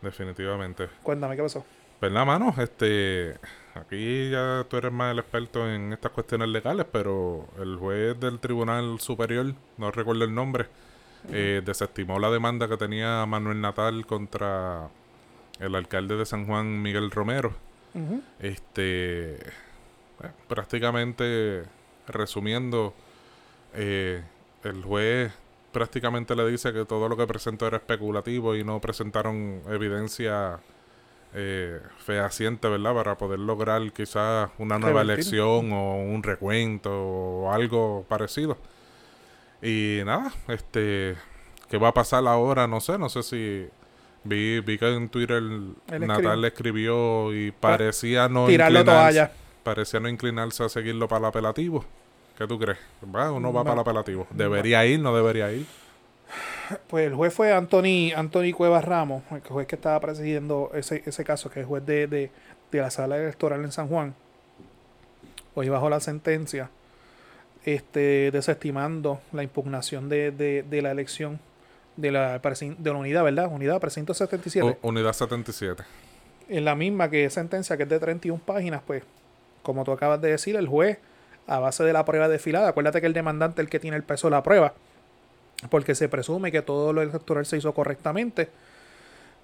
Definitivamente. 0.00 0.88
Cuéntame, 1.02 1.36
¿qué 1.36 1.42
pasó? 1.42 1.64
¿Verdad, 2.00 2.26
mano? 2.26 2.52
Este, 2.58 3.34
aquí 3.76 4.30
ya 4.30 4.64
tú 4.68 4.76
eres 4.78 4.90
más 4.90 5.12
el 5.12 5.20
experto 5.20 5.68
en 5.70 5.92
estas 5.92 6.10
cuestiones 6.10 6.48
legales, 6.48 6.86
pero 6.90 7.46
el 7.60 7.76
juez 7.76 8.18
del 8.18 8.40
Tribunal 8.40 8.98
Superior, 8.98 9.54
no 9.78 9.90
recuerdo 9.92 10.24
el 10.24 10.34
nombre, 10.34 10.66
eh, 11.30 11.62
desestimó 11.64 12.18
la 12.18 12.30
demanda 12.30 12.66
que 12.66 12.76
tenía 12.76 13.24
Manuel 13.26 13.60
Natal 13.60 14.04
contra 14.06 14.88
el 15.60 15.74
alcalde 15.74 16.16
de 16.16 16.26
San 16.26 16.46
Juan, 16.46 16.82
Miguel 16.82 17.10
Romero. 17.10 17.54
Este, 18.40 19.38
bueno, 20.18 20.34
prácticamente, 20.48 21.64
resumiendo, 22.06 22.94
eh, 23.74 24.22
el 24.64 24.82
juez 24.82 25.32
prácticamente 25.72 26.36
le 26.36 26.46
dice 26.48 26.72
que 26.72 26.84
todo 26.84 27.08
lo 27.08 27.16
que 27.16 27.26
presentó 27.26 27.66
era 27.66 27.78
especulativo 27.78 28.54
y 28.54 28.64
no 28.64 28.80
presentaron 28.80 29.62
evidencia 29.68 30.60
eh, 31.34 31.80
fehaciente, 31.98 32.68
¿verdad? 32.68 32.94
Para 32.94 33.16
poder 33.16 33.38
lograr 33.38 33.90
quizás 33.92 34.50
una 34.58 34.78
nueva 34.78 35.00
elección 35.00 35.72
o 35.72 35.96
un 35.96 36.22
recuento 36.22 36.90
o 36.92 37.50
algo 37.50 38.04
parecido. 38.08 38.58
Y 39.62 40.00
nada, 40.04 40.32
este, 40.48 41.16
¿qué 41.70 41.78
va 41.78 41.88
a 41.88 41.94
pasar 41.94 42.26
ahora? 42.26 42.66
No 42.66 42.80
sé, 42.80 42.98
no 42.98 43.08
sé 43.08 43.22
si 43.22 43.68
vi, 44.24 44.60
vi 44.60 44.78
que 44.78 44.88
en 44.94 45.08
Twitter 45.08 45.36
Él 45.38 46.06
Natal 46.06 46.44
escribió 46.44 47.34
y 47.34 47.50
parecía 47.52 48.28
no 48.28 48.46
Tirarlo 48.46 48.80
inclinarse, 48.80 49.18
toalla. 49.18 49.32
parecía 49.62 50.00
no 50.00 50.08
inclinarse 50.08 50.64
a 50.64 50.68
seguirlo 50.68 51.08
para 51.08 51.20
el 51.20 51.24
apelativo. 51.26 51.84
¿Qué 52.38 52.46
tú 52.46 52.58
crees? 52.58 52.78
¿Va 53.14 53.30
o 53.32 53.38
no 53.40 53.52
va 53.52 53.60
Va. 53.60 53.64
para 53.64 53.74
el 53.74 53.80
apelativo? 53.80 54.26
¿Debería 54.30 54.84
ir? 54.86 55.00
¿No 55.00 55.14
debería 55.14 55.52
ir? 55.52 55.66
Pues 56.86 57.06
el 57.06 57.14
juez 57.14 57.34
fue 57.34 57.52
Anthony, 57.52 58.12
Anthony 58.16 58.52
Cuevas 58.56 58.84
Ramos, 58.84 59.22
el 59.30 59.40
juez 59.42 59.66
que 59.66 59.74
estaba 59.76 60.00
presidiendo 60.00 60.70
ese, 60.74 61.02
ese 61.04 61.24
caso, 61.24 61.50
que 61.50 61.60
es 61.60 61.66
juez 61.66 61.84
de, 61.84 62.06
de, 62.06 62.30
de 62.70 62.80
la 62.80 62.90
sala 62.90 63.18
electoral 63.18 63.62
en 63.64 63.70
San 63.72 63.88
Juan. 63.88 64.14
Hoy 65.54 65.68
bajo 65.68 65.90
la 65.90 66.00
sentencia, 66.00 66.70
este, 67.66 68.30
desestimando 68.30 69.20
la 69.32 69.42
impugnación 69.42 70.08
de, 70.08 70.30
de, 70.30 70.62
de 70.62 70.80
la 70.82 70.90
elección 70.92 71.38
de 71.96 72.10
la, 72.10 72.38
de 72.38 72.90
la 72.90 72.96
unidad, 72.96 73.24
¿verdad? 73.24 73.48
Unidad 73.52 73.80
precinto 73.80 74.14
77. 74.14 74.78
U- 74.82 74.88
Unidad 74.88 75.12
77. 75.12 75.82
en 76.48 76.64
la 76.64 76.74
misma 76.74 77.08
que 77.10 77.28
sentencia 77.30 77.76
que 77.76 77.82
es 77.84 77.88
de 77.88 77.98
31 77.98 78.40
páginas, 78.44 78.82
pues, 78.86 79.02
como 79.62 79.84
tú 79.84 79.92
acabas 79.92 80.20
de 80.20 80.30
decir, 80.30 80.56
el 80.56 80.66
juez, 80.66 80.98
a 81.46 81.58
base 81.58 81.82
de 81.84 81.92
la 81.92 82.04
prueba 82.04 82.28
desfilada, 82.28 82.68
acuérdate 82.68 83.00
que 83.00 83.06
el 83.06 83.12
demandante 83.12 83.60
es 83.62 83.66
el 83.66 83.70
que 83.70 83.80
tiene 83.80 83.96
el 83.96 84.02
peso 84.02 84.26
de 84.28 84.32
la 84.32 84.42
prueba, 84.42 84.74
porque 85.70 85.94
se 85.94 86.08
presume 86.08 86.50
que 86.52 86.62
todo 86.62 86.92
lo 86.92 87.02
electoral 87.02 87.46
se 87.46 87.56
hizo 87.56 87.72
correctamente. 87.74 88.48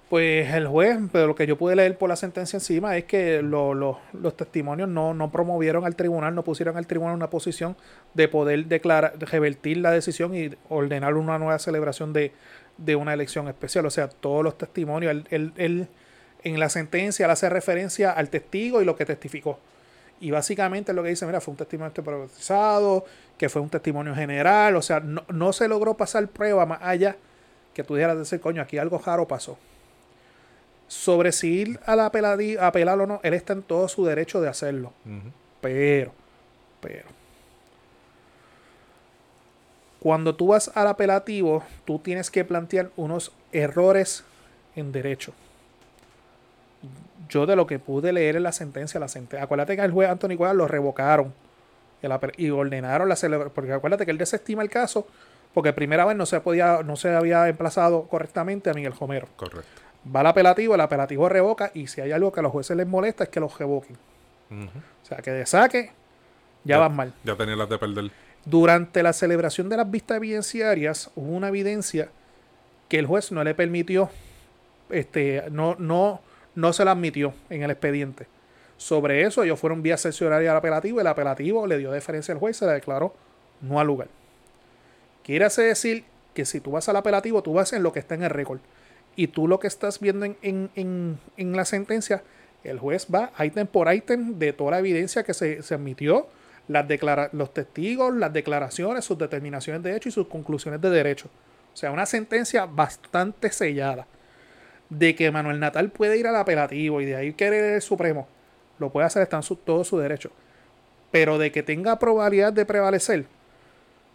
Pues 0.09 0.51
el 0.55 0.67
juez, 0.67 0.97
pero 1.11 1.27
lo 1.27 1.35
que 1.35 1.45
yo 1.45 1.55
pude 1.55 1.75
leer 1.75 1.95
por 1.95 2.09
la 2.09 2.15
sentencia 2.15 2.57
encima 2.57 2.97
es 2.97 3.03
que 3.03 3.43
lo- 3.43 3.75
lo- 3.75 3.99
los 4.13 4.35
testimonios 4.35 4.89
no, 4.89 5.13
no 5.13 5.31
promovieron 5.31 5.85
al 5.85 5.95
tribunal, 5.95 6.33
no 6.33 6.43
pusieron 6.43 6.77
al 6.77 6.87
tribunal 6.87 7.13
una 7.13 7.29
posición 7.29 7.77
de 8.15 8.27
poder 8.27 8.65
declarar, 8.65 9.19
de 9.19 9.27
revertir 9.27 9.77
la 9.77 9.91
decisión 9.91 10.33
y 10.35 10.49
ordenar 10.67 11.13
una 11.13 11.37
nueva 11.37 11.59
celebración 11.59 12.11
de, 12.11 12.31
de 12.77 12.95
una 12.95 13.13
elección 13.13 13.47
especial. 13.49 13.85
O 13.85 13.91
sea, 13.91 14.07
todos 14.09 14.43
los 14.43 14.57
testimonios, 14.57 15.11
él, 15.11 15.27
él- 15.29 15.53
él 15.57 15.87
en 16.43 16.59
la 16.59 16.69
sentencia 16.69 17.27
le 17.27 17.33
hace 17.33 17.47
referencia 17.49 18.11
al 18.11 18.29
testigo 18.29 18.81
y 18.81 18.85
lo 18.85 18.95
que 18.95 19.05
testificó. 19.05 19.59
Y 20.19 20.31
básicamente 20.31 20.91
lo 20.91 21.03
que 21.03 21.09
dice, 21.09 21.27
mira, 21.27 21.39
fue 21.39 21.51
un 21.51 21.57
testimonio 21.57 21.93
improvisado, 21.95 23.05
que 23.37 23.47
fue 23.47 23.61
un 23.61 23.69
testimonio 23.69 24.15
general, 24.15 24.75
o 24.75 24.81
sea, 24.81 25.01
no, 25.01 25.23
no 25.29 25.53
se 25.53 25.67
logró 25.67 25.93
pasar 25.95 26.27
prueba 26.29 26.65
más 26.65 26.79
allá 26.81 27.15
que 27.75 27.83
tú 27.83 27.93
dijeras 27.95 28.17
decir, 28.17 28.39
coño, 28.39 28.61
aquí 28.61 28.77
algo 28.79 28.97
raro 29.05 29.27
pasó. 29.27 29.57
Sobre 30.89 31.31
si 31.31 31.61
ir 31.61 31.79
a 31.85 31.95
la 31.95 32.07
apelar 32.07 32.99
o 32.99 33.07
no, 33.07 33.19
él 33.23 33.33
está 33.33 33.53
en 33.53 33.61
todo 33.61 33.87
su 33.87 34.03
derecho 34.05 34.41
de 34.41 34.49
hacerlo. 34.49 34.91
Pero, 35.61 36.11
pero. 36.81 37.07
Cuando 39.99 40.35
tú 40.35 40.47
vas 40.47 40.71
al 40.75 40.87
apelativo, 40.87 41.63
tú 41.85 41.99
tienes 41.99 42.31
que 42.31 42.43
plantear 42.43 42.89
unos 42.97 43.31
errores 43.51 44.23
en 44.75 44.91
derecho. 44.91 45.33
Yo 47.29 47.45
de 47.45 47.55
lo 47.55 47.67
que 47.67 47.79
pude 47.79 48.11
leer 48.11 48.35
en 48.35 48.43
la 48.43 48.51
sentencia, 48.51 48.99
la 48.99 49.07
sentencia, 49.07 49.43
acuérdate 49.43 49.75
que 49.75 49.83
al 49.83 49.91
juez 49.91 50.09
Anthony 50.09 50.35
Cuevas 50.37 50.55
lo 50.55 50.67
revocaron 50.67 51.33
el 52.01 52.11
y 52.37 52.49
ordenaron 52.49 53.07
la 53.07 53.15
celebración, 53.15 53.53
porque 53.53 53.73
acuérdate 53.73 54.05
que 54.05 54.11
él 54.11 54.17
desestima 54.17 54.63
el 54.63 54.69
caso 54.69 55.05
porque 55.53 55.73
primera 55.73 56.05
vez 56.05 56.15
no 56.15 56.25
se 56.25 56.39
podía, 56.41 56.83
no 56.83 56.95
se 56.95 57.15
había 57.15 57.47
emplazado 57.47 58.03
correctamente 58.03 58.69
a 58.69 58.73
Miguel 58.73 58.93
Romero. 58.93 59.27
Correcto. 59.35 59.81
Va 60.15 60.21
al 60.21 60.27
apelativo, 60.27 60.75
el 60.75 60.81
apelativo 60.81 61.27
revoca 61.29 61.71
y 61.73 61.87
si 61.87 62.01
hay 62.01 62.11
algo 62.11 62.31
que 62.31 62.39
a 62.39 62.43
los 62.43 62.51
jueces 62.51 62.75
les 62.77 62.87
molesta 62.87 63.25
es 63.25 63.29
que 63.29 63.39
los 63.39 63.57
revoquen. 63.57 63.97
O 64.51 65.05
sea, 65.05 65.17
que 65.19 65.31
de 65.31 65.45
saque 65.45 65.91
ya, 66.63 66.75
Ya. 66.75 66.77
van 66.79 66.95
mal. 66.95 67.13
Ya 67.23 67.35
tenía 67.35 67.55
las 67.55 67.69
de 67.69 67.77
perder. 67.77 68.11
Durante 68.45 69.03
la 69.03 69.13
celebración 69.13 69.69
de 69.69 69.77
las 69.77 69.89
vistas 69.91 70.17
evidenciarias 70.17 71.11
hubo 71.15 71.31
una 71.35 71.49
evidencia 71.49 72.09
que 72.87 72.97
el 72.97 73.05
juez 73.05 73.31
no 73.31 73.43
le 73.43 73.53
permitió, 73.53 74.09
este, 74.89 75.43
no, 75.51 75.75
no, 75.77 76.21
no 76.55 76.73
se 76.73 76.85
la 76.85 76.91
admitió 76.91 77.33
en 77.49 77.61
el 77.63 77.69
expediente. 77.71 78.27
Sobre 78.77 79.23
eso 79.23 79.43
ellos 79.43 79.59
fueron 79.59 79.83
vía 79.83 79.97
sesionaria 79.97 80.51
al 80.51 80.57
apelativo 80.57 80.99
y 80.99 81.01
el 81.01 81.07
apelativo 81.07 81.67
le 81.67 81.77
dio 81.77 81.91
deferencia 81.91 82.33
al 82.33 82.39
juez 82.39 82.55
y 82.55 82.59
se 82.59 82.65
le 82.65 82.71
declaró 82.71 83.13
no 83.61 83.79
al 83.79 83.87
lugar. 83.87 84.07
Quiere 85.23 85.45
decir 85.49 86.05
que 86.33 86.45
si 86.45 86.61
tú 86.61 86.71
vas 86.71 86.87
al 86.89 86.95
apelativo, 86.95 87.43
tú 87.43 87.53
vas 87.53 87.73
en 87.73 87.83
lo 87.83 87.91
que 87.91 87.99
está 87.99 88.15
en 88.15 88.23
el 88.23 88.29
récord. 88.29 88.59
Y 89.19 89.27
tú 89.27 89.49
lo 89.49 89.59
que 89.59 89.67
estás 89.67 89.99
viendo 89.99 90.23
en, 90.25 90.37
en- 90.41 91.19
en- 91.35 91.51
la 91.57 91.65
sentencia, 91.65 92.23
el 92.63 92.79
juez 92.79 93.05
va 93.13 93.33
ítem 93.43 93.67
por 93.67 93.93
ítem 93.93 94.39
de 94.39 94.53
toda 94.53 94.71
la 94.71 94.79
evidencia 94.79 95.23
que 95.23 95.33
se, 95.33 95.61
se 95.61 95.73
admitió, 95.75 96.27
las 96.69 96.85
los 97.33 97.53
testigos, 97.53 98.15
las 98.15 98.31
declaraciones, 98.31 99.03
sus 99.03 99.17
determinaciones 99.17 99.83
de 99.83 99.93
hecho 99.93 100.07
y 100.07 100.13
sus 100.13 100.27
conclusiones 100.27 100.79
de 100.79 100.89
derecho. 100.89 101.27
O 101.73 101.75
sea, 101.75 101.91
una 101.91 102.05
sentencia 102.05 102.65
bastante 102.65 103.51
sellada. 103.51 104.07
De 104.89 105.13
que 105.15 105.29
Manuel 105.31 105.59
Natal 105.59 105.89
puede 105.89 106.17
ir 106.17 106.25
al 106.25 106.37
apelativo 106.37 107.01
y 107.01 107.05
de 107.05 107.17
ahí 107.17 107.33
querer 107.33 107.73
el 107.75 107.81
Supremo, 107.81 108.25
lo 108.79 108.89
puede 108.89 109.05
hacer, 109.05 109.21
está 109.23 109.35
en 109.35 109.43
su, 109.43 109.57
todo 109.57 109.83
su 109.83 109.97
derecho. 109.97 110.31
Pero 111.11 111.37
de 111.37 111.51
que 111.51 111.61
tenga 111.61 111.99
probabilidad 111.99 112.53
de 112.53 112.65
prevalecer, 112.65 113.25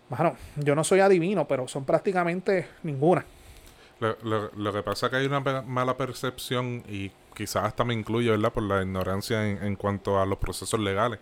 bueno, 0.09 0.35
yo 0.57 0.75
no 0.75 0.83
soy 0.83 1.01
adivino, 1.01 1.47
pero 1.47 1.69
son 1.69 1.85
prácticamente 1.85 2.69
ninguna. 2.83 3.27
Lo, 4.01 4.17
lo- 4.23 4.51
lo 4.57 4.73
que 4.73 4.83
pasa 4.83 5.07
es 5.07 5.11
que 5.11 5.17
hay 5.19 5.27
una 5.27 5.41
mala 5.41 5.97
percepción 5.97 6.83
y 6.89 7.11
quizás 7.35 7.65
hasta 7.65 7.85
me 7.85 7.95
incluye, 7.95 8.31
¿verdad? 8.31 8.53
Por 8.53 8.65
la 8.65 8.83
ignorancia 8.83 9.49
en, 9.49 9.63
en 9.63 9.77
cuanto 9.77 10.21
a 10.21 10.27
los 10.27 10.39
procesos 10.39 10.79
legales. 10.81 11.21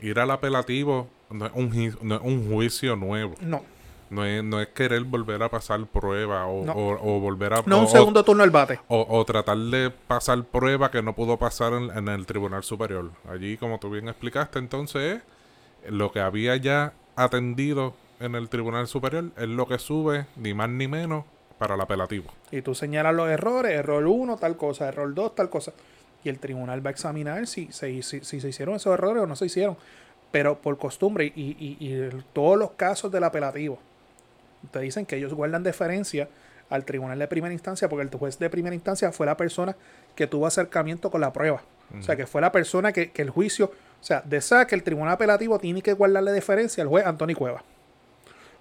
Ir 0.00 0.18
al 0.20 0.30
apelativo 0.30 1.08
no 1.30 1.46
es 1.46 1.52
un, 1.54 1.96
no 2.02 2.14
es 2.16 2.20
un 2.22 2.52
juicio 2.52 2.94
nuevo. 2.96 3.34
No, 3.40 3.62
No 4.10 4.24
es, 4.24 4.42
no 4.44 4.60
es 4.60 4.68
querer 4.68 5.02
volver 5.04 5.42
a 5.42 5.50
pasar 5.50 5.84
prueba 5.86 6.46
o, 6.46 6.64
No. 6.64 6.72
o- 6.72 7.16
o 7.16 7.20
volver 7.20 7.52
a... 7.54 7.62
no 7.66 7.78
o- 7.78 7.80
un 7.80 7.88
segundo 7.88 8.22
turno 8.24 8.42
al 8.44 8.50
bate. 8.50 8.80
O, 8.88 9.04
o 9.08 9.24
tratar 9.24 9.56
de 9.58 9.90
pasar 9.90 10.44
prueba 10.44 10.90
que 10.90 11.02
no 11.02 11.14
pudo 11.14 11.36
pasar 11.36 11.72
en, 11.72 11.90
en 11.96 12.08
el 12.08 12.24
Tribunal 12.26 12.62
Superior. 12.62 13.10
Allí, 13.28 13.56
como 13.56 13.78
tú 13.80 13.90
bien 13.90 14.08
explicaste, 14.08 14.58
entonces 14.60 15.20
es 15.84 15.92
lo 15.92 16.12
que 16.12 16.20
había 16.20 16.54
ya 16.56 16.92
atendido 17.16 17.94
en 18.20 18.34
el 18.34 18.48
Tribunal 18.48 18.86
Superior 18.88 19.26
es 19.36 19.48
lo 19.48 19.66
que 19.66 19.78
sube, 19.78 20.26
ni 20.36 20.54
más 20.54 20.68
ni 20.70 20.88
menos, 20.88 21.24
para 21.58 21.74
el 21.74 21.80
apelativo. 21.80 22.26
Y 22.50 22.62
tú 22.62 22.74
señalas 22.74 23.14
los 23.14 23.28
errores, 23.28 23.72
error 23.72 24.06
1, 24.06 24.36
tal 24.36 24.56
cosa, 24.56 24.88
error 24.88 25.12
2, 25.14 25.34
tal 25.34 25.50
cosa. 25.50 25.72
Y 26.24 26.28
el 26.28 26.38
tribunal 26.38 26.84
va 26.84 26.90
a 26.90 26.92
examinar 26.92 27.46
si 27.46 27.70
se, 27.72 28.02
si, 28.02 28.20
si 28.24 28.40
se 28.40 28.48
hicieron 28.48 28.74
esos 28.76 28.92
errores 28.94 29.22
o 29.22 29.26
no 29.26 29.36
se 29.36 29.46
hicieron. 29.46 29.76
Pero 30.30 30.58
por 30.58 30.76
costumbre 30.78 31.32
y, 31.34 31.56
y- 31.58 31.76
y 31.80 32.10
todos 32.32 32.58
los 32.58 32.72
casos 32.72 33.10
del 33.10 33.24
apelativo, 33.24 33.78
te 34.70 34.80
dicen 34.80 35.06
que 35.06 35.16
ellos 35.16 35.32
guardan 35.34 35.62
deferencia 35.62 36.28
al 36.70 36.84
tribunal 36.84 37.18
de 37.18 37.26
primera 37.28 37.52
instancia, 37.54 37.88
porque 37.88 38.02
el 38.02 38.10
juez 38.10 38.38
de 38.38 38.50
primera 38.50 38.74
instancia 38.74 39.10
fue 39.12 39.24
la 39.26 39.36
persona 39.36 39.74
que 40.14 40.26
tuvo 40.26 40.46
acercamiento 40.46 41.10
con 41.10 41.20
la 41.22 41.32
prueba. 41.32 41.62
O 41.98 42.02
sea, 42.02 42.16
que 42.16 42.26
fue 42.26 42.42
la 42.42 42.52
persona 42.52 42.92
que, 42.92 43.10
que 43.10 43.22
el 43.22 43.30
juicio, 43.30 43.66
o 44.00 44.04
sea, 44.04 44.20
de 44.22 44.36
esa 44.36 44.66
que 44.66 44.74
el 44.74 44.82
tribunal 44.82 45.14
apelativo 45.14 45.58
tiene 45.58 45.80
que 45.80 45.94
guardarle 45.94 46.32
deferencia 46.32 46.82
al 46.82 46.88
juez 46.88 47.06
Antonio 47.06 47.34
Cueva. 47.36 47.62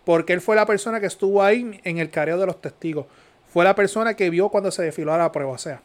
Porque 0.08 0.32
él 0.32 0.39
fue 0.39 0.55
la 0.55 0.66
persona 0.66 1.01
que 1.01 1.05
estuvo 1.05 1.43
ahí 1.43 1.82
en 1.84 1.97
el 1.97 2.10
careo 2.10 2.38
de 2.38 2.45
los 2.45 2.62
testigos. 2.62 3.08
Fue 3.49 3.66
la 3.66 3.76
persona 3.76 4.14
que 4.14 4.30
vio 4.30 4.47
cuando 4.47 4.72
se 4.72 4.82
desfiló 4.84 5.14
a 5.14 5.18
la 5.18 5.34
prueba. 5.34 5.51
O 5.51 5.58
sea, 5.58 5.82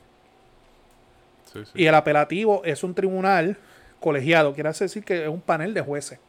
Sí, 1.53 1.59
sí. 1.65 1.73
y 1.75 1.87
el 1.87 1.95
apelativo 1.97 2.63
es 2.65 2.85
un 2.85 2.95
tribunal 2.95 3.57
colegiado, 3.99 4.55
quiere 4.55 4.71
decir 4.71 5.03
que 5.05 5.25
es 5.25 5.29
un 5.29 5.41
panel 5.41 5.75
de 5.75 5.81
jueces. 5.81 6.21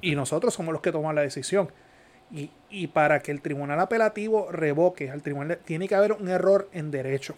Y 0.00 0.14
nosotros 0.14 0.54
somos 0.54 0.72
los 0.72 0.80
que 0.80 0.90
toman 0.90 1.14
la 1.14 1.20
decisión. 1.20 1.70
Y, 2.32 2.50
y 2.70 2.86
para 2.86 3.20
que 3.20 3.30
el 3.30 3.42
tribunal 3.42 3.78
apelativo 3.78 4.50
revoque 4.50 5.10
al 5.10 5.20
tribunal, 5.20 5.58
tiene 5.66 5.86
que 5.86 5.96
haber 5.96 6.12
un 6.12 6.28
error 6.28 6.70
en 6.72 6.90
derecho. 6.90 7.34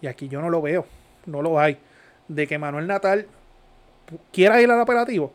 Y 0.00 0.06
aquí 0.06 0.28
yo 0.28 0.40
no 0.40 0.50
lo 0.50 0.62
veo, 0.62 0.86
no 1.26 1.42
lo 1.42 1.58
hay. 1.58 1.78
De 2.28 2.46
que 2.46 2.58
Manuel 2.58 2.86
Natal 2.86 3.26
quiera 4.32 4.62
ir 4.62 4.70
al 4.70 4.80
apelativo, 4.80 5.32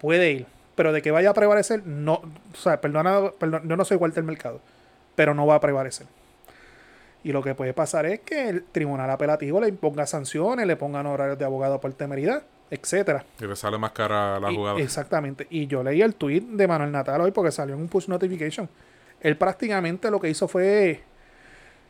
puede 0.00 0.32
ir. 0.32 0.53
Pero 0.74 0.92
de 0.92 1.02
que 1.02 1.10
vaya 1.10 1.30
a 1.30 1.34
prevalecer, 1.34 1.86
no. 1.86 2.14
O 2.14 2.56
sea, 2.56 2.80
perdona, 2.80 3.30
perdón, 3.38 3.68
yo 3.68 3.76
no 3.76 3.84
soy 3.84 3.96
Walter 3.96 4.24
Mercado, 4.24 4.60
pero 5.14 5.34
no 5.34 5.46
va 5.46 5.56
a 5.56 5.60
prevalecer. 5.60 6.06
Y 7.22 7.32
lo 7.32 7.42
que 7.42 7.54
puede 7.54 7.72
pasar 7.72 8.04
es 8.06 8.20
que 8.20 8.48
el 8.48 8.64
tribunal 8.64 9.08
apelativo 9.10 9.60
le 9.60 9.68
imponga 9.68 10.06
sanciones, 10.06 10.66
le 10.66 10.76
pongan 10.76 11.06
horarios 11.06 11.38
de 11.38 11.44
abogado 11.44 11.80
por 11.80 11.92
temeridad, 11.94 12.42
etcétera. 12.70 13.24
Y 13.40 13.46
le 13.46 13.56
sale 13.56 13.78
más 13.78 13.92
cara 13.92 14.36
a 14.36 14.40
la 14.40 14.52
Y- 14.52 14.56
jugada. 14.56 14.78
exactamente. 14.80 15.46
Y 15.48 15.66
yo 15.66 15.82
leí 15.82 16.02
el 16.02 16.14
tweet 16.16 16.40
de 16.42 16.68
Manuel 16.68 16.92
Natal 16.92 17.20
hoy 17.22 17.30
porque 17.30 17.50
salió 17.52 17.74
en 17.76 17.80
un 17.80 17.88
push 17.88 18.08
notification. 18.08 18.68
Él 19.20 19.36
prácticamente 19.38 20.10
lo 20.10 20.20
que 20.20 20.28
hizo 20.28 20.48
fue 20.48 21.02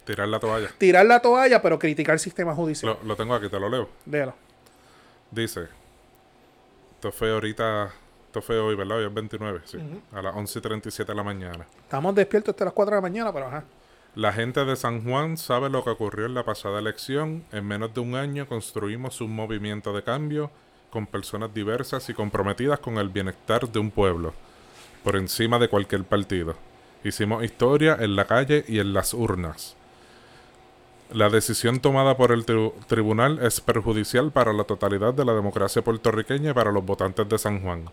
Tirar 0.05 0.29
la 0.29 0.39
toalla. 0.39 0.69
tirar 0.79 1.07
la 1.07 1.19
toalla, 1.21 1.61
pero 1.63 1.79
criticar 1.81 2.13
el 2.13 2.21
sistema 2.21 2.55
judicial. 2.55 2.97
Lo, 3.03 3.09
lo 3.09 3.17
tengo 3.17 3.35
aquí, 3.35 3.49
te 3.49 3.59
lo 3.59 3.69
leo. 3.69 3.89
Léelo. 4.07 4.35
Dice, 5.33 5.63
esto 6.95 7.11
fue 7.11 7.33
ahorita, 7.33 7.91
esto 8.35 8.43
fue 8.43 8.59
hoy, 8.59 8.75
¿verdad? 8.75 8.99
Hoy 8.99 9.05
es 9.05 9.15
29, 9.15 9.61
sí. 9.65 9.79
A 10.13 10.21
las 10.21 10.35
11 10.35 10.59
y 10.59 10.63
37 10.63 11.13
de 11.13 11.17
la 11.17 11.23
mañana. 11.23 11.67
Estamos 11.83 12.13
despiertos 12.17 12.53
hasta 12.53 12.65
las 12.65 12.75
4 12.75 12.91
de 12.91 12.97
la 12.97 13.01
mañana, 13.03 13.33
pero 13.33 13.47
ajá. 13.47 13.63
La 14.17 14.33
gente 14.33 14.65
de 14.65 14.75
San 14.75 15.05
Juan 15.05 15.37
sabe 15.37 15.71
lo 15.71 15.85
que 15.85 15.91
ocurrió 15.91 16.27
en 16.27 16.35
la 16.35 16.43
pasada 16.45 16.81
elección. 16.81 17.45
En 17.53 17.65
menos 17.65 17.95
de 17.95 18.01
un 18.01 18.17
año 18.17 18.49
construimos 18.49 19.21
un 19.21 19.37
movimiento 19.37 19.93
de 19.93 20.03
cambio 20.03 20.51
con 20.91 21.07
personas 21.07 21.55
diversas 21.55 22.09
y 22.11 22.15
comprometidas 22.15 22.81
con 22.81 22.99
el 22.99 23.09
bienestar 23.09 23.69
de 23.69 23.79
un 23.79 23.93
pueblo, 23.93 24.35
por 25.05 25.15
encima 25.15 25.61
de 25.61 25.69
cualquier 25.69 26.03
partido. 26.03 26.57
Hicimos 27.05 27.45
historia 27.45 27.97
en 28.01 28.17
la 28.17 28.25
calle 28.25 28.65
y 28.67 28.81
en 28.81 28.95
las 28.95 29.15
urnas. 29.15 29.77
La 31.13 31.29
decisión 31.29 31.79
tomada 31.79 32.17
por 32.17 32.33
el 32.33 32.45
tri- 32.45 32.73
tribunal 32.89 33.39
es 33.47 33.61
perjudicial 33.61 34.33
para 34.33 34.53
la 34.53 34.65
totalidad 34.65 35.15
de 35.15 35.25
la 35.25 35.35
democracia 35.35 35.83
puertorriqueña 35.83 36.51
y 36.51 36.55
para 36.55 36.73
los 36.73 36.85
votantes 36.85 37.29
de 37.29 37.39
San 37.39 37.61
Juan. 37.63 37.85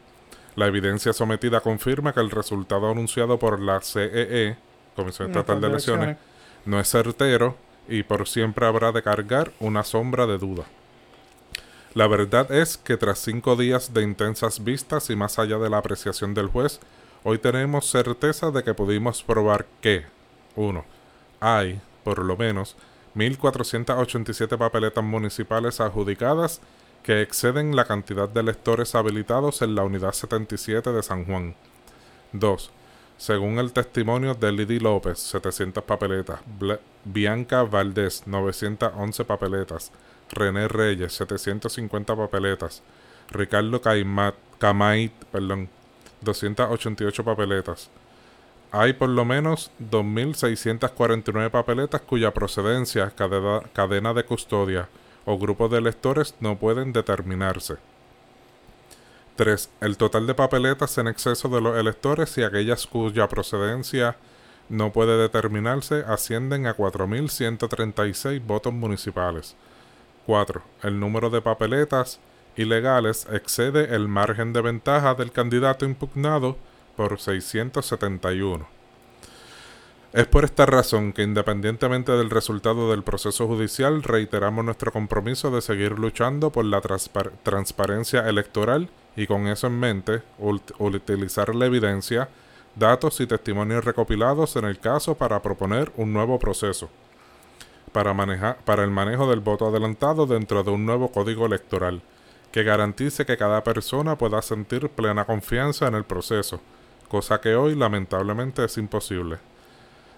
La 0.55 0.67
evidencia 0.67 1.13
sometida 1.13 1.61
confirma 1.61 2.13
que 2.13 2.19
el 2.19 2.29
resultado 2.29 2.89
anunciado 2.89 3.39
por 3.39 3.59
la 3.59 3.81
CEE, 3.81 4.57
Comisión 4.95 5.29
Estatal 5.29 5.61
de 5.61 5.67
Elecciones, 5.67 6.17
no 6.65 6.79
es 6.79 6.89
certero 6.89 7.55
y 7.87 8.03
por 8.03 8.27
siempre 8.27 8.65
habrá 8.65 8.91
de 8.91 9.01
cargar 9.01 9.51
una 9.59 9.83
sombra 9.83 10.27
de 10.27 10.37
duda. 10.37 10.65
La 11.93 12.07
verdad 12.07 12.51
es 12.51 12.77
que 12.77 12.97
tras 12.97 13.19
cinco 13.19 13.55
días 13.55 13.93
de 13.93 14.01
intensas 14.03 14.63
vistas 14.63 15.09
y 15.09 15.15
más 15.15 15.39
allá 15.39 15.57
de 15.57 15.69
la 15.69 15.77
apreciación 15.77 16.33
del 16.33 16.47
juez, 16.47 16.79
hoy 17.23 17.37
tenemos 17.37 17.89
certeza 17.89 18.51
de 18.51 18.63
que 18.63 18.73
pudimos 18.73 19.23
probar 19.23 19.65
que 19.81 20.05
1. 20.55 20.85
Hay, 21.41 21.81
por 22.03 22.19
lo 22.19 22.37
menos, 22.37 22.75
1.487 23.15 24.57
papeletas 24.57 25.03
municipales 25.03 25.81
adjudicadas 25.81 26.61
que 27.03 27.21
exceden 27.21 27.75
la 27.75 27.85
cantidad 27.85 28.29
de 28.29 28.41
electores 28.41 28.93
habilitados 28.93 29.61
en 29.61 29.75
la 29.75 29.83
Unidad 29.83 30.13
77 30.13 30.91
de 30.91 31.03
San 31.03 31.25
Juan. 31.25 31.55
2. 32.33 32.71
Según 33.17 33.59
el 33.59 33.73
testimonio 33.73 34.35
de 34.35 34.51
Lidy 34.51 34.79
López, 34.79 35.19
700 35.19 35.83
papeletas. 35.83 36.39
Bianca 37.03 37.63
Valdés, 37.63 38.23
911 38.27 39.25
papeletas. 39.25 39.91
René 40.29 40.67
Reyes, 40.67 41.13
750 41.13 42.15
papeletas. 42.15 42.83
Ricardo 43.29 43.81
Caimat, 43.81 44.35
Camait, 44.59 45.11
perdón, 45.31 45.69
288 46.21 47.23
papeletas. 47.23 47.89
Hay 48.71 48.93
por 48.93 49.09
lo 49.09 49.25
menos 49.25 49.71
2.649 49.79 51.49
papeletas 51.49 52.01
cuya 52.01 52.31
procedencia, 52.31 53.11
cadena 53.11 54.13
de 54.13 54.23
custodia 54.23 54.87
o 55.25 55.37
grupo 55.37 55.69
de 55.69 55.77
electores 55.77 56.35
no 56.39 56.57
pueden 56.57 56.93
determinarse. 56.93 57.75
3. 59.35 59.69
El 59.81 59.97
total 59.97 60.27
de 60.27 60.35
papeletas 60.35 60.97
en 60.97 61.07
exceso 61.07 61.49
de 61.49 61.61
los 61.61 61.77
electores 61.77 62.37
y 62.37 62.43
aquellas 62.43 62.85
cuya 62.85 63.27
procedencia 63.27 64.17
no 64.69 64.91
puede 64.91 65.17
determinarse 65.17 66.03
ascienden 66.07 66.67
a 66.67 66.75
4.136 66.75 68.45
votos 68.45 68.73
municipales. 68.73 69.55
4. 70.25 70.61
El 70.83 70.99
número 70.99 71.29
de 71.29 71.41
papeletas 71.41 72.19
ilegales 72.55 73.27
excede 73.31 73.95
el 73.95 74.07
margen 74.07 74.53
de 74.53 74.61
ventaja 74.61 75.15
del 75.15 75.31
candidato 75.31 75.85
impugnado 75.85 76.57
por 76.95 77.19
671. 77.19 78.80
Es 80.13 80.27
por 80.27 80.43
esta 80.43 80.65
razón 80.65 81.13
que 81.13 81.23
independientemente 81.23 82.11
del 82.11 82.29
resultado 82.29 82.91
del 82.91 83.01
proceso 83.01 83.47
judicial 83.47 84.03
reiteramos 84.03 84.65
nuestro 84.65 84.91
compromiso 84.91 85.51
de 85.51 85.61
seguir 85.61 85.97
luchando 85.97 86.51
por 86.51 86.65
la 86.65 86.81
transpar- 86.81 87.31
transparencia 87.43 88.27
electoral 88.27 88.89
y 89.15 89.25
con 89.25 89.47
eso 89.47 89.67
en 89.67 89.79
mente 89.79 90.21
utilizar 90.79 91.55
la 91.55 91.65
evidencia, 91.65 92.27
datos 92.75 93.21
y 93.21 93.27
testimonios 93.27 93.85
recopilados 93.85 94.57
en 94.57 94.65
el 94.65 94.79
caso 94.79 95.15
para 95.15 95.41
proponer 95.41 95.93
un 95.95 96.11
nuevo 96.11 96.39
proceso 96.39 96.89
para, 97.93 98.13
para 98.65 98.83
el 98.83 98.91
manejo 98.91 99.29
del 99.29 99.39
voto 99.39 99.67
adelantado 99.67 100.25
dentro 100.25 100.63
de 100.63 100.71
un 100.71 100.85
nuevo 100.85 101.11
código 101.11 101.45
electoral 101.45 102.01
que 102.51 102.63
garantice 102.63 103.25
que 103.25 103.37
cada 103.37 103.63
persona 103.63 104.17
pueda 104.17 104.41
sentir 104.41 104.89
plena 104.89 105.23
confianza 105.23 105.87
en 105.87 105.95
el 105.95 106.03
proceso, 106.03 106.59
cosa 107.07 107.39
que 107.39 107.55
hoy 107.55 107.75
lamentablemente 107.75 108.65
es 108.65 108.77
imposible. 108.77 109.50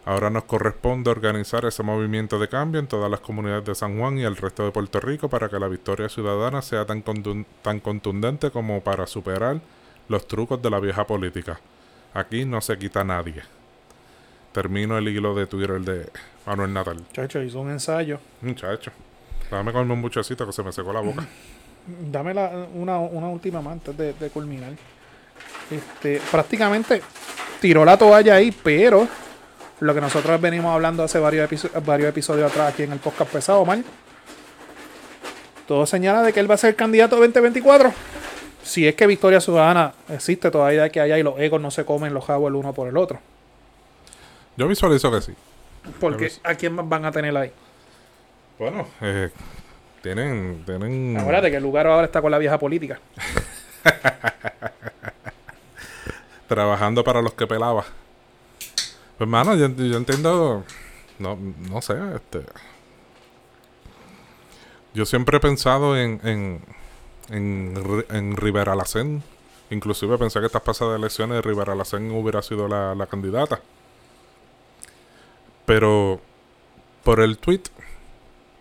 Ahora 0.05 0.29
nos 0.29 0.43
corresponde 0.43 1.09
organizar 1.09 1.63
ese 1.65 1.81
movimiento 1.81 2.37
de 2.37 2.49
cambio 2.49 2.79
en 2.81 2.87
todas 2.87 3.09
las 3.09 3.21
comunidades 3.21 3.63
de 3.63 3.73
San 3.75 3.97
Juan 3.97 4.17
y 4.19 4.23
el 4.23 4.35
resto 4.35 4.65
de 4.65 4.71
Puerto 4.71 4.99
Rico 4.99 5.29
para 5.29 5.47
que 5.47 5.57
la 5.59 5.69
victoria 5.69 6.09
ciudadana 6.09 6.61
sea 6.61 6.85
tan, 6.85 7.03
tan 7.61 7.79
contundente 7.79 8.51
como 8.51 8.81
para 8.81 9.07
superar 9.07 9.61
los 10.09 10.27
trucos 10.27 10.61
de 10.61 10.69
la 10.69 10.79
vieja 10.81 11.07
política. 11.07 11.59
Aquí 12.13 12.43
no 12.43 12.59
se 12.59 12.77
quita 12.77 13.03
nadie. 13.05 13.43
Termino 14.51 14.97
el 14.97 15.07
hilo 15.07 15.33
de 15.33 15.47
Twitter 15.47 15.79
de 15.79 16.09
Manuel 16.45 16.73
Natal. 16.73 16.97
Chacho, 17.13 17.41
hizo 17.41 17.61
un 17.61 17.71
ensayo. 17.71 18.19
Muchacho. 18.41 18.91
Dame 19.49 19.71
comerme 19.71 19.93
un 19.93 20.01
buchecito 20.01 20.45
que 20.45 20.51
se 20.51 20.63
me 20.63 20.71
secó 20.73 20.91
la 20.91 20.99
boca. 20.99 21.25
Dame 22.11 22.33
la- 22.33 22.67
una, 22.73 22.99
una 22.99 23.29
última 23.29 23.61
más 23.61 23.73
antes 23.73 23.97
de, 23.97 24.13
de 24.13 24.29
culminar. 24.29 24.73
Este, 25.71 26.21
prácticamente 26.29 27.01
tiró 27.61 27.85
la 27.85 27.97
toalla 27.97 28.35
ahí, 28.35 28.51
pero 28.63 29.07
lo 29.83 29.93
que 29.93 30.01
nosotros 30.01 30.39
venimos 30.39 30.73
hablando 30.73 31.03
hace 31.03 31.19
varios, 31.19 31.49
episo- 31.49 31.69
varios 31.85 32.09
episodios 32.09 32.49
atrás 32.51 32.73
aquí 32.73 32.83
en 32.83 32.93
el 32.93 32.99
podcast 32.99 33.31
pesado, 33.31 33.59
Omar. 33.59 33.79
Todo 35.67 35.85
señala 35.85 36.21
de 36.23 36.33
que 36.33 36.39
él 36.39 36.49
va 36.49 36.55
a 36.55 36.57
ser 36.57 36.75
candidato 36.75 37.15
2024. 37.17 37.93
Si 38.63 38.87
es 38.87 38.95
que 38.95 39.07
Victoria 39.07 39.41
Ciudadana 39.41 39.93
existe 40.09 40.49
todavía 40.51 40.89
que 40.89 41.01
allá 41.01 41.17
y 41.17 41.23
los 41.23 41.37
egos 41.39 41.61
no 41.61 41.71
se 41.71 41.85
comen 41.85 42.13
los 42.13 42.25
jabos 42.25 42.49
el 42.49 42.55
uno 42.55 42.73
por 42.73 42.87
el 42.87 42.97
otro. 42.97 43.19
Yo 44.55 44.67
visualizo 44.67 45.11
que 45.11 45.21
sí. 45.21 45.33
Porque 45.99 46.31
¿a 46.43 46.55
quién 46.55 46.73
más 46.73 46.87
van 46.87 47.05
a 47.05 47.11
tener 47.11 47.35
ahí? 47.35 47.51
Bueno, 48.59 48.87
eh, 49.01 49.29
tienen, 50.01 50.63
tienen... 50.65 51.17
Acuérdate 51.17 51.49
que 51.51 51.57
el 51.57 51.63
lugar 51.63 51.87
ahora 51.87 52.05
está 52.05 52.21
con 52.21 52.31
la 52.31 52.37
vieja 52.37 52.57
política. 52.57 52.99
trabajando 56.47 57.03
para 57.03 57.21
los 57.21 57.33
que 57.33 57.47
pelaba. 57.47 57.83
Pues, 59.25 59.45
hermano, 59.45 59.55
yo, 59.55 59.67
yo 59.85 59.97
entiendo. 59.97 60.63
No, 61.19 61.37
no 61.69 61.81
sé, 61.81 61.93
este. 62.15 62.43
Yo 64.93 65.05
siempre 65.05 65.37
he 65.37 65.39
pensado 65.39 65.97
en. 65.97 66.19
en. 66.23 66.61
en, 67.29 68.05
en 68.09 68.35
Rivera 68.37 68.75
Lacén. 68.75 69.23
Inclusive 69.69 70.17
pensé 70.17 70.39
que 70.39 70.45
estas 70.47 70.61
pasadas 70.61 70.99
elecciones 70.99 71.43
Rivera 71.43 71.73
Lacén 71.73 72.11
hubiera 72.11 72.41
sido 72.41 72.67
la, 72.67 72.93
la 72.95 73.05
candidata. 73.07 73.59
Pero. 75.65 76.19
Por 77.03 77.19
el 77.19 77.37
tweet 77.37 77.61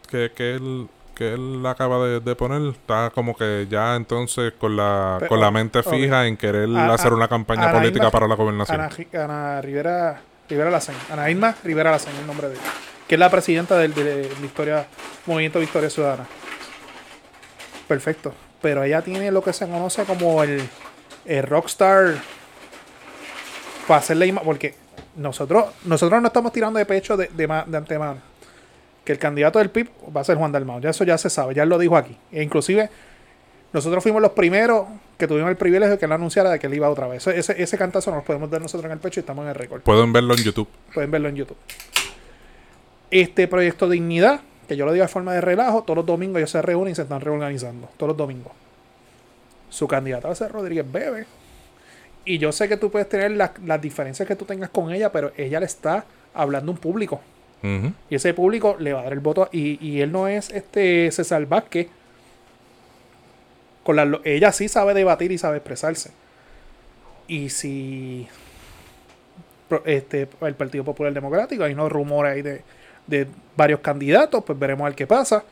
que, 0.09 0.31
que 0.35 0.55
él. 0.55 0.89
Que 1.15 1.35
él 1.35 1.65
acaba 1.67 2.07
de, 2.07 2.21
de 2.21 2.35
poner, 2.35 2.73
está 2.73 3.11
como 3.11 3.37
que 3.37 3.67
ya 3.69 3.97
entonces 3.97 4.55
con 4.59 4.77
la, 4.77 5.17
Pero, 5.19 5.29
con 5.29 5.41
la 5.41 5.51
mente 5.51 5.83
fija 5.83 6.27
en 6.27 6.39
querer 6.39 6.71
A- 6.75 6.95
hacer 6.95 7.13
una 7.13 7.29
campaña 7.29 7.65
Ana 7.69 7.79
política 7.79 8.11
para 8.11 8.27
la 8.27 8.35
gobernación. 8.35 8.81
Ana, 8.81 8.91
Ana 9.23 9.61
Rivera 9.61 10.23
Rivera 10.49 10.71
Lacen. 10.71 10.95
Ana 11.11 11.31
Irma 11.31 11.55
Rivera 11.65 11.91
Lacen, 11.91 12.15
el 12.17 12.27
nombre 12.27 12.49
de 12.49 12.55
ella. 12.55 12.63
Que 13.09 13.17
es 13.17 13.19
la 13.19 13.31
presidenta 13.31 13.77
del, 13.79 13.95
de 13.95 14.29
Victoria, 14.41 14.87
Movimiento 15.27 15.61
Victoria 15.61 15.91
Ciudadana. 15.91 16.27
Perfecto. 17.89 18.35
Pero 18.61 18.85
ella 18.85 19.03
tiene 19.03 19.31
lo 19.31 19.43
que 19.43 19.53
se 19.53 19.67
conoce 19.67 20.05
como 20.05 20.43
el, 20.43 20.63
el 21.25 21.43
rockstar 21.43 22.15
para 23.87 24.01
hacerle 24.01 24.27
imagen. 24.27 24.47
Porque 24.47 24.75
nosotros, 25.17 25.67
nosotros 25.85 26.21
no 26.21 26.29
estamos 26.29 26.53
tirando 26.53 26.79
de 26.79 26.87
pecho 26.87 27.17
de, 27.17 27.29
de, 27.29 27.47
de 27.67 27.77
antemano. 27.77 28.19
Que 29.05 29.13
el 29.13 29.19
candidato 29.19 29.59
del 29.59 29.71
PIB 29.71 29.91
va 30.17 30.21
a 30.21 30.25
ser 30.25 30.37
Juan 30.37 30.53
Dalmau. 30.53 30.81
Ya 30.81 30.91
eso 30.91 31.03
ya 31.05 31.19
se 31.19 31.29
sabe, 31.29 31.55
ya 31.55 31.65
lo 31.65 31.77
dijo 31.77 31.97
aquí. 31.97 32.17
E 32.31 32.43
inclusive, 32.43 32.89
nosotros 33.73 34.03
fuimos 34.03 34.23
los 34.23 34.31
primeros 34.31 34.87
que 35.23 35.29
tuvimos 35.29 35.51
el 35.51 35.57
privilegio 35.57 35.93
de 35.93 35.99
que 35.99 36.07
él 36.07 36.11
anunciara 36.11 36.51
de 36.51 36.59
que 36.59 36.67
él 36.67 36.75
iba 36.75 36.91
otra 36.91 37.07
vez. 37.07 37.25
Ese, 37.29 37.63
ese, 37.63 37.79
cantazo 37.79 38.11
nos 38.11 38.19
lo 38.19 38.25
podemos 38.25 38.51
dar 38.51 38.61
nosotros 38.61 38.87
en 38.87 38.91
el 38.91 38.99
pecho 38.99 39.21
y 39.21 39.23
estamos 39.23 39.45
en 39.45 39.51
el 39.51 39.55
récord. 39.55 39.81
Pueden 39.83 40.13
verlo 40.13 40.35
en 40.35 40.43
YouTube. 40.43 40.67
Pueden 40.93 41.13
verlo 41.13 41.29
en 41.29 41.37
YouTube. 41.37 41.57
Este 43.09 43.47
proyecto 43.47 43.89
Dignidad, 43.89 44.41
que 44.67 44.77
yo 44.77 44.85
lo 44.85 44.93
digo 44.93 45.05
de 45.05 45.09
forma 45.09 45.33
de 45.33 45.41
relajo, 45.41 45.85
todos 45.85 45.99
los 45.99 46.07
domingos 46.07 46.39
ellos 46.39 46.51
se 46.51 46.61
reúnen 46.61 46.91
y 46.91 46.95
se 46.97 47.03
están 47.03 47.21
reorganizando. 47.21 47.89
Todos 47.97 48.09
los 48.09 48.17
domingos. 48.17 48.51
Su 49.71 49.87
candidata 49.87 50.27
va 50.27 50.33
a 50.33 50.35
ser 50.35 50.51
Rodríguez 50.51 50.91
Bebe. 50.91 51.25
Y 52.25 52.39
yo 52.39 52.51
sé 52.51 52.69
que 52.69 52.77
tú 52.77 52.91
puedes 52.91 53.09
tener 53.09 53.31
las, 53.31 53.53
las 53.65 53.81
diferencias 53.81 54.27
que 54.27 54.35
tú 54.35 54.45
tengas 54.45 54.71
con 54.71 54.91
ella, 54.91 55.13
pero 55.13 55.31
ella 55.37 55.61
le 55.61 55.67
está 55.67 56.05
hablando 56.35 56.73
a 56.73 56.75
un 56.75 56.81
público. 56.81 57.21
Y 58.11 58.17
ese 58.17 58.35
público 58.35 58.75
le 58.81 58.93
va 58.93 59.03
a 59.03 59.05
dar 59.05 59.13
el 59.13 59.21
voto. 59.21 59.49
Y, 59.53 59.79
y 59.87 60.01
él 60.01 60.11
no 60.11 60.27
es 60.27 60.51
este 60.51 61.13
César 61.13 61.47
Vázquez. 61.47 61.87
Con 63.83 63.97
la, 63.97 64.21
ella 64.25 64.53
sí 64.53 64.69
sabe 64.69 64.95
debatir 64.95 65.33
y 65.33 65.39
sabe 65.39 65.59
expresarse. 65.59 66.11
Y 67.27 67.49
si 67.49 68.29
este, 69.85 70.29
el 70.41 70.55
Partido 70.55 70.85
Popular 70.85 71.13
Democrático, 71.13 71.65
hay 71.65 71.73
unos 71.73 71.91
rumores 71.91 72.35
ahí 72.35 72.43
de, 72.43 72.63
de 73.07 73.27
varios 73.57 73.81
candidatos, 73.81 74.45
pues 74.45 74.59
veremos 74.59 74.83
a 74.85 74.89
ver 74.89 74.95
qué 74.95 75.07
pasa. 75.07 75.45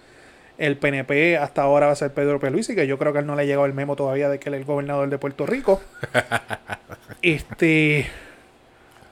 El 0.59 0.77
PNP 0.77 1.39
hasta 1.39 1.63
ahora 1.63 1.87
va 1.87 1.93
a 1.93 1.97
ser 1.97 2.13
Pedro 2.13 2.39
Pierluisi, 2.39 2.75
que 2.75 2.87
yo 2.87 2.99
creo 2.99 3.13
que 3.13 3.21
él 3.21 3.27
no 3.27 3.35
le 3.35 3.43
ha 3.43 3.45
llegado 3.47 3.65
el 3.65 3.73
memo 3.73 3.97
todavía 3.97 4.29
de 4.29 4.39
que 4.39 4.51
él 4.51 4.57
es 4.57 4.61
el 4.61 4.67
gobernador 4.67 5.09
de 5.09 5.17
Puerto 5.17 5.47
Rico. 5.47 5.81
este, 7.23 8.07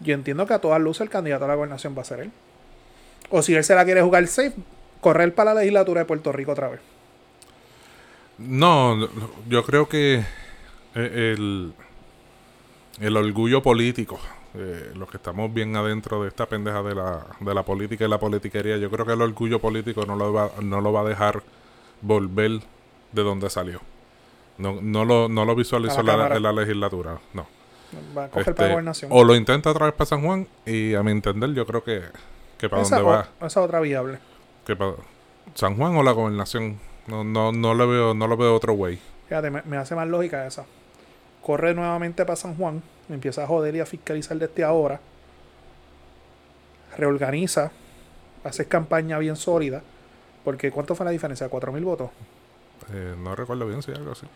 yo 0.01 0.15
entiendo 0.15 0.47
que 0.47 0.55
a 0.55 0.59
todas 0.59 0.81
luces 0.81 1.01
el 1.03 1.11
candidato 1.11 1.47
a 1.47 1.49
la 1.49 1.55
gobernación 1.55 1.97
va 1.97 2.03
a 2.03 2.05
ser 2.05 2.21
él. 2.21 2.31
O 3.31 3.43
si 3.43 3.55
él 3.55 3.65
se 3.65 3.75
la 3.75 3.85
quiere 3.85 4.03
jugar 4.03 4.27
safe, 4.27 4.53
correr 5.01 5.35
para 5.35 5.55
la 5.55 5.61
legislatura 5.61 6.03
de 6.03 6.05
Puerto 6.05 6.33
Rico 6.33 6.53
otra 6.53 6.69
vez. 6.69 6.81
No, 8.39 9.09
yo 9.49 9.65
creo 9.65 9.89
que 9.89 10.17
eh, 10.95 11.35
el, 11.37 11.73
el 13.01 13.17
orgullo 13.17 13.63
político, 13.63 14.19
eh, 14.55 14.93
los 14.95 15.11
que 15.11 15.17
estamos 15.17 15.53
bien 15.53 15.75
adentro 15.77 16.23
de 16.23 16.29
esta 16.29 16.47
pendeja 16.47 16.83
de 16.83 16.95
la, 16.95 17.27
de 17.41 17.55
la 17.55 17.63
política 17.65 18.05
y 18.05 18.09
la 18.09 18.19
politiquería, 18.21 18.77
yo 18.77 18.91
creo 18.91 19.05
que 19.05 19.13
el 19.13 19.23
orgullo 19.23 19.59
político 19.61 20.05
no 20.07 20.15
lo 20.17 20.33
va, 20.33 20.51
no 20.63 20.81
lo 20.81 20.93
va 20.93 21.01
a 21.01 21.05
dejar 21.05 21.43
volver 22.01 22.61
de 23.13 23.23
donde 23.23 23.51
salió. 23.51 23.81
No, 24.57 24.79
no, 24.81 25.05
lo, 25.05 25.29
no 25.29 25.45
lo 25.45 25.55
visualizó 25.55 26.03
la 26.03 26.37
en 26.37 26.43
la 26.43 26.53
legislatura, 26.53 27.19
no. 27.33 27.47
Va 28.17 28.25
a 28.25 28.29
coger 28.29 28.41
Este, 28.43 28.55
para 28.55 28.69
la 28.69 28.75
gobernación. 28.75 29.11
o 29.15 29.25
lo 29.25 29.35
intenta 29.35 29.71
otra 29.71 29.87
vez 29.87 29.95
para 29.95 30.07
San 30.07 30.23
Juan 30.23 30.47
y 30.67 30.95
a 30.95 31.03
mi 31.03 31.11
entender 31.11 31.55
yo 31.55 31.65
creo 31.67 31.83
que, 31.83 32.03
que 32.59 32.69
para 32.69 32.83
esa, 32.83 32.97
dónde 32.97 33.11
va, 33.11 33.29
o- 33.41 33.47
esa 33.47 33.63
otra 33.63 33.81
viable. 33.81 34.19
que 34.67 34.77
para 34.77 34.93
San 35.55 35.77
Juan 35.77 35.97
o 35.97 36.03
la 36.03 36.13
gobernación, 36.13 36.79
no, 37.09 37.25
no, 37.25 37.53
no 37.53 37.75
le 37.75 37.87
veo, 37.87 38.15
no 38.15 38.27
lo 38.27 38.37
veo 38.37 38.55
otro 38.55 38.73
way. 38.75 38.99
Fíjate, 39.29 39.51
me, 39.51 39.63
me 39.63 39.77
hace 39.77 39.95
más 39.95 40.07
lógica 40.09 40.47
esa. 40.47 40.65
Corre 41.43 41.75
nuevamente 41.75 42.25
para 42.25 42.37
San 42.37 42.55
Juan, 42.57 42.83
empieza 43.09 43.45
a 43.45 43.47
joder 43.47 43.75
y 43.77 43.81
a 43.81 43.87
fiscalizar 43.87 44.37
desde 44.39 44.65
ahora. 44.65 45.01
Reorganiza, 46.97 47.71
hace 48.45 48.67
campaña 48.67 49.19
bien 49.19 49.37
sólida. 49.37 49.83
Porque 50.45 50.71
¿cuánto 50.71 50.95
fue 50.95 51.05
la 51.05 51.11
diferencia? 51.13 51.51
¿4.000 51.51 51.85
votos? 51.85 52.11
Eh, 52.93 53.15
no 53.19 53.35
recuerdo 53.37 53.67
bien 53.67 53.83
si 53.83 53.93
algo 53.93 54.13
así. 54.13 54.27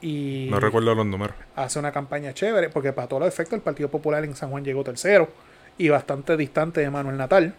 Y 0.00 0.48
No 0.50 0.60
recuerdo 0.60 0.94
los 0.94 1.06
números. 1.06 1.36
hace 1.54 1.78
una 1.78 1.92
campaña 1.92 2.34
chévere, 2.34 2.68
porque 2.68 2.92
para 2.92 3.08
todos 3.08 3.20
los 3.20 3.28
efectos 3.28 3.54
el 3.56 3.62
Partido 3.62 3.88
Popular 3.88 4.24
en 4.24 4.34
San 4.36 4.50
Juan 4.50 4.64
llegó 4.64 4.84
tercero 4.84 5.28
y 5.78 5.88
bastante 5.88 6.36
distante 6.36 6.80
de 6.80 6.90
Manuel 6.90 7.16
Natal. 7.16 7.54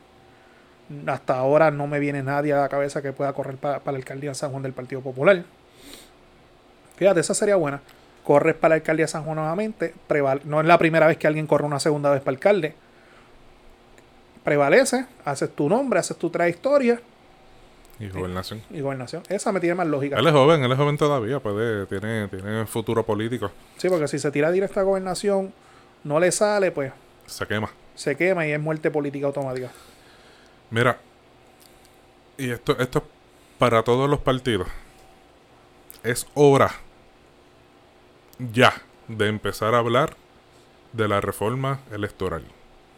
Hasta 1.07 1.37
ahora 1.37 1.69
no 1.71 1.85
me 1.87 1.99
viene 1.99 2.23
nadie 2.23 2.53
a 2.53 2.61
la 2.61 2.69
cabeza 2.69 3.01
que 3.01 3.11
pueda 3.13 3.33
correr 3.33 3.57
para, 3.57 3.79
para 3.79 3.93
la 3.93 3.97
alcaldía 3.99 4.29
de 4.31 4.35
San 4.35 4.51
Juan 4.51 4.63
del 4.63 4.73
Partido 4.73 5.01
Popular. 5.01 5.43
Fíjate, 6.95 7.19
esa 7.19 7.33
sería 7.33 7.55
buena. 7.57 7.81
Corres 8.23 8.55
para 8.55 8.69
la 8.69 8.75
alcaldía 8.75 9.03
de 9.05 9.09
San 9.11 9.23
Juan 9.23 9.35
nuevamente. 9.37 9.93
preval- 10.07 10.41
no 10.45 10.59
es 10.61 10.65
la 10.67 10.77
primera 10.77 11.07
vez 11.07 11.17
que 11.17 11.27
alguien 11.27 11.45
corre 11.47 11.65
una 11.65 11.79
segunda 11.79 12.09
vez 12.11 12.21
para 12.21 12.35
alcalde. 12.35 12.73
Prevalece, 14.43 15.05
haces 15.25 15.53
tu 15.53 15.67
nombre, 15.67 15.99
haces 15.99 16.15
tu 16.17 16.29
trayectoria 16.29 16.99
Y 17.99 18.07
gobernación. 18.09 18.61
y 18.69 18.79
gobernación. 18.79 19.23
Esa 19.27 19.51
me 19.51 19.59
tiene 19.59 19.75
más 19.75 19.87
lógica. 19.87 20.17
Él 20.17 20.25
es 20.27 20.31
joven, 20.33 20.63
él 20.63 20.71
es 20.71 20.77
joven 20.77 20.97
todavía, 20.97 21.39
puede, 21.41 21.85
tiene, 21.87 22.27
tiene 22.29 22.65
futuro 22.65 23.05
político. 23.05 23.51
Sí, 23.77 23.89
porque 23.89 24.07
si 24.07 24.19
se 24.19 24.31
tira 24.31 24.49
directa 24.51 24.79
a 24.79 24.83
gobernación, 24.83 25.53
no 26.05 26.19
le 26.19 26.31
sale, 26.31 26.71
pues 26.71 26.93
Se 27.25 27.45
quema. 27.45 27.69
se 27.95 28.15
quema 28.15 28.47
y 28.47 28.51
es 28.53 28.59
muerte 28.61 28.89
política 28.89 29.27
automática. 29.27 29.69
Mira, 30.69 30.99
y 32.37 32.49
esto, 32.49 32.77
esto 32.79 32.99
es 32.99 33.05
para 33.57 33.83
todos 33.83 34.09
los 34.09 34.19
partidos. 34.19 34.67
Es 36.03 36.27
hora 36.35 36.71
ya 38.53 38.73
de 39.07 39.27
empezar 39.27 39.73
a 39.73 39.79
hablar 39.79 40.15
de 40.93 41.07
la 41.07 41.21
reforma 41.21 41.79
electoral. 41.91 42.43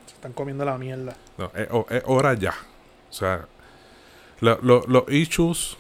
Se 0.08 0.16
están 0.16 0.34
comiendo 0.34 0.66
la 0.66 0.78
mierda. 0.78 1.16
No, 1.38 1.52
es, 1.56 2.02
hora 2.06 2.34
ya. 2.34 2.54
O 3.10 3.14
sea, 3.14 3.48
lo- 4.42 4.60
lo- 4.62 4.84
los 4.88 5.04
issues 5.10 5.78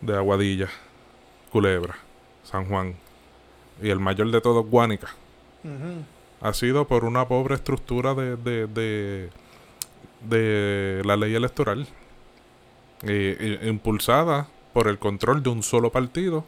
de 0.00 0.16
Aguadilla, 0.16 0.68
Culebra, 1.50 1.96
San 2.44 2.66
Juan 2.68 2.96
y 3.82 3.88
el 3.90 4.00
mayor 4.00 4.30
de 4.30 4.40
todos, 4.40 4.66
Guánica, 4.66 5.08
ha 6.40 6.52
sido 6.54 6.86
por 6.86 7.04
una 7.04 7.26
pobre 7.28 7.54
estructura 7.54 8.14
de, 8.14 8.36
de, 8.36 8.66
de, 8.66 9.30
de 10.22 11.02
la 11.04 11.16
ley 11.16 11.34
electoral 11.34 11.86
eh, 13.02 13.60
impulsada 13.68 14.48
por 14.72 14.86
el 14.88 14.98
control 14.98 15.42
de 15.42 15.50
un 15.50 15.62
solo 15.62 15.90
partido 15.90 16.44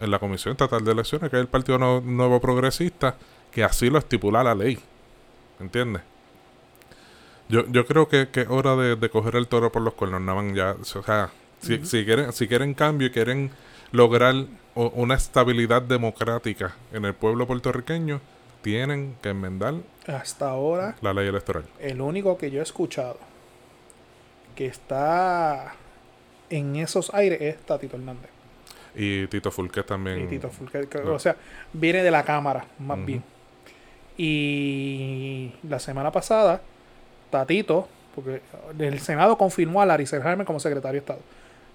en 0.00 0.10
la 0.10 0.18
Comisión 0.18 0.52
Estatal 0.52 0.84
de 0.84 0.92
Elecciones, 0.92 1.30
que 1.30 1.36
es 1.36 1.40
el 1.40 1.48
Partido 1.48 1.78
No- 1.78 2.00
Nuevo 2.00 2.40
Progresista, 2.40 3.16
que 3.52 3.64
así 3.64 3.88
lo 3.90 3.98
estipula 3.98 4.42
la 4.42 4.54
ley. 4.54 4.78
¿Entiendes? 5.60 6.02
Yo, 7.48 7.64
yo 7.68 7.86
creo 7.86 8.08
que, 8.08 8.28
que 8.28 8.42
es 8.42 8.48
hora 8.48 8.74
de, 8.76 8.96
de 8.96 9.08
coger 9.08 9.36
el 9.36 9.46
toro 9.46 9.70
por 9.70 9.82
los 9.82 9.94
cuernos. 9.94 10.20
más 10.20 10.54
ya, 10.54 10.72
o 10.80 10.84
sea, 10.84 11.30
si, 11.60 11.84
si 11.86 12.04
quieren, 12.04 12.32
si 12.32 12.48
quieren 12.48 12.74
cambio 12.74 13.06
y 13.08 13.10
quieren 13.10 13.50
lograr 13.92 14.34
o- 14.74 14.88
una 14.94 15.14
estabilidad 15.14 15.80
democrática 15.82 16.74
en 16.92 17.04
el 17.04 17.14
pueblo 17.14 17.46
puertorriqueño, 17.46 18.20
tienen 18.66 19.14
que 19.22 19.28
enmendar 19.28 19.74
Hasta 20.08 20.50
ahora, 20.50 20.96
la 21.00 21.14
ley 21.14 21.28
electoral. 21.28 21.62
el 21.78 22.00
único 22.00 22.36
que 22.36 22.50
yo 22.50 22.58
he 22.58 22.62
escuchado 22.64 23.16
que 24.56 24.66
está 24.66 25.76
en 26.50 26.74
esos 26.74 27.14
aires 27.14 27.40
es 27.40 27.58
Tatito 27.58 27.94
Hernández. 27.96 28.28
Y 28.96 29.28
Tito 29.28 29.52
Fulque 29.52 29.84
también. 29.84 30.22
Y 30.22 30.26
Tito 30.26 30.50
no. 31.04 31.12
O 31.12 31.18
sea, 31.20 31.36
viene 31.72 32.02
de 32.02 32.10
la 32.10 32.24
Cámara, 32.24 32.66
más 32.80 33.04
bien. 33.06 33.22
Y 34.18 35.52
la 35.68 35.78
semana 35.78 36.10
pasada, 36.10 36.60
Tatito, 37.30 37.86
porque 38.16 38.40
el 38.80 38.98
Senado 38.98 39.38
confirmó 39.38 39.80
a 39.80 39.86
Larry 39.86 40.06
Selhammer 40.06 40.44
como 40.44 40.58
secretario 40.58 40.94
de 40.94 40.98
Estado. 40.98 41.20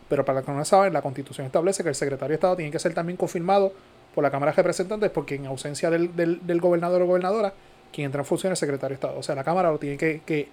Pero 0.09 0.25
para 0.25 0.39
los 0.39 0.45
que 0.45 0.51
no 0.51 0.65
saben, 0.65 0.91
la 0.91 1.01
Constitución 1.01 1.45
establece 1.45 1.83
que 1.83 1.89
el 1.89 1.95
secretario 1.95 2.31
de 2.31 2.35
Estado 2.35 2.57
tiene 2.57 2.69
que 2.69 2.79
ser 2.79 2.93
también 2.93 3.15
confirmado 3.15 3.71
por 4.13 4.23
la 4.23 4.31
Cámara 4.31 4.51
de 4.51 4.57
Representantes, 4.57 5.09
porque 5.11 5.35
en 5.35 5.45
ausencia 5.45 5.89
del, 5.89 6.15
del, 6.15 6.45
del 6.45 6.59
gobernador 6.59 7.01
o 7.01 7.05
gobernadora, 7.05 7.53
quien 7.91 8.05
entra 8.05 8.21
en 8.21 8.25
función 8.25 8.53
es 8.53 8.61
el 8.61 8.67
secretario 8.67 8.89
de 8.89 8.95
Estado. 8.95 9.17
O 9.17 9.23
sea, 9.23 9.35
la 9.35 9.43
Cámara 9.43 9.71
lo 9.71 9.77
tiene 9.77 9.97
que, 9.97 10.21
que, 10.25 10.47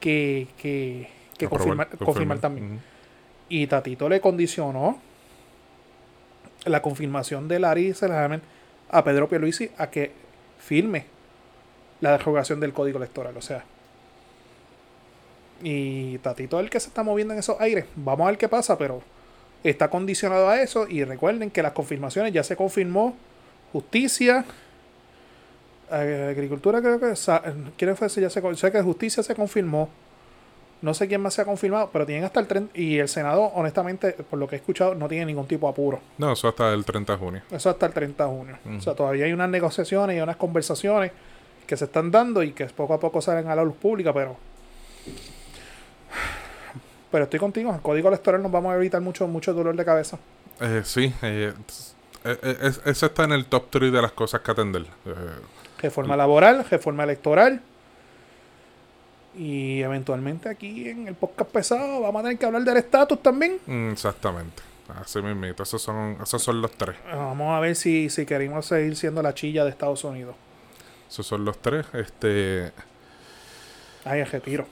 que, 0.00 0.48
que, 0.56 1.08
que 1.36 1.48
confirmar, 1.48 1.88
confirmar 1.98 2.38
también. 2.38 2.66
Ujú. 2.66 2.80
Y 3.48 3.66
Tatito 3.66 4.08
le 4.08 4.20
condicionó 4.20 4.98
la 6.64 6.80
confirmación 6.80 7.48
de 7.48 7.58
Larry 7.58 7.92
Selhammer 7.92 8.40
a 8.90 9.02
Pedro 9.04 9.28
Pierluisi 9.28 9.70
a 9.78 9.90
que 9.90 10.12
firme 10.58 11.06
la 12.00 12.12
derogación 12.12 12.60
del 12.60 12.72
código 12.72 12.98
electoral. 12.98 13.36
O 13.36 13.42
sea, 13.42 13.64
y 15.62 16.18
Tatito 16.18 16.58
es 16.58 16.64
el 16.64 16.70
que 16.70 16.80
se 16.80 16.88
está 16.88 17.02
moviendo 17.02 17.34
en 17.34 17.40
esos 17.40 17.60
aires. 17.60 17.84
Vamos 17.96 18.26
a 18.26 18.30
ver 18.30 18.38
qué 18.38 18.48
pasa, 18.48 18.78
pero 18.78 19.02
está 19.70 19.88
condicionado 19.88 20.48
a 20.48 20.60
eso. 20.60 20.86
Y 20.88 21.04
recuerden 21.04 21.50
que 21.50 21.62
las 21.62 21.72
confirmaciones 21.72 22.32
ya 22.32 22.42
se 22.42 22.56
confirmó 22.56 23.14
justicia. 23.72 24.44
eh, 25.90 26.28
agricultura 26.30 26.80
creo 26.80 26.98
que 26.98 27.12
quiero 27.76 28.08
si 28.08 28.20
ya 28.20 28.30
se 28.30 28.40
con- 28.40 28.56
sé 28.56 28.72
que 28.72 28.80
justicia 28.82 29.22
se 29.22 29.34
confirmó 29.34 29.88
no 30.80 30.94
sé 30.94 31.06
quién 31.06 31.20
más 31.20 31.34
se 31.34 31.40
ha 31.42 31.44
confirmado, 31.44 31.90
pero 31.92 32.04
tienen 32.04 32.24
hasta 32.24 32.40
el 32.40 32.48
30. 32.48 32.76
Y 32.76 32.98
el 32.98 33.08
Senado, 33.08 33.42
honestamente, 33.54 34.14
por 34.28 34.36
lo 34.40 34.48
que 34.48 34.56
he 34.56 34.58
escuchado, 34.58 34.96
no 34.96 35.06
tiene 35.06 35.26
ningún 35.26 35.46
tipo 35.46 35.68
de 35.68 35.70
apuro. 35.70 36.00
No, 36.18 36.32
eso 36.32 36.48
hasta 36.48 36.72
el 36.72 36.84
30 36.84 37.12
de 37.12 37.18
junio. 37.20 37.42
Eso 37.52 37.70
hasta 37.70 37.86
el 37.86 37.92
30 37.92 38.24
de 38.24 38.30
junio. 38.30 38.58
O 38.76 38.80
sea, 38.80 38.92
todavía 38.94 39.26
hay 39.26 39.32
unas 39.32 39.48
negociaciones 39.48 40.16
y 40.16 40.20
unas 40.20 40.34
conversaciones 40.34 41.12
que 41.68 41.76
se 41.76 41.84
están 41.84 42.10
dando 42.10 42.42
y 42.42 42.50
que 42.50 42.64
poco 42.66 42.94
a 42.94 42.98
poco 42.98 43.20
salen 43.20 43.46
a 43.46 43.54
la 43.54 43.62
luz 43.62 43.76
pública, 43.76 44.12
pero 44.12 44.36
pero 47.12 47.24
estoy 47.24 47.38
contigo, 47.38 47.72
el 47.72 47.82
código 47.82 48.08
electoral 48.08 48.42
nos 48.42 48.50
vamos 48.50 48.72
a 48.72 48.76
evitar 48.76 49.00
mucho, 49.02 49.28
mucho 49.28 49.52
dolor 49.52 49.76
de 49.76 49.84
cabeza. 49.84 50.18
Eh, 50.60 50.80
sí, 50.84 51.12
eh, 51.22 51.52
eh, 52.24 52.38
eh 52.42 52.72
eso 52.86 53.06
está 53.06 53.24
en 53.24 53.32
el 53.32 53.44
top 53.44 53.66
3 53.70 53.92
de 53.92 54.02
las 54.02 54.12
cosas 54.12 54.40
que 54.40 54.50
atender. 54.50 54.86
reforma 55.78 56.16
laboral, 56.16 56.64
reforma 56.68 57.04
electoral. 57.04 57.60
Y 59.36 59.80
eventualmente 59.80 60.48
aquí 60.48 60.88
en 60.88 61.08
el 61.08 61.14
podcast 61.14 61.50
pesado 61.50 62.00
vamos 62.00 62.20
a 62.20 62.22
tener 62.24 62.38
que 62.38 62.46
hablar 62.46 62.62
del 62.62 62.78
estatus 62.78 63.22
también. 63.22 63.58
Mm, 63.66 63.92
exactamente. 63.92 64.62
Así 65.00 65.22
mismo, 65.22 65.44
esos 65.46 65.80
son, 65.80 66.18
esos 66.22 66.42
son 66.42 66.60
los 66.60 66.70
tres. 66.72 66.96
Vamos 67.10 67.56
a 67.56 67.60
ver 67.60 67.76
si, 67.76 68.10
si 68.10 68.26
queremos 68.26 68.66
seguir 68.66 68.96
siendo 68.96 69.22
la 69.22 69.34
chilla 69.34 69.64
de 69.64 69.70
Estados 69.70 70.02
Unidos. 70.04 70.34
Esos 71.08 71.26
son 71.26 71.44
los 71.44 71.58
tres. 71.58 71.86
Este. 71.92 72.72
Ay, 74.04 74.20
el 74.20 74.26
retiro. 74.26 74.66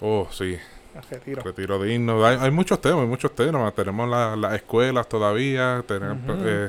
Oh, 0.00 0.28
sí. 0.30 0.58
El 0.94 1.02
retiro. 1.10 1.42
Retiro 1.42 1.82
digno. 1.82 2.24
Hay, 2.24 2.36
hay 2.40 2.50
muchos 2.50 2.80
temas, 2.80 3.00
hay 3.00 3.08
muchos 3.08 3.34
temas. 3.34 3.74
Tenemos 3.74 4.08
las 4.38 4.54
escuelas 4.54 5.08
todavía. 5.08 5.82
Tenemos, 5.86 6.38
eh, 6.44 6.68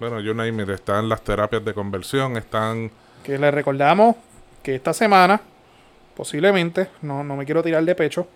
bueno, 0.00 0.20
yo 0.20 0.34
name 0.34 0.62
Están 0.72 1.08
las 1.08 1.22
terapias 1.22 1.64
de 1.64 1.72
conversión. 1.72 2.36
Están. 2.36 2.90
Que 3.22 3.38
les 3.38 3.54
recordamos 3.54 4.16
que 4.62 4.74
esta 4.74 4.92
semana, 4.92 5.40
posiblemente, 6.16 6.88
no, 7.02 7.22
no 7.22 7.36
me 7.36 7.44
quiero 7.44 7.62
tirar 7.62 7.84
de 7.84 7.94
pecho, 7.94 8.26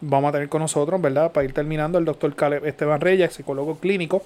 vamos 0.00 0.28
a 0.28 0.32
tener 0.32 0.48
con 0.48 0.62
nosotros, 0.62 1.00
¿verdad? 1.00 1.32
Para 1.32 1.44
ir 1.44 1.52
terminando, 1.52 1.98
el 1.98 2.04
doctor 2.04 2.34
Caleb 2.34 2.64
Esteban 2.66 3.00
Reyes, 3.00 3.32
psicólogo 3.32 3.78
clínico, 3.78 4.22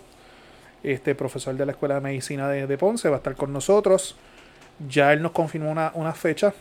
este 0.83 1.15
profesor 1.15 1.55
de 1.55 1.67
la 1.67 1.73
Escuela 1.73 1.97
de 1.97 2.01
Medicina 2.01 2.49
de, 2.49 2.67
de 2.67 2.79
Ponce, 2.79 3.09
va 3.09 3.17
a 3.17 3.19
estar 3.19 3.37
con 3.37 3.53
nosotros. 3.53 4.17
Ya 4.87 5.13
él 5.13 5.23
nos 5.23 5.33
confirmó 5.33 5.71
una, 5.71 5.91
una, 5.95 6.13
fecha. 6.13 6.53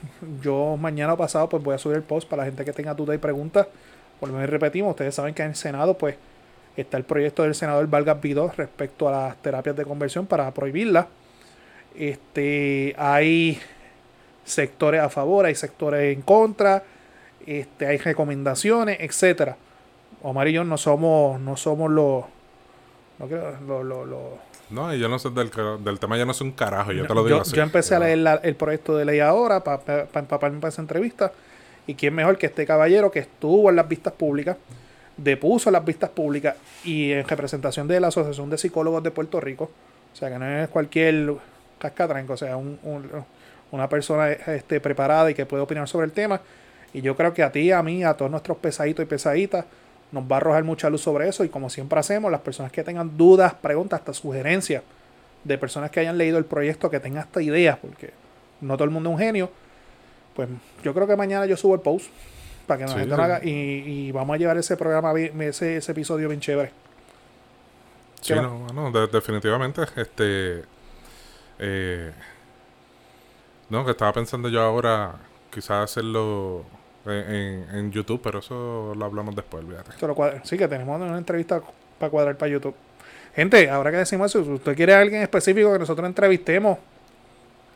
Yo 0.41 0.76
mañana 0.78 1.15
pasado 1.15 1.49
pues 1.49 1.63
voy 1.63 1.76
a 1.76 1.78
subir 1.78 1.97
el 1.97 2.03
post 2.03 2.28
para 2.28 2.41
la 2.41 2.45
gente 2.47 2.65
que 2.65 2.74
tenga 2.74 2.93
dudas 2.93 3.15
y 3.15 3.20
preguntas. 3.20 3.68
Por 4.20 4.30
lo 4.30 4.36
menos 4.36 4.49
repetimos, 4.49 4.91
ustedes 4.91 5.13
saben 5.13 5.34
que 5.36 5.43
en 5.43 5.49
el 5.49 5.55
Senado 5.55 5.95
pues 5.97 6.15
está 6.82 6.97
el 6.97 7.03
proyecto 7.03 7.43
del 7.43 7.55
senador 7.55 7.88
Vargas 7.88 8.22
Vidó 8.22 8.51
respecto 8.55 9.09
a 9.09 9.11
las 9.11 9.38
terapias 9.38 9.76
de 9.76 9.84
conversión 9.84 10.26
para 10.26 10.51
prohibirlas. 10.51 11.07
Este, 11.95 12.95
hay 12.97 13.59
sectores 14.45 15.01
a 15.01 15.09
favor, 15.09 15.45
hay 15.45 15.55
sectores 15.55 16.15
en 16.15 16.22
contra, 16.22 16.84
este, 17.45 17.88
hay 17.88 17.97
recomendaciones, 17.97 18.97
etcétera. 18.99 19.57
Omar 20.22 20.47
y 20.47 20.53
yo 20.53 20.63
no 20.63 20.78
somos, 20.78 21.39
no 21.41 21.57
somos 21.57 21.91
los, 21.91 22.26
no 23.20 23.28
creo, 23.28 23.84
los, 23.84 24.20
no, 24.70 24.93
yo 24.93 25.07
no 25.07 25.18
sé 25.20 25.30
del, 25.30 25.49
del 25.84 25.99
tema, 25.99 26.18
yo 26.18 26.26
no 26.26 26.34
sé 26.34 26.43
un 26.43 26.51
carajo, 26.51 26.91
yo 26.91 27.07
te 27.07 27.13
lo 27.13 27.24
digo 27.24 27.38
yo, 27.38 27.41
así. 27.41 27.55
Yo 27.55 27.63
empecé 27.63 27.95
a 27.95 27.99
leer 27.99 28.39
el 28.43 28.55
proyecto 28.55 28.97
de 28.97 29.05
ley 29.05 29.20
ahora 29.20 29.63
para 29.63 30.07
pa, 30.07 30.20
empaparme 30.20 30.59
para 30.59 30.70
esa 30.70 30.82
entrevista. 30.82 31.32
Y 31.86 31.95
quién 31.95 32.13
mejor 32.13 32.38
que 32.38 32.47
este 32.47 32.65
caballero 32.65 33.09
que 33.09 33.20
estuvo 33.20 33.70
en 33.70 33.78
las 33.78 33.88
vistas 33.88 34.11
públicas, 34.13 34.57
depuso 35.15 35.70
en 35.70 35.74
las 35.74 35.86
vistas 35.86 36.09
públicas 36.09 36.55
y 36.84 37.13
en 37.13 37.26
representación 37.26 37.88
de 37.88 37.99
la 37.99 38.07
Asociación 38.07 38.49
de 38.49 38.57
Psicólogos 38.57 39.01
de 39.03 39.11
Puerto 39.11 39.39
Rico. 39.39 39.72
O 40.13 40.15
sea, 40.15 40.30
que 40.30 40.38
no 40.38 40.45
es 40.45 40.68
cualquier 40.68 41.34
cascatranco, 41.80 42.34
o 42.34 42.38
sea, 42.38 42.57
un, 42.57 42.78
una 43.72 43.88
persona 43.88 44.32
este, 44.32 44.80
preparada 44.80 45.32
y 45.32 45.34
que 45.34 45.45
puede 45.45 45.63
opinar 45.63 45.88
sobre 45.88 46.05
el 46.05 46.11
tema. 46.11 46.41
Y 46.93 47.01
yo 47.01 47.15
creo 47.15 47.34
que 47.34 47.43
a 47.43 47.51
ti, 47.51 47.72
a 47.72 47.82
mí, 47.84 48.03
a 48.03 48.13
todos 48.15 48.32
nuestros 48.32 48.57
pesaditos 48.57 49.03
y 49.03 49.07
pesaditas, 49.07 49.65
nos 50.11 50.23
va 50.23 50.35
a 50.35 50.37
arrojar 50.37 50.63
mucha 50.63 50.89
luz 50.89 51.01
sobre 51.01 51.27
eso 51.27 51.43
y 51.43 51.49
como 51.49 51.69
siempre 51.69 51.99
hacemos, 51.99 52.31
las 52.31 52.41
personas 52.41 52.71
que 52.71 52.83
tengan 52.83 53.17
dudas, 53.17 53.53
preguntas, 53.53 53.99
hasta 53.99 54.13
sugerencias 54.13 54.83
de 55.43 55.57
personas 55.57 55.91
que 55.91 55.99
hayan 55.99 56.17
leído 56.17 56.37
el 56.37 56.45
proyecto, 56.45 56.89
que 56.89 56.99
tengan 56.99 57.23
hasta 57.23 57.41
ideas, 57.41 57.77
porque 57.77 58.11
no 58.61 58.75
todo 58.75 58.85
el 58.85 58.91
mundo 58.91 59.09
es 59.09 59.13
un 59.13 59.19
genio, 59.19 59.51
pues 60.35 60.49
yo 60.83 60.93
creo 60.93 61.07
que 61.07 61.15
mañana 61.15 61.45
yo 61.45 61.57
subo 61.57 61.75
el 61.75 61.81
post 61.81 62.07
para 62.65 62.85
que 62.85 62.85
nos 62.85 63.19
haga 63.19 63.39
y, 63.43 64.11
vamos 64.11 64.35
a 64.35 64.37
llevar 64.37 64.57
ese 64.57 64.75
programa, 64.77 65.13
ese, 65.19 65.77
ese 65.77 65.91
episodio 65.91 66.27
bien 66.27 66.39
chévere. 66.39 66.71
Sí, 68.21 68.33
no, 68.33 68.91
definitivamente, 68.91 69.83
este... 69.95 70.63
Eh, 71.59 72.11
no, 73.69 73.83
que 73.83 73.91
estaba 73.91 74.13
pensando 74.13 74.47
yo 74.49 74.61
ahora 74.61 75.15
quizás 75.51 75.91
hacerlo 75.91 76.65
en, 77.09 77.91
YouTube, 77.91 78.21
pero 78.23 78.39
eso 78.39 78.93
lo 78.95 79.05
hablamos 79.05 79.35
después, 79.35 79.63
olvídate. 79.63 79.91
sí, 80.43 80.57
que 80.57 80.67
tenemos 80.67 80.99
una 80.99 81.17
entrevista 81.17 81.61
para 81.99 82.09
cuadrar 82.09 82.37
para 82.37 82.51
YouTube. 82.51 82.75
Gente, 83.35 83.69
ahora 83.69 83.91
que 83.91 83.97
decimos 83.97 84.31
eso, 84.31 84.43
si 84.43 84.51
usted 84.51 84.75
quiere 84.75 84.95
a 84.95 84.99
alguien 84.99 85.21
específico 85.21 85.71
que 85.71 85.79
nosotros 85.79 86.07
entrevistemos, 86.07 86.79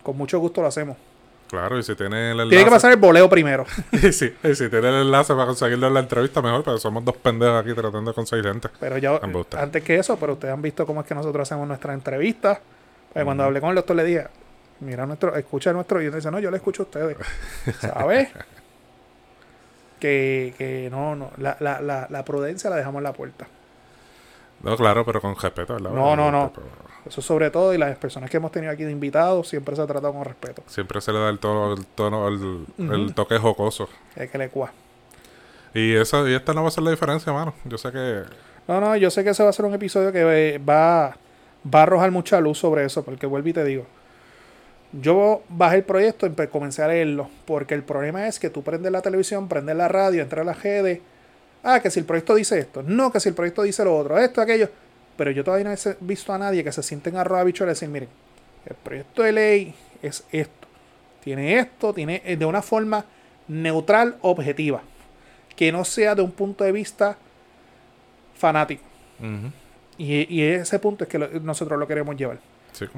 con 0.02 0.18
mucho 0.18 0.40
gusto 0.40 0.62
lo 0.62 0.68
hacemos. 0.68 0.98
Claro, 1.52 1.78
y 1.78 1.84
si 1.84 1.96
tiene 1.96 2.32
el 2.32 2.40
enlace. 2.40 2.50
Tiene 2.50 2.64
que 2.64 2.72
pasar 2.72 2.92
el 2.94 2.98
boleo 2.98 3.30
primero. 3.30 3.66
y, 3.92 4.08
y 4.08 4.12
si 4.12 4.70
tiene 4.70 4.88
el 4.88 5.02
enlace 5.02 5.34
para 5.34 5.46
conseguirlo 5.48 5.88
en 5.88 5.94
la 5.94 6.00
entrevista, 6.00 6.42
mejor, 6.42 6.64
pero 6.64 6.78
somos 6.78 7.04
dos 7.04 7.18
pendejos 7.18 7.62
aquí 7.62 7.74
tratando 7.74 8.12
de 8.12 8.16
conseguir 8.16 8.46
gente. 8.46 8.70
Pero 8.80 8.98
ya, 8.98 9.20
antes 9.58 9.84
que 9.84 9.98
eso, 9.98 10.18
pero 10.18 10.34
ustedes 10.34 10.54
han 10.54 10.62
visto 10.62 10.86
cómo 10.86 11.02
es 11.02 11.08
que 11.08 11.14
nosotros 11.14 11.48
hacemos 11.48 11.68
nuestras 11.68 11.94
entrevistas. 11.94 12.60
Pues 13.12 13.26
cuando 13.26 13.44
hablé 13.44 13.60
con 13.60 13.70
el 13.70 13.76
doctor 13.76 13.98
le 13.98 14.06
dije, 14.06 14.28
mira 14.80 15.06
nuestro, 15.06 15.36
escucha 15.36 15.74
nuestro, 15.74 16.02
y 16.02 16.10
dice, 16.10 16.32
no, 16.32 16.40
yo 16.40 16.50
le 16.50 16.58
escucho 16.58 16.84
a 16.84 16.86
ustedes. 16.86 17.18
¿Sabes? 17.82 18.30
Que, 20.02 20.54
que 20.58 20.90
no, 20.92 21.16
no, 21.16 21.32
la, 21.38 21.56
la, 21.60 21.80
la, 21.80 22.08
la, 22.10 22.26
prudencia 22.26 22.70
la 22.70 22.76
dejamos 22.76 23.00
en 23.00 23.04
la 23.04 23.14
puerta. 23.14 23.48
No, 24.64 24.76
claro, 24.76 25.06
pero 25.06 25.22
con 25.22 25.36
respeto. 25.36 25.80
No, 25.80 26.16
no, 26.16 26.32
no. 26.32 26.52
Eso 27.06 27.22
sobre 27.22 27.50
todo, 27.50 27.74
y 27.74 27.78
las 27.78 27.98
personas 27.98 28.30
que 28.30 28.38
hemos 28.38 28.52
tenido 28.52 28.72
aquí 28.72 28.84
de 28.84 28.92
invitados, 28.92 29.48
siempre 29.48 29.76
se 29.76 29.82
ha 29.82 29.88
tratado 29.88 30.14
con 30.14 30.26
respeto. 30.26 30.64
Siempre 30.68 31.02
se 31.02 31.12
le 31.14 31.20
da 31.20 31.30
el 31.30 31.40
tono, 31.40 31.74
el, 31.74 31.86
tono, 31.86 32.28
el, 32.28 33.14
toque 33.16 33.38
jocoso. 33.38 33.88
Es 34.16 34.30
que 34.30 34.38
le 34.38 34.50
cua. 34.50 34.72
Y, 35.74 35.94
eso, 35.94 36.28
y 36.28 36.34
esta 36.34 36.54
no 36.54 36.64
va 36.64 36.68
a 36.68 36.72
ser 36.72 36.84
la 36.84 36.92
diferencia, 36.92 37.32
mano. 37.32 37.54
Yo 37.64 37.78
sé 37.78 37.92
que... 37.92 38.24
No, 38.68 38.82
no, 38.82 38.96
yo 38.98 39.10
sé 39.10 39.24
que 39.24 39.32
ese 39.32 39.44
va 39.44 39.50
a 39.50 39.54
ser 39.54 39.66
un 39.66 39.74
episodio 39.74 40.12
que 40.12 40.60
va, 40.60 41.18
va 41.74 41.80
a 41.80 41.84
arrojar 41.84 42.12
mucha 42.12 42.40
luz 42.40 42.60
sobre 42.60 42.86
eso, 42.86 43.04
porque 43.04 43.26
vuelvo 43.26 43.50
y 43.50 43.54
te 43.54 43.64
digo, 43.64 43.86
yo 44.94 45.44
bajé 45.50 45.78
el 45.78 45.84
proyecto 45.84 46.28
y 46.28 46.48
comencé 46.48 46.84
a 46.84 46.88
leerlo, 46.88 47.30
porque 47.46 47.74
el 47.74 47.84
problema 47.84 48.28
es 48.28 48.40
que 48.40 48.50
tú 48.50 48.62
prendes 48.62 48.92
la 48.92 49.02
televisión, 49.02 49.48
prendes 49.48 49.76
la 49.76 49.88
radio, 49.88 50.22
entras 50.22 50.42
a 50.42 50.52
la 50.52 50.54
GD. 50.54 51.00
Ah, 51.64 51.80
que 51.80 51.92
si 51.92 52.00
el 52.00 52.06
proyecto 52.06 52.36
dice 52.36 52.60
esto, 52.60 52.84
no, 52.84 53.12
que 53.12 53.20
si 53.20 53.30
el 53.30 53.36
proyecto 53.36 53.62
dice 53.64 53.84
lo 53.86 53.96
otro, 53.96 54.18
esto, 54.18 54.42
aquello. 54.42 54.70
Pero 55.16 55.32
yo 55.32 55.44
todavía 55.44 55.66
no 55.66 55.72
he 55.74 55.96
visto 56.02 56.34
a 56.34 56.38
nadie 56.38 56.64
que 56.64 56.72
se 56.72 56.84
siente 56.84 57.10
en 57.10 57.18
arroba 57.18 57.44
bicho 57.44 57.64
y 57.64 57.68
decir, 57.68 57.88
miren, 57.88 58.10
el 58.66 58.76
proyecto 58.76 59.24
de 59.24 59.32
ley 59.32 59.76
es 60.02 60.24
esto, 60.32 60.68
tiene 61.24 61.60
esto, 61.60 61.94
tiene 61.94 62.22
eh, 62.26 62.36
de 62.36 62.46
una 62.46 62.62
forma 62.62 63.06
neutral, 63.48 64.18
objetiva, 64.22 64.82
que 65.56 65.72
no 65.72 65.86
sea 65.86 66.16
de 66.16 66.22
un 66.22 66.32
punto 66.32 66.64
de 66.64 66.72
vista 66.72 67.18
fanático. 68.36 68.84
y, 69.98 70.36
y, 70.36 70.42
ese 70.42 70.80
punto 70.80 71.04
es 71.04 71.10
que 71.10 71.20
nosotros 71.20 71.80
lo 71.80 71.88
queremos 71.88 72.16
llevar. 72.18 72.40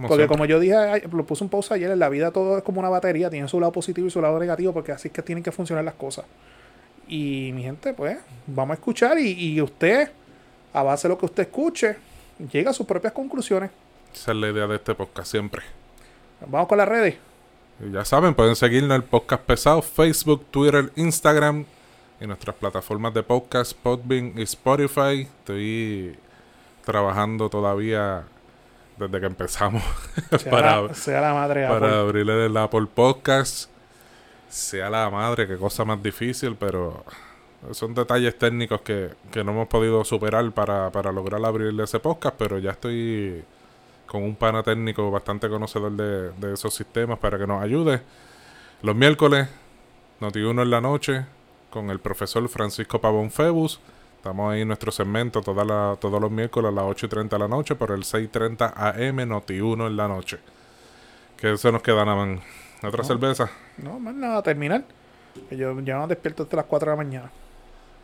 Porque 0.07 0.27
como 0.27 0.45
yo 0.45 0.59
dije, 0.59 0.75
lo 1.11 1.25
puse 1.25 1.43
un 1.43 1.49
pausa 1.49 1.75
ayer, 1.75 1.91
en 1.91 1.99
la 1.99 2.09
vida 2.09 2.31
todo 2.31 2.57
es 2.57 2.63
como 2.63 2.79
una 2.79 2.89
batería, 2.89 3.29
tiene 3.29 3.47
su 3.47 3.59
lado 3.59 3.71
positivo 3.71 4.07
y 4.07 4.11
su 4.11 4.21
lado 4.21 4.39
negativo, 4.39 4.73
porque 4.73 4.91
así 4.91 5.07
es 5.07 5.13
que 5.13 5.21
tienen 5.21 5.43
que 5.43 5.51
funcionar 5.51 5.83
las 5.83 5.95
cosas. 5.95 6.25
Y 7.07 7.51
mi 7.53 7.63
gente, 7.63 7.93
pues, 7.93 8.17
vamos 8.47 8.71
a 8.71 8.73
escuchar 8.75 9.19
y, 9.19 9.31
y 9.31 9.61
usted, 9.61 10.09
a 10.73 10.83
base 10.83 11.07
de 11.07 11.13
lo 11.13 11.17
que 11.17 11.25
usted 11.25 11.43
escuche, 11.43 11.97
llega 12.51 12.71
a 12.71 12.73
sus 12.73 12.85
propias 12.85 13.13
conclusiones. 13.13 13.71
Esa 14.13 14.31
es 14.31 14.37
la 14.37 14.49
idea 14.49 14.67
de 14.67 14.75
este 14.75 14.95
podcast 14.95 15.31
siempre. 15.31 15.63
Vamos 16.47 16.67
con 16.67 16.77
las 16.77 16.87
redes. 16.87 17.15
ya 17.91 18.05
saben, 18.05 18.35
pueden 18.35 18.55
seguirnos 18.55 18.91
en 18.91 18.95
el 18.95 19.03
podcast 19.03 19.43
pesado, 19.43 19.81
Facebook, 19.81 20.45
Twitter, 20.51 20.91
Instagram 20.95 21.65
y 22.21 22.27
nuestras 22.27 22.55
plataformas 22.55 23.13
de 23.13 23.23
podcast, 23.23 23.73
Podbean 23.73 24.33
y 24.37 24.43
Spotify. 24.43 25.27
Estoy 25.39 26.15
trabajando 26.85 27.49
todavía 27.49 28.23
desde 28.97 29.19
que 29.19 29.25
empezamos 29.25 29.83
para, 30.49 30.81
la, 30.81 31.33
madre 31.33 31.67
para 31.67 31.99
abrirle 31.99 32.45
el 32.45 32.57
Apple 32.57 32.87
Podcast. 32.93 33.69
Sea 34.49 34.89
la 34.89 35.09
madre, 35.09 35.47
qué 35.47 35.57
cosa 35.57 35.83
más 35.83 36.01
difícil, 36.01 36.55
pero 36.55 37.03
son 37.71 37.93
detalles 37.93 38.37
técnicos 38.37 38.81
que, 38.81 39.09
no 39.35 39.51
hemos 39.51 39.67
podido 39.67 40.03
superar 40.03 40.51
para, 40.51 40.91
para 40.91 41.11
lograr 41.11 41.43
abrirle 41.43 41.83
ese 41.83 41.99
podcast, 41.99 42.35
pero 42.37 42.59
ya 42.59 42.71
estoy 42.71 43.43
con 44.05 44.23
un 44.23 44.35
pana 44.35 44.61
técnico 44.61 45.09
bastante 45.09 45.49
conocedor 45.49 45.91
de, 45.93 46.31
de 46.31 46.53
esos 46.53 46.73
sistemas 46.73 47.17
para 47.19 47.37
que 47.37 47.47
nos 47.47 47.63
ayude. 47.63 48.01
Los 48.83 48.95
miércoles, 48.95 49.47
Noti 50.19 50.39
en 50.39 50.69
la 50.69 50.81
noche, 50.81 51.25
con 51.69 51.89
el 51.89 51.99
profesor 51.99 52.47
Francisco 52.49 53.01
Pavón 53.01 53.31
Febus. 53.31 53.79
Estamos 54.23 54.53
ahí 54.53 54.61
en 54.61 54.69
nuestro 54.69 54.89
segmento 54.89 55.41
toda 55.41 55.97
todos 55.97 56.21
los 56.21 56.31
miércoles 56.31 56.71
a 56.71 56.73
las 56.73 56.85
8 56.85 57.07
y 57.07 57.09
30 57.09 57.35
de 57.35 57.39
la 57.41 57.49
noche, 57.49 57.75
por 57.75 57.91
el 57.91 58.03
6.30 58.03 58.71
AM, 58.73 59.27
Noti 59.27 59.59
1 59.59 59.85
en 59.87 59.97
la 59.97 60.07
noche. 60.07 60.39
Que 61.35 61.51
eso 61.51 61.73
nos 61.73 61.81
queda 61.81 62.05
nada 62.05 62.25
más. 62.25 62.39
¿Otra 62.81 63.03
cerveza? 63.03 63.51
No, 63.79 63.99
más 63.99 64.15
nada, 64.15 64.41
terminar. 64.41 64.85
yo 65.51 65.77
ya 65.81 65.97
no 65.97 66.07
despierto 66.07 66.43
hasta 66.43 66.55
las 66.55 66.67
4 66.67 66.85
de 66.91 66.97
la 66.97 67.03
mañana. 67.03 67.31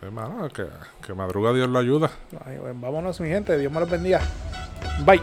Hermano, 0.01 0.49
que, 0.49 0.65
que 1.07 1.13
madruga 1.13 1.53
Dios 1.53 1.69
lo 1.69 1.79
ayuda. 1.79 2.11
vámonos, 2.75 3.21
mi 3.21 3.29
gente. 3.29 3.57
Dios 3.57 3.71
me 3.71 3.79
los 3.79 3.89
bendiga. 3.89 4.19
Bye. 5.05 5.21